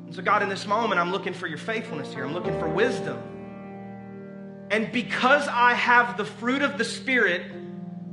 And 0.05 0.13
so, 0.13 0.21
God, 0.21 0.43
in 0.43 0.49
this 0.49 0.67
moment, 0.67 0.99
I'm 0.99 1.11
looking 1.11 1.33
for 1.33 1.47
your 1.47 1.57
faithfulness 1.57 2.13
here. 2.13 2.23
I'm 2.23 2.33
looking 2.33 2.59
for 2.59 2.69
wisdom. 2.69 3.17
And 4.69 4.91
because 4.91 5.47
I 5.47 5.73
have 5.73 6.17
the 6.17 6.25
fruit 6.25 6.61
of 6.61 6.77
the 6.77 6.85
Spirit 6.85 7.43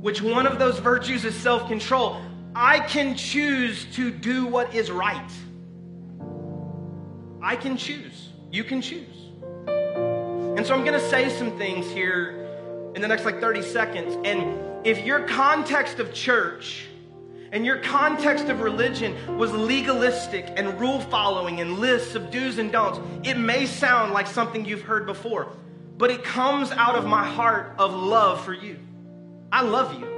Which 0.01 0.21
one 0.21 0.45
of 0.45 0.59
those 0.59 0.77
virtues 0.79 1.25
is 1.25 1.35
self 1.35 1.67
control? 1.67 2.21
I 2.59 2.79
can 2.79 3.15
choose 3.15 3.85
to 3.93 4.09
do 4.09 4.47
what 4.47 4.73
is 4.73 4.89
right. 4.89 5.31
I 7.39 7.55
can 7.55 7.77
choose. 7.77 8.29
You 8.51 8.63
can 8.63 8.81
choose. 8.81 9.15
And 9.67 10.65
so 10.65 10.73
I'm 10.73 10.83
going 10.83 10.99
to 10.99 11.07
say 11.07 11.29
some 11.29 11.55
things 11.59 11.87
here 11.91 12.91
in 12.95 13.01
the 13.03 13.07
next 13.07 13.25
like 13.25 13.39
30 13.39 13.61
seconds. 13.61 14.17
And 14.25 14.57
if 14.83 15.05
your 15.05 15.27
context 15.27 15.99
of 15.99 16.11
church 16.15 16.87
and 17.51 17.63
your 17.63 17.77
context 17.77 18.45
of 18.45 18.61
religion 18.61 19.37
was 19.37 19.51
legalistic 19.51 20.51
and 20.55 20.79
rule 20.79 20.99
following 20.99 21.61
and 21.61 21.77
lists 21.77 22.15
of 22.15 22.31
do's 22.31 22.57
and 22.57 22.71
don'ts, 22.71 22.99
it 23.23 23.37
may 23.37 23.67
sound 23.67 24.13
like 24.13 24.25
something 24.25 24.65
you've 24.65 24.81
heard 24.81 25.05
before, 25.05 25.49
but 25.99 26.09
it 26.09 26.23
comes 26.23 26.71
out 26.71 26.95
of 26.95 27.05
my 27.05 27.23
heart 27.23 27.75
of 27.77 27.93
love 27.93 28.43
for 28.43 28.53
you. 28.53 28.79
I 29.51 29.61
love 29.61 29.99
you. 29.99 30.16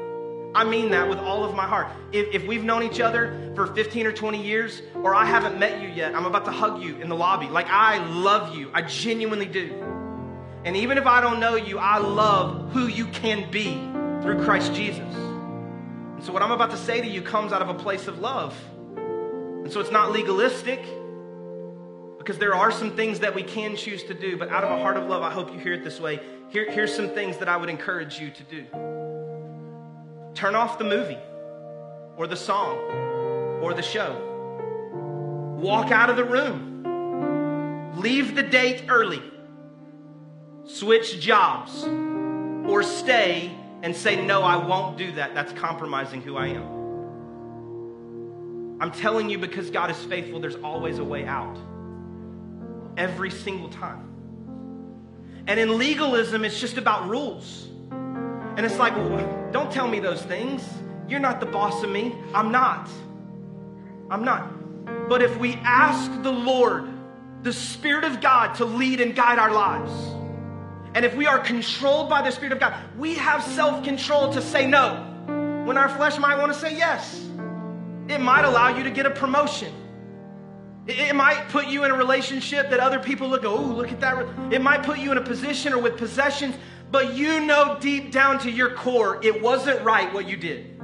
I 0.60 0.66
mean 0.66 0.92
that 0.92 1.08
with 1.08 1.20
all 1.20 1.46
of 1.46 1.56
my 1.56 1.66
heart. 1.66 1.88
If, 2.12 2.36
if, 2.36 2.46
we've 2.46 2.66
known 2.66 2.84
each 2.84 3.00
other 3.00 3.54
for 3.56 3.68
15 3.68 4.06
or 4.06 4.12
20 4.12 4.44
years, 4.44 4.82
or 4.94 5.16
I 5.16 5.24
haven't 5.24 5.58
met 5.58 5.82
you 5.82 5.88
yet, 5.88 6.14
I'm 6.14 6.26
about 6.26 6.44
to 6.46 6.52
hug 6.52 6.84
you 6.84 6.98
in 6.98 7.08
the 7.08 7.16
lobby. 7.16 7.48
Like, 7.48 7.68
I 7.70 8.06
love 8.06 8.58
you. 8.58 8.70
I 8.74 8.82
genuinely 8.82 9.46
do. 9.46 9.74
And 10.66 10.76
even 10.76 10.98
if 10.98 11.06
I 11.06 11.22
don't 11.22 11.40
know 11.40 11.56
you, 11.56 11.80
I 11.80 12.00
love 12.00 12.74
who 12.74 12.88
you 12.88 13.06
can 13.06 13.50
be 13.50 13.76
through 14.22 14.44
Christ 14.44 14.74
Jesus. 14.74 15.00
And 15.00 16.22
so, 16.26 16.34
what 16.34 16.42
I'm 16.42 16.52
about 16.52 16.72
to 16.72 16.78
say 16.78 17.00
to 17.00 17.08
you 17.08 17.22
comes 17.22 17.54
out 17.54 17.62
of 17.62 17.70
a 17.70 17.76
place 17.76 18.10
of 18.10 18.20
love. 18.20 18.54
And 18.98 19.72
so, 19.72 19.80
it's 19.80 19.92
not 19.92 20.12
legalistic 20.12 20.82
because 22.18 22.38
there 22.38 22.54
are 22.54 22.70
some 22.70 22.98
things 22.98 23.22
that 23.22 23.34
we 23.34 23.44
can 23.44 23.78
choose 23.78 24.04
to 24.04 24.14
do, 24.14 24.36
but 24.36 24.50
out 24.50 24.66
of 24.66 24.72
a 24.72 24.82
heart 24.82 24.98
of 24.98 25.08
love, 25.08 25.24
I 25.24 25.32
hope 25.32 25.54
you 25.54 25.58
hear 25.60 25.72
it 25.72 25.86
this 25.86 26.02
way. 26.02 26.20
Here, 26.50 26.70
here's 26.70 26.94
some 26.94 27.12
things 27.12 27.38
that 27.38 27.48
I 27.48 27.56
would 27.56 27.70
encourage 27.70 28.20
you 28.20 28.30
to 28.32 28.44
do 28.44 28.99
turn 30.34 30.56
off 30.56 30.78
the 30.78 30.84
movie 30.84 31.18
or 32.18 32.28
the 32.28 32.36
song 32.36 32.78
or 33.62 33.74
the 33.74 33.82
show, 33.82 34.16
walk 35.58 35.92
out 35.92 36.10
of 36.10 36.16
the 36.16 36.24
room, 36.24 37.94
leave 37.98 38.36
the 38.36 38.44
date 38.44 38.86
early, 38.90 39.22
switch 40.66 41.20
jobs, 41.20 41.84
or 41.84 42.84
stay 42.84 43.56
and 43.82 43.96
say, 43.96 44.26
No, 44.26 44.42
I 44.42 44.58
won't 44.58 44.98
do 44.98 45.12
that. 45.14 45.34
That's 45.34 45.54
compromising 45.54 46.22
who 46.22 46.38
I 46.38 46.48
am. 46.48 46.80
I'm 48.82 48.92
telling 48.92 49.30
you 49.30 49.38
because 49.38 49.70
God 49.70 49.92
is 49.92 49.98
faithful, 50.06 50.40
there's 50.40 50.56
always 50.56 51.00
a 51.00 51.04
way 51.04 51.26
out. 51.26 51.58
Every 52.98 53.32
single 53.32 53.70
time. 53.70 54.06
And 55.48 55.60
in 55.60 55.78
legalism, 55.78 56.46
it's 56.46 56.60
just 56.60 56.78
about 56.78 57.10
rules. 57.10 57.69
And 58.60 58.66
it's 58.66 58.78
like, 58.78 58.94
well, 58.94 59.50
don't 59.54 59.72
tell 59.72 59.88
me 59.88 60.02
those 60.02 60.22
things. 60.22 60.62
You're 61.08 61.22
not 61.22 61.40
the 61.40 61.46
boss 61.46 61.82
of 61.82 61.90
me. 61.90 62.14
I'm 62.36 62.52
not. 62.52 62.90
I'm 64.10 64.26
not. 64.26 65.08
But 65.08 65.22
if 65.22 65.38
we 65.38 65.54
ask 65.64 66.12
the 66.24 66.32
Lord, 66.34 66.90
the 67.42 67.54
Spirit 67.54 68.04
of 68.04 68.20
God, 68.20 68.56
to 68.56 68.66
lead 68.66 69.00
and 69.00 69.16
guide 69.16 69.40
our 69.40 69.54
lives, 69.54 69.94
and 70.94 71.06
if 71.06 71.16
we 71.16 71.26
are 71.26 71.40
controlled 71.40 72.10
by 72.10 72.22
the 72.22 72.32
Spirit 72.32 72.52
of 72.52 72.60
God, 72.60 72.74
we 72.98 73.14
have 73.16 73.42
self 73.42 73.82
control 73.86 74.34
to 74.34 74.42
say 74.42 74.68
no 74.68 75.06
when 75.66 75.78
our 75.78 75.88
flesh 75.88 76.20
might 76.20 76.38
want 76.38 76.52
to 76.52 76.60
say 76.60 76.76
yes. 76.76 77.26
It 78.10 78.20
might 78.20 78.44
allow 78.44 78.78
you 78.78 78.84
to 78.84 78.92
get 78.92 79.06
a 79.06 79.12
promotion. 79.12 79.74
It 80.86 81.16
might 81.16 81.48
put 81.48 81.68
you 81.68 81.86
in 81.86 81.92
a 81.92 81.96
relationship 81.96 82.72
that 82.72 82.82
other 82.82 83.00
people 83.00 83.30
look, 83.30 83.46
oh, 83.46 83.56
look 83.56 83.94
at 83.94 84.02
that. 84.02 84.28
It 84.52 84.62
might 84.62 84.84
put 84.84 85.00
you 85.00 85.14
in 85.14 85.18
a 85.18 85.24
position 85.24 85.72
or 85.72 85.80
with 85.80 85.96
possessions, 85.98 86.56
but 86.92 87.14
you 87.16 87.40
know 87.42 87.78
deep 87.80 88.12
down 88.12 88.40
to 88.40 88.52
your 88.52 88.76
core 88.76 89.24
it 89.24 89.42
wasn't 89.42 89.82
right 89.84 90.14
what 90.14 90.28
you 90.28 90.38
did. 90.38 90.80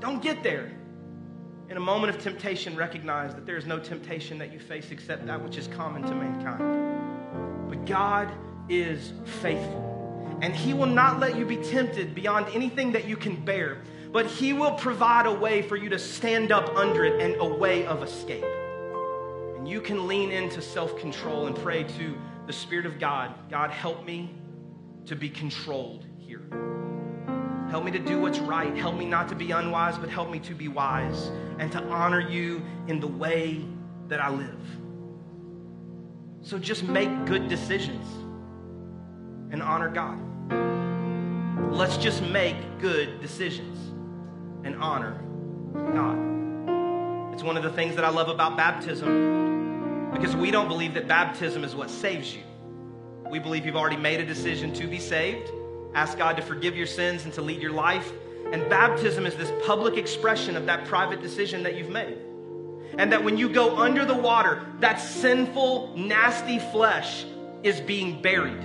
Don't 0.00 0.22
get 0.22 0.42
there. 0.42 0.72
In 1.68 1.76
a 1.76 1.80
moment 1.80 2.14
of 2.14 2.20
temptation, 2.20 2.76
recognize 2.76 3.34
that 3.34 3.46
there 3.46 3.56
is 3.56 3.64
no 3.64 3.78
temptation 3.78 4.36
that 4.38 4.52
you 4.52 4.58
face 4.58 4.90
except 4.90 5.26
that 5.26 5.42
which 5.42 5.56
is 5.56 5.68
common 5.68 6.02
to 6.02 6.14
mankind. 6.14 7.70
But 7.70 7.86
God 7.86 8.30
is 8.68 9.12
faithful. 9.40 10.38
And 10.42 10.54
He 10.54 10.74
will 10.74 10.86
not 10.86 11.20
let 11.20 11.36
you 11.36 11.46
be 11.46 11.56
tempted 11.56 12.14
beyond 12.14 12.46
anything 12.52 12.92
that 12.92 13.06
you 13.06 13.16
can 13.16 13.42
bear, 13.42 13.78
but 14.12 14.26
He 14.26 14.52
will 14.52 14.72
provide 14.72 15.24
a 15.24 15.32
way 15.32 15.62
for 15.62 15.76
you 15.76 15.88
to 15.88 15.98
stand 15.98 16.52
up 16.52 16.76
under 16.76 17.04
it 17.04 17.22
and 17.22 17.40
a 17.40 17.44
way 17.46 17.86
of 17.86 18.02
escape. 18.02 18.44
And 19.56 19.66
you 19.66 19.80
can 19.80 20.06
lean 20.06 20.30
into 20.30 20.60
self 20.60 20.98
control 20.98 21.46
and 21.46 21.56
pray 21.56 21.84
to 21.84 22.18
the 22.46 22.52
Spirit 22.52 22.86
of 22.86 22.98
God 22.98 23.34
God, 23.48 23.70
help 23.70 24.04
me 24.04 24.34
to 25.06 25.16
be 25.16 25.28
controlled 25.28 26.06
here. 26.18 26.42
Help 27.70 27.84
me 27.84 27.90
to 27.90 27.98
do 27.98 28.20
what's 28.20 28.38
right. 28.38 28.76
Help 28.76 28.96
me 28.96 29.06
not 29.06 29.28
to 29.28 29.34
be 29.34 29.50
unwise, 29.50 29.96
but 29.98 30.10
help 30.10 30.30
me 30.30 30.38
to 30.40 30.54
be 30.54 30.68
wise 30.68 31.30
and 31.58 31.72
to 31.72 31.82
honor 31.84 32.20
you 32.20 32.62
in 32.86 33.00
the 33.00 33.06
way 33.06 33.64
that 34.08 34.20
I 34.20 34.30
live. 34.30 34.60
So 36.42 36.58
just 36.58 36.82
make 36.82 37.08
good 37.24 37.48
decisions 37.48 38.06
and 39.52 39.62
honor 39.62 39.88
God. 39.88 40.18
Let's 41.72 41.96
just 41.96 42.22
make 42.22 42.56
good 42.78 43.20
decisions 43.20 43.78
and 44.64 44.76
honor 44.76 45.22
God. 45.72 47.32
It's 47.32 47.42
one 47.42 47.56
of 47.56 47.62
the 47.62 47.70
things 47.70 47.96
that 47.96 48.04
I 48.04 48.10
love 48.10 48.28
about 48.28 48.56
baptism 48.56 50.10
because 50.12 50.36
we 50.36 50.50
don't 50.50 50.68
believe 50.68 50.94
that 50.94 51.08
baptism 51.08 51.64
is 51.64 51.74
what 51.74 51.88
saves 51.88 52.34
you. 52.34 52.42
We 53.32 53.38
believe 53.38 53.64
you've 53.64 53.76
already 53.76 53.96
made 53.96 54.20
a 54.20 54.26
decision 54.26 54.74
to 54.74 54.86
be 54.86 54.98
saved. 54.98 55.50
Ask 55.94 56.18
God 56.18 56.36
to 56.36 56.42
forgive 56.42 56.76
your 56.76 56.86
sins 56.86 57.24
and 57.24 57.32
to 57.32 57.40
lead 57.40 57.62
your 57.62 57.72
life. 57.72 58.12
And 58.52 58.68
baptism 58.68 59.24
is 59.24 59.34
this 59.36 59.50
public 59.64 59.96
expression 59.96 60.54
of 60.54 60.66
that 60.66 60.84
private 60.84 61.22
decision 61.22 61.62
that 61.62 61.74
you've 61.74 61.88
made. 61.88 62.18
And 62.98 63.10
that 63.10 63.24
when 63.24 63.38
you 63.38 63.48
go 63.48 63.78
under 63.78 64.04
the 64.04 64.14
water, 64.14 64.66
that 64.80 64.96
sinful, 64.96 65.96
nasty 65.96 66.58
flesh 66.58 67.24
is 67.62 67.80
being 67.80 68.20
buried 68.20 68.62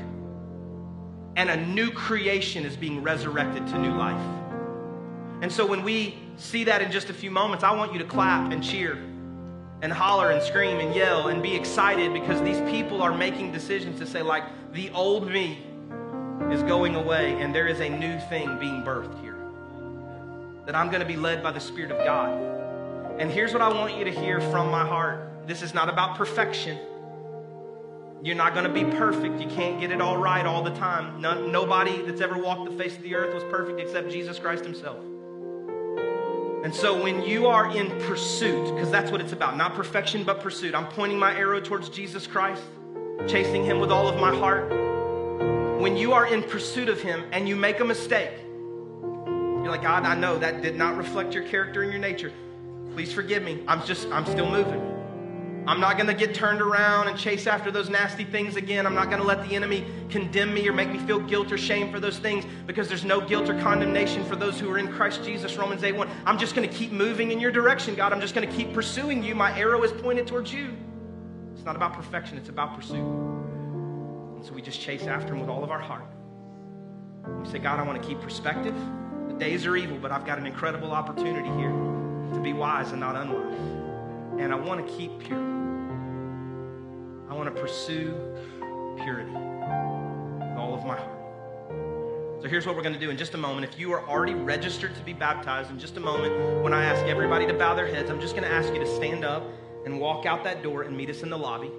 and 1.38 1.50
a 1.50 1.66
new 1.68 1.90
creation 1.90 2.66
is 2.66 2.76
being 2.76 3.02
resurrected 3.02 3.66
to 3.68 3.80
new 3.80 3.94
life. 3.94 4.22
And 5.42 5.50
so 5.50 5.66
when 5.66 5.82
we 5.82 6.20
see 6.36 6.66
that 6.66 6.82
in 6.82 6.92
just 6.92 7.10
a 7.10 7.14
few 7.14 7.32
moments, 7.32 7.64
I 7.64 7.74
want 7.74 7.94
you 7.94 8.00
to 8.00 8.06
clap 8.06 8.52
and 8.52 8.62
cheer 8.62 9.02
and 9.82 9.94
holler 9.94 10.32
and 10.32 10.42
scream 10.42 10.80
and 10.80 10.96
yell 10.96 11.28
and 11.28 11.44
be 11.44 11.56
excited 11.56 12.14
because 12.14 12.42
these 12.42 12.60
people 12.72 13.02
are 13.02 13.16
making 13.16 13.52
decisions 13.52 14.00
to 14.00 14.08
say, 14.08 14.22
like, 14.22 14.44
the 14.74 14.90
old 14.92 15.30
me 15.30 15.60
is 16.52 16.64
going 16.64 16.96
away 16.96 17.40
and 17.42 17.54
there 17.54 17.68
is 17.68 17.80
a 17.80 17.90
new 17.90 18.20
thing 18.22 18.58
being 18.60 18.84
birthed 18.84 19.22
here. 19.22 19.38
That 20.66 20.76
I'm 20.76 20.88
going 20.88 21.02
to 21.02 21.06
be 21.06 21.16
led 21.16 21.44
by 21.44 21.52
the 21.52 21.60
Spirit 21.60 21.92
of 21.92 22.04
God. 22.04 23.20
And 23.20 23.32
here's 23.32 23.54
what 23.54 23.62
I 23.62 23.70
want 23.70 23.98
you 23.98 24.04
to 24.06 24.12
hear 24.12 24.42
from 24.42 24.70
my 24.70 24.86
heart 24.86 25.24
this 25.48 25.62
is 25.62 25.74
not 25.74 25.88
about 25.88 26.18
perfection. 26.18 26.78
You're 28.22 28.36
not 28.36 28.54
going 28.54 28.66
to 28.66 28.74
be 28.74 28.84
perfect. 28.98 29.40
You 29.40 29.48
can't 29.48 29.80
get 29.80 29.92
it 29.92 30.02
all 30.02 30.18
right 30.18 30.46
all 30.46 30.62
the 30.62 30.74
time. 30.76 31.22
Nobody 31.22 32.02
that's 32.02 32.20
ever 32.20 32.38
walked 32.38 32.70
the 32.70 32.76
face 32.76 32.98
of 32.98 33.04
the 33.04 33.16
earth 33.16 33.34
was 33.34 33.44
perfect 33.46 33.80
except 33.80 34.12
Jesus 34.12 34.40
Christ 34.40 34.66
Himself. 34.66 34.98
And 36.68 36.76
so 36.76 37.02
when 37.02 37.24
you 37.24 37.48
are 37.48 37.74
in 37.74 37.92
pursuit, 38.10 38.76
because 38.76 38.92
that's 38.92 39.10
what 39.10 39.22
it's 39.22 39.32
about, 39.32 39.56
not 39.56 39.74
perfection, 39.74 40.26
but 40.26 40.42
pursuit, 40.42 40.76
I'm 40.76 40.88
pointing 40.88 41.18
my 41.18 41.34
arrow 41.34 41.62
towards 41.62 41.88
Jesus 41.88 42.28
Christ, 42.28 42.62
chasing 43.26 43.64
Him 43.64 43.80
with 43.80 43.90
all 43.90 44.10
of 44.10 44.20
my 44.20 44.36
heart. 44.36 44.70
When 45.80 45.96
you 45.96 46.12
are 46.12 46.28
in 46.28 46.44
pursuit 46.44 46.90
of 46.90 47.00
Him 47.00 47.24
and 47.32 47.48
you 47.48 47.56
make 47.56 47.80
a 47.80 47.86
mistake, 47.86 48.32
you're 48.44 49.70
like, 49.70 49.84
God, 49.84 50.04
I 50.04 50.14
know 50.16 50.38
that 50.40 50.62
did 50.62 50.76
not 50.76 50.98
reflect 50.98 51.34
your 51.34 51.46
character 51.46 51.84
and 51.84 51.92
your 51.94 52.02
nature. 52.02 52.34
Please 52.94 53.14
forgive 53.14 53.44
me. 53.44 53.64
I'm 53.66 53.86
just, 53.86 54.06
I'm 54.10 54.26
still 54.26 54.52
moving. 54.52 54.97
I'm 55.68 55.82
not 55.82 55.98
going 55.98 56.08
to 56.08 56.14
get 56.14 56.34
turned 56.34 56.62
around 56.62 57.10
and 57.10 57.20
chase 57.20 57.46
after 57.46 57.72
those 57.72 57.90
nasty 57.90 58.24
things 58.24 58.56
again. 58.56 58.86
I'm 58.86 58.96
not 58.96 59.10
going 59.10 59.22
to 59.22 59.28
let 59.28 59.48
the 59.48 59.54
enemy 59.54 59.86
condemn 60.10 60.54
me 60.54 60.66
or 60.66 60.72
make 60.72 60.90
me 60.90 60.98
feel 61.00 61.20
guilt 61.20 61.52
or 61.52 61.58
shame 61.58 61.92
for 61.92 62.00
those 62.00 62.20
things 62.20 62.46
because 62.66 62.88
there's 62.88 63.04
no 63.04 63.20
guilt 63.20 63.50
or 63.50 63.60
condemnation 63.60 64.24
for 64.24 64.38
those 64.38 64.58
who 64.58 64.70
are 64.72 64.78
in 64.78 64.88
Christ 64.88 65.26
Jesus. 65.26 65.58
Romans 65.58 65.84
8 65.84 65.94
1. 65.98 66.10
I'm 66.26 66.38
just 66.38 66.56
going 66.56 66.68
to 66.68 66.74
keep 66.74 66.94
moving 66.94 67.32
in 67.32 67.40
your 67.42 67.52
direction, 67.52 67.96
God. 67.96 68.14
I'm 68.14 68.22
just 68.22 68.34
going 68.34 68.48
to 68.48 68.56
keep 68.56 68.74
pursuing 68.74 69.22
you. 69.22 69.36
My 69.36 69.58
arrow 69.60 69.84
is 69.84 69.92
pointed 69.92 70.26
towards 70.26 70.54
you. 70.54 70.74
It's 71.54 71.66
not 71.66 71.76
about 71.76 71.92
perfection, 71.92 72.38
it's 72.38 72.50
about 72.50 72.74
pursuit. 72.74 73.04
And 73.04 74.46
so 74.46 74.54
we 74.54 74.62
just 74.62 74.80
chase 74.80 75.04
after 75.04 75.34
Him 75.34 75.42
with 75.42 75.50
all 75.50 75.66
of 75.66 75.72
our 75.72 75.82
heart. 75.82 76.06
We 77.44 77.50
say, 77.50 77.60
God, 77.60 77.78
I 77.78 77.84
want 77.84 78.02
to 78.02 78.08
keep 78.08 78.22
perspective. 78.22 78.76
The 79.28 79.34
days 79.34 79.66
are 79.66 79.76
evil, 79.76 79.98
but 79.98 80.14
I've 80.14 80.26
got 80.26 80.40
an 80.40 80.46
incredible 80.46 80.94
opportunity 80.94 81.50
here 81.60 81.72
to 82.34 82.40
be 82.42 82.54
wise 82.54 82.92
and 82.92 83.02
not 83.02 83.18
unwise. 83.18 83.60
And 84.40 84.54
I 84.54 84.56
want 84.56 84.88
to 84.88 84.94
keep 84.96 85.20
pure. 85.20 85.57
I 87.30 87.34
want 87.34 87.54
to 87.54 87.62
pursue 87.62 88.14
purity 89.04 89.32
with 89.32 90.58
all 90.58 90.74
of 90.74 90.86
my 90.86 90.96
heart. 90.96 91.18
So 92.42 92.48
here's 92.48 92.66
what 92.66 92.76
we're 92.76 92.84
going 92.84 92.94
to 92.94 93.00
do 93.00 93.10
in 93.10 93.18
just 93.18 93.34
a 93.34 93.38
moment. 93.38 93.66
If 93.70 93.80
you 93.80 93.92
are 93.94 94.08
already 94.08 94.34
registered 94.34 94.96
to 94.96 95.02
be 95.02 95.12
baptized, 95.12 95.70
in 95.70 95.80
just 95.80 95.98
a 95.98 96.00
moment, 96.00 96.64
when 96.64 96.74
I 96.74 96.86
ask 96.86 97.04
everybody 97.06 97.48
to 97.48 97.54
bow 97.54 97.74
their 97.74 97.88
heads, 97.88 98.10
I'm 98.10 98.22
just 98.22 98.36
going 98.36 98.48
to 98.48 98.54
ask 98.54 98.74
you 98.74 98.80
to 98.80 98.96
stand 98.96 99.26
up 99.26 99.44
and 99.86 100.00
walk 100.00 100.26
out 100.26 100.44
that 100.44 100.64
door 100.64 100.84
and 100.84 100.96
meet 100.96 101.10
us 101.10 101.24
in 101.24 101.30
the 101.30 101.38
lobby. 101.38 101.72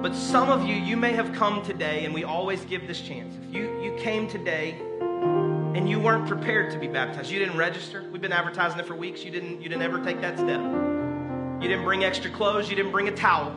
But 0.00 0.14
some 0.14 0.48
of 0.48 0.66
you, 0.66 0.76
you 0.76 0.96
may 0.96 1.12
have 1.12 1.32
come 1.34 1.62
today, 1.62 2.06
and 2.06 2.14
we 2.14 2.24
always 2.24 2.64
give 2.64 2.86
this 2.86 3.00
chance. 3.00 3.34
If 3.48 3.54
you, 3.54 3.82
you 3.82 3.94
came 3.98 4.28
today 4.28 4.80
and 5.00 5.88
you 5.90 6.00
weren't 6.00 6.26
prepared 6.26 6.70
to 6.72 6.78
be 6.78 6.88
baptized. 6.88 7.30
You 7.30 7.38
didn't 7.38 7.58
register. 7.58 8.08
We've 8.10 8.22
been 8.22 8.32
advertising 8.32 8.78
it 8.78 8.86
for 8.86 8.94
weeks. 8.94 9.24
You 9.24 9.30
didn't, 9.30 9.60
you 9.60 9.68
didn't 9.68 9.82
ever 9.82 10.02
take 10.02 10.20
that 10.22 10.38
step. 10.38 10.60
You 10.60 11.68
didn't 11.68 11.84
bring 11.84 12.04
extra 12.04 12.30
clothes. 12.30 12.70
You 12.70 12.76
didn't 12.76 12.92
bring 12.92 13.08
a 13.08 13.14
towel. 13.14 13.54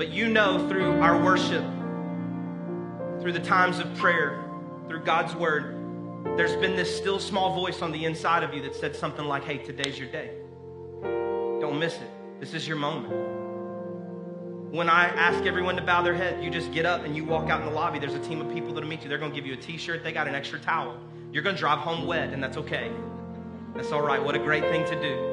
But 0.00 0.08
you 0.08 0.30
know 0.30 0.66
through 0.66 0.98
our 1.02 1.22
worship, 1.22 1.62
through 3.20 3.34
the 3.34 3.44
times 3.44 3.80
of 3.80 3.94
prayer, 3.96 4.42
through 4.88 5.04
God's 5.04 5.34
word, 5.34 5.76
there's 6.38 6.56
been 6.56 6.74
this 6.74 6.96
still 6.96 7.18
small 7.18 7.54
voice 7.54 7.82
on 7.82 7.92
the 7.92 8.06
inside 8.06 8.42
of 8.42 8.54
you 8.54 8.62
that 8.62 8.74
said 8.74 8.96
something 8.96 9.26
like, 9.26 9.44
hey, 9.44 9.58
today's 9.58 9.98
your 9.98 10.08
day. 10.08 10.30
Don't 11.60 11.78
miss 11.78 11.96
it. 11.96 12.40
This 12.40 12.54
is 12.54 12.66
your 12.66 12.78
moment. 12.78 13.12
When 14.74 14.88
I 14.88 15.08
ask 15.08 15.44
everyone 15.44 15.76
to 15.76 15.82
bow 15.82 16.00
their 16.00 16.14
head, 16.14 16.42
you 16.42 16.48
just 16.48 16.72
get 16.72 16.86
up 16.86 17.04
and 17.04 17.14
you 17.14 17.26
walk 17.26 17.50
out 17.50 17.60
in 17.60 17.66
the 17.66 17.74
lobby. 17.74 17.98
There's 17.98 18.14
a 18.14 18.20
team 18.20 18.40
of 18.40 18.50
people 18.54 18.72
that'll 18.72 18.88
meet 18.88 19.02
you. 19.02 19.10
They're 19.10 19.18
going 19.18 19.32
to 19.32 19.36
give 19.36 19.44
you 19.44 19.52
a 19.52 19.58
t 19.58 19.76
shirt, 19.76 20.02
they 20.02 20.12
got 20.12 20.26
an 20.26 20.34
extra 20.34 20.58
towel. 20.58 20.98
You're 21.30 21.42
going 21.42 21.56
to 21.56 21.60
drive 21.60 21.80
home 21.80 22.06
wet, 22.06 22.32
and 22.32 22.42
that's 22.42 22.56
okay. 22.56 22.90
That's 23.74 23.92
all 23.92 24.00
right. 24.00 24.24
What 24.24 24.34
a 24.34 24.38
great 24.38 24.62
thing 24.62 24.82
to 24.86 24.94
do. 25.02 25.32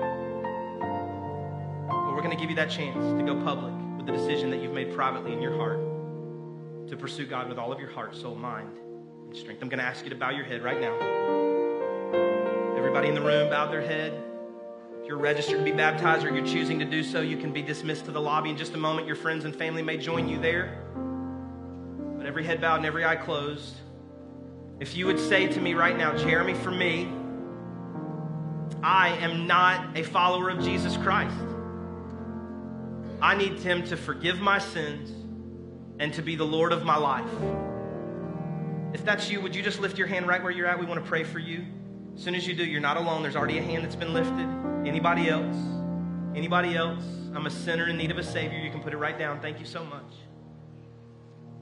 But 1.87 2.13
we're 2.13 2.21
going 2.21 2.35
to 2.35 2.37
give 2.37 2.49
you 2.49 2.57
that 2.57 2.69
chance 2.69 3.17
to 3.17 3.25
go 3.25 3.41
public 3.45 3.76
the 4.07 4.13
decision 4.13 4.49
that 4.49 4.61
you've 4.61 4.73
made 4.73 4.95
privately 4.95 5.33
in 5.33 5.41
your 5.41 5.55
heart 5.57 5.79
to 6.87 6.95
pursue 6.95 7.25
God 7.25 7.49
with 7.49 7.57
all 7.57 7.73
of 7.73 7.79
your 7.79 7.89
heart, 7.89 8.15
soul, 8.15 8.35
mind, 8.35 8.77
and 9.27 9.35
strength. 9.35 9.61
I'm 9.61 9.67
going 9.67 9.79
to 9.79 9.85
ask 9.85 10.05
you 10.05 10.09
to 10.09 10.15
bow 10.15 10.29
your 10.29 10.45
head 10.45 10.63
right 10.63 10.79
now. 10.79 10.95
Everybody 12.77 13.09
in 13.09 13.15
the 13.15 13.21
room 13.21 13.49
bowed 13.49 13.69
their 13.69 13.81
head. 13.81 14.13
If 15.01 15.07
you're 15.09 15.17
registered 15.17 15.57
to 15.57 15.63
be 15.65 15.73
baptized 15.73 16.25
or 16.25 16.33
you're 16.33 16.45
choosing 16.45 16.79
to 16.79 16.85
do 16.85 17.03
so, 17.03 17.19
you 17.19 17.35
can 17.35 17.51
be 17.51 17.61
dismissed 17.61 18.05
to 18.05 18.11
the 18.11 18.21
lobby 18.21 18.49
in 18.49 18.55
just 18.55 18.73
a 18.75 18.77
moment. 18.77 19.07
Your 19.07 19.17
friends 19.17 19.43
and 19.43 19.53
family 19.53 19.81
may 19.81 19.97
join 19.97 20.29
you 20.29 20.39
there. 20.39 20.85
But 22.15 22.25
every 22.25 22.45
head 22.45 22.61
bowed 22.61 22.77
and 22.77 22.85
every 22.85 23.03
eye 23.03 23.17
closed. 23.17 23.75
If 24.79 24.95
you 24.95 25.05
would 25.07 25.19
say 25.19 25.47
to 25.47 25.59
me 25.59 25.73
right 25.73 25.97
now, 25.97 26.15
Jeremy, 26.15 26.53
for 26.53 26.71
me, 26.71 27.11
I 28.81 29.09
am 29.19 29.47
not 29.47 29.97
a 29.97 30.03
follower 30.03 30.49
of 30.49 30.63
Jesus 30.63 30.95
Christ. 30.95 31.56
I 33.21 33.35
need 33.35 33.59
Him 33.59 33.83
to 33.87 33.97
forgive 33.97 34.39
my 34.39 34.59
sins 34.59 35.11
and 35.99 36.13
to 36.13 36.21
be 36.21 36.35
the 36.35 36.45
Lord 36.45 36.71
of 36.71 36.85
my 36.85 36.97
life. 36.97 37.29
If 38.93 39.03
that's 39.03 39.29
you, 39.29 39.41
would 39.41 39.55
you 39.55 39.63
just 39.63 39.79
lift 39.79 39.97
your 39.97 40.07
hand 40.07 40.27
right 40.27 40.41
where 40.41 40.51
you're 40.51 40.67
at? 40.67 40.79
We 40.79 40.85
want 40.85 41.03
to 41.03 41.09
pray 41.09 41.23
for 41.23 41.39
you. 41.39 41.65
As 42.15 42.23
soon 42.23 42.35
as 42.35 42.47
you 42.47 42.55
do, 42.55 42.65
you're 42.65 42.81
not 42.81 42.97
alone. 42.97 43.21
There's 43.21 43.35
already 43.35 43.57
a 43.57 43.61
hand 43.61 43.83
that's 43.83 43.95
been 43.95 44.13
lifted. 44.13 44.47
Anybody 44.87 45.29
else? 45.29 45.55
Anybody 46.35 46.75
else? 46.75 47.03
I'm 47.35 47.45
a 47.45 47.51
sinner 47.51 47.87
in 47.87 47.97
need 47.97 48.11
of 48.11 48.17
a 48.17 48.23
Savior. 48.23 48.57
You 48.57 48.71
can 48.71 48.81
put 48.81 48.93
it 48.93 48.97
right 48.97 49.17
down. 49.17 49.39
Thank 49.39 49.59
you 49.59 49.65
so 49.65 49.83
much. 49.83 50.13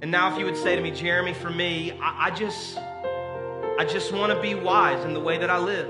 And 0.01 0.11
now, 0.11 0.31
if 0.31 0.37
you 0.37 0.45
would 0.45 0.57
say 0.57 0.75
to 0.75 0.81
me, 0.81 0.91
Jeremy, 0.91 1.33
for 1.33 1.49
me, 1.49 1.93
I, 2.01 2.27
I 2.27 2.31
just, 2.31 2.77
I 2.77 3.85
just 3.89 4.11
want 4.11 4.33
to 4.33 4.41
be 4.41 4.55
wise 4.55 5.03
in 5.05 5.13
the 5.13 5.19
way 5.19 5.37
that 5.37 5.49
I 5.49 5.57
live. 5.57 5.89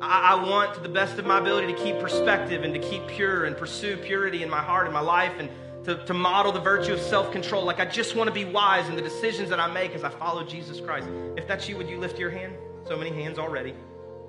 I, 0.00 0.34
I 0.34 0.48
want, 0.48 0.74
to 0.74 0.80
the 0.80 0.88
best 0.88 1.18
of 1.18 1.26
my 1.26 1.38
ability, 1.38 1.72
to 1.72 1.78
keep 1.82 1.98
perspective 1.98 2.64
and 2.64 2.74
to 2.74 2.80
keep 2.80 3.06
pure 3.06 3.44
and 3.44 3.56
pursue 3.56 3.96
purity 3.96 4.42
in 4.42 4.50
my 4.50 4.62
heart 4.62 4.86
and 4.86 4.94
my 4.94 5.00
life 5.00 5.32
and 5.38 5.48
to, 5.84 6.04
to 6.04 6.14
model 6.14 6.52
the 6.52 6.60
virtue 6.60 6.92
of 6.92 7.00
self 7.00 7.30
control. 7.32 7.64
Like, 7.64 7.80
I 7.80 7.86
just 7.86 8.16
want 8.16 8.28
to 8.28 8.34
be 8.34 8.44
wise 8.44 8.88
in 8.88 8.96
the 8.96 9.02
decisions 9.02 9.48
that 9.50 9.60
I 9.60 9.72
make 9.72 9.92
as 9.92 10.04
I 10.04 10.10
follow 10.10 10.44
Jesus 10.44 10.80
Christ. 10.80 11.08
If 11.36 11.46
that's 11.46 11.68
you, 11.68 11.76
would 11.76 11.88
you 11.88 11.98
lift 11.98 12.18
your 12.18 12.30
hand? 12.30 12.54
So 12.86 12.96
many 12.96 13.10
hands 13.10 13.38
already. 13.38 13.74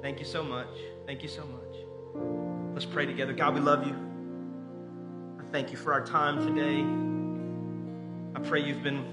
Thank 0.02 0.20
you 0.20 0.26
so 0.26 0.44
much. 0.44 0.68
Thank 1.06 1.24
you 1.24 1.30
so 1.30 1.44
much. 1.46 2.74
Let's 2.74 2.86
pray 2.86 3.06
together. 3.06 3.34
God, 3.34 3.56
we 3.56 3.60
love 3.60 3.86
you. 3.86 3.96
I 5.40 5.44
thank 5.52 5.72
you 5.72 5.78
for 5.78 5.94
our 5.94 6.06
time 6.06 6.46
today. 6.46 6.84
I 8.36 8.48
pray 8.48 8.62
you've 8.62 8.84
been 8.84 9.04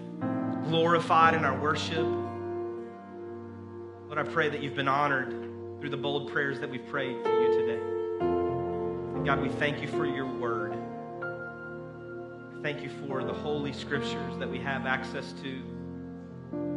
glorified 0.65 1.35
in 1.35 1.45
our 1.45 1.59
worship. 1.59 2.07
Lord, 4.07 4.19
I 4.19 4.23
pray 4.23 4.51
that 4.51 4.63
you've 4.63 4.77
been 4.77 4.89
honored 4.89 5.44
through 5.85 5.91
the 5.91 5.97
bold 5.99 6.33
prayers 6.33 6.59
that 6.61 6.71
we've 6.71 6.87
prayed 6.87 7.23
to 7.23 7.31
you 7.31 7.59
today. 7.59 7.79
And 8.25 9.27
God, 9.27 9.43
we 9.43 9.51
thank 9.51 9.83
you 9.83 9.89
for 9.89 10.07
your 10.07 10.25
word. 10.25 10.75
Thank 12.63 12.83
you 12.83 12.89
for 13.07 13.23
the 13.23 13.35
holy 13.35 13.75
scriptures 13.75 14.39
that 14.39 14.51
we 14.51 14.59
have 14.61 14.87
access 14.87 15.35
to 15.43 15.63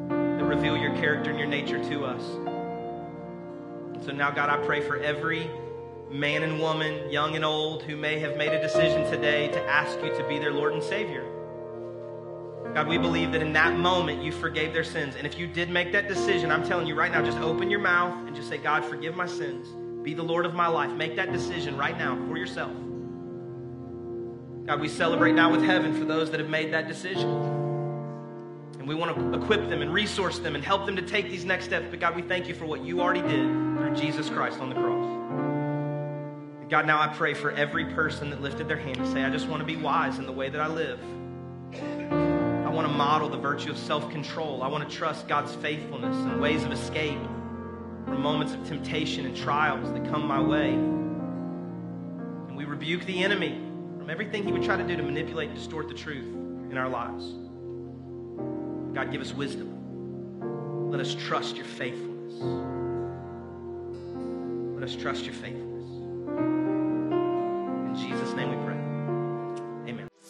that 0.09 0.43
reveal 0.43 0.75
your 0.75 0.93
character 0.95 1.29
and 1.29 1.39
your 1.39 1.47
nature 1.47 1.81
to 1.85 2.03
us. 2.03 2.21
So 4.05 4.11
now, 4.11 4.29
God, 4.29 4.49
I 4.49 4.57
pray 4.65 4.81
for 4.81 4.97
every 4.97 5.49
man 6.11 6.43
and 6.43 6.59
woman, 6.59 7.09
young 7.09 7.37
and 7.37 7.45
old, 7.45 7.83
who 7.83 7.95
may 7.95 8.19
have 8.19 8.35
made 8.35 8.51
a 8.51 8.61
decision 8.61 9.09
today 9.09 9.47
to 9.47 9.63
ask 9.69 9.97
you 10.03 10.09
to 10.17 10.27
be 10.27 10.37
their 10.37 10.51
Lord 10.51 10.73
and 10.73 10.83
Savior. 10.83 11.23
God, 12.73 12.87
we 12.87 12.97
believe 12.97 13.31
that 13.31 13.41
in 13.41 13.53
that 13.53 13.77
moment 13.77 14.21
you 14.21 14.31
forgave 14.31 14.73
their 14.73 14.83
sins. 14.83 15.15
And 15.15 15.25
if 15.25 15.39
you 15.39 15.47
did 15.47 15.69
make 15.69 15.91
that 15.93 16.07
decision, 16.07 16.51
I'm 16.51 16.67
telling 16.67 16.85
you 16.87 16.95
right 16.95 17.11
now, 17.11 17.23
just 17.23 17.39
open 17.39 17.69
your 17.69 17.79
mouth 17.79 18.27
and 18.27 18.35
just 18.35 18.49
say, 18.49 18.57
God, 18.57 18.85
forgive 18.85 19.15
my 19.15 19.25
sins. 19.25 19.67
Be 20.03 20.13
the 20.13 20.23
Lord 20.23 20.45
of 20.45 20.53
my 20.53 20.67
life. 20.67 20.91
Make 20.91 21.15
that 21.15 21.31
decision 21.33 21.75
right 21.75 21.97
now 21.97 22.15
for 22.27 22.37
yourself. 22.37 22.71
God, 24.67 24.79
we 24.81 24.89
celebrate 24.89 25.33
now 25.33 25.49
with 25.51 25.63
heaven 25.63 25.97
for 25.97 26.05
those 26.05 26.29
that 26.31 26.39
have 26.39 26.49
made 26.49 26.73
that 26.73 26.87
decision. 26.87 27.29
And 28.79 28.87
we 28.87 28.95
want 28.95 29.15
to 29.15 29.33
equip 29.41 29.69
them 29.69 29.81
and 29.81 29.93
resource 29.93 30.39
them 30.39 30.55
and 30.55 30.63
help 30.63 30.85
them 30.85 30.95
to 30.97 31.01
take 31.01 31.29
these 31.29 31.45
next 31.45 31.65
steps. 31.65 31.87
But 31.89 31.99
God, 31.99 32.15
we 32.15 32.21
thank 32.21 32.47
you 32.47 32.53
for 32.53 32.65
what 32.65 32.83
you 32.83 33.01
already 33.01 33.21
did 33.21 33.47
through 33.77 33.95
Jesus 33.95 34.29
Christ 34.29 34.59
on 34.59 34.69
the 34.69 34.75
cross. 34.75 35.07
And 36.61 36.69
God, 36.69 36.85
now 36.85 37.01
I 37.01 37.07
pray 37.07 37.33
for 37.33 37.51
every 37.51 37.85
person 37.85 38.29
that 38.29 38.41
lifted 38.41 38.67
their 38.67 38.77
hand 38.77 38.97
to 38.97 39.11
say, 39.11 39.23
I 39.23 39.29
just 39.29 39.47
want 39.47 39.61
to 39.61 39.65
be 39.65 39.77
wise 39.77 40.19
in 40.19 40.25
the 40.25 40.31
way 40.31 40.49
that 40.49 40.61
I 40.61 40.67
live. 40.67 40.99
I 42.77 42.79
want 42.79 42.91
to 42.91 42.97
model 42.99 43.27
the 43.27 43.37
virtue 43.37 43.71
of 43.71 43.77
self 43.79 44.07
control. 44.11 44.61
I 44.61 44.67
want 44.67 44.87
to 44.87 44.95
trust 44.95 45.27
God's 45.27 45.55
faithfulness 45.55 46.15
and 46.15 46.39
ways 46.39 46.63
of 46.63 46.71
escape 46.71 47.17
from 48.05 48.21
moments 48.21 48.53
of 48.53 48.67
temptation 48.67 49.25
and 49.25 49.35
trials 49.35 49.91
that 49.93 50.07
come 50.11 50.27
my 50.27 50.39
way. 50.39 50.75
And 50.75 52.55
we 52.55 52.65
rebuke 52.65 53.03
the 53.07 53.23
enemy 53.23 53.59
from 53.97 54.11
everything 54.11 54.43
he 54.43 54.51
would 54.51 54.61
try 54.61 54.77
to 54.77 54.83
do 54.83 54.95
to 54.95 55.01
manipulate 55.01 55.49
and 55.49 55.57
distort 55.57 55.87
the 55.87 55.95
truth 55.95 56.27
in 56.69 56.77
our 56.77 56.87
lives. 56.87 57.33
God, 58.93 59.11
give 59.11 59.21
us 59.21 59.33
wisdom. 59.33 60.91
Let 60.91 60.99
us 60.99 61.15
trust 61.15 61.55
your 61.55 61.65
faithfulness. 61.65 62.35
Let 64.75 64.83
us 64.83 64.95
trust 64.95 65.25
your 65.25 65.33
faithfulness. 65.33 65.66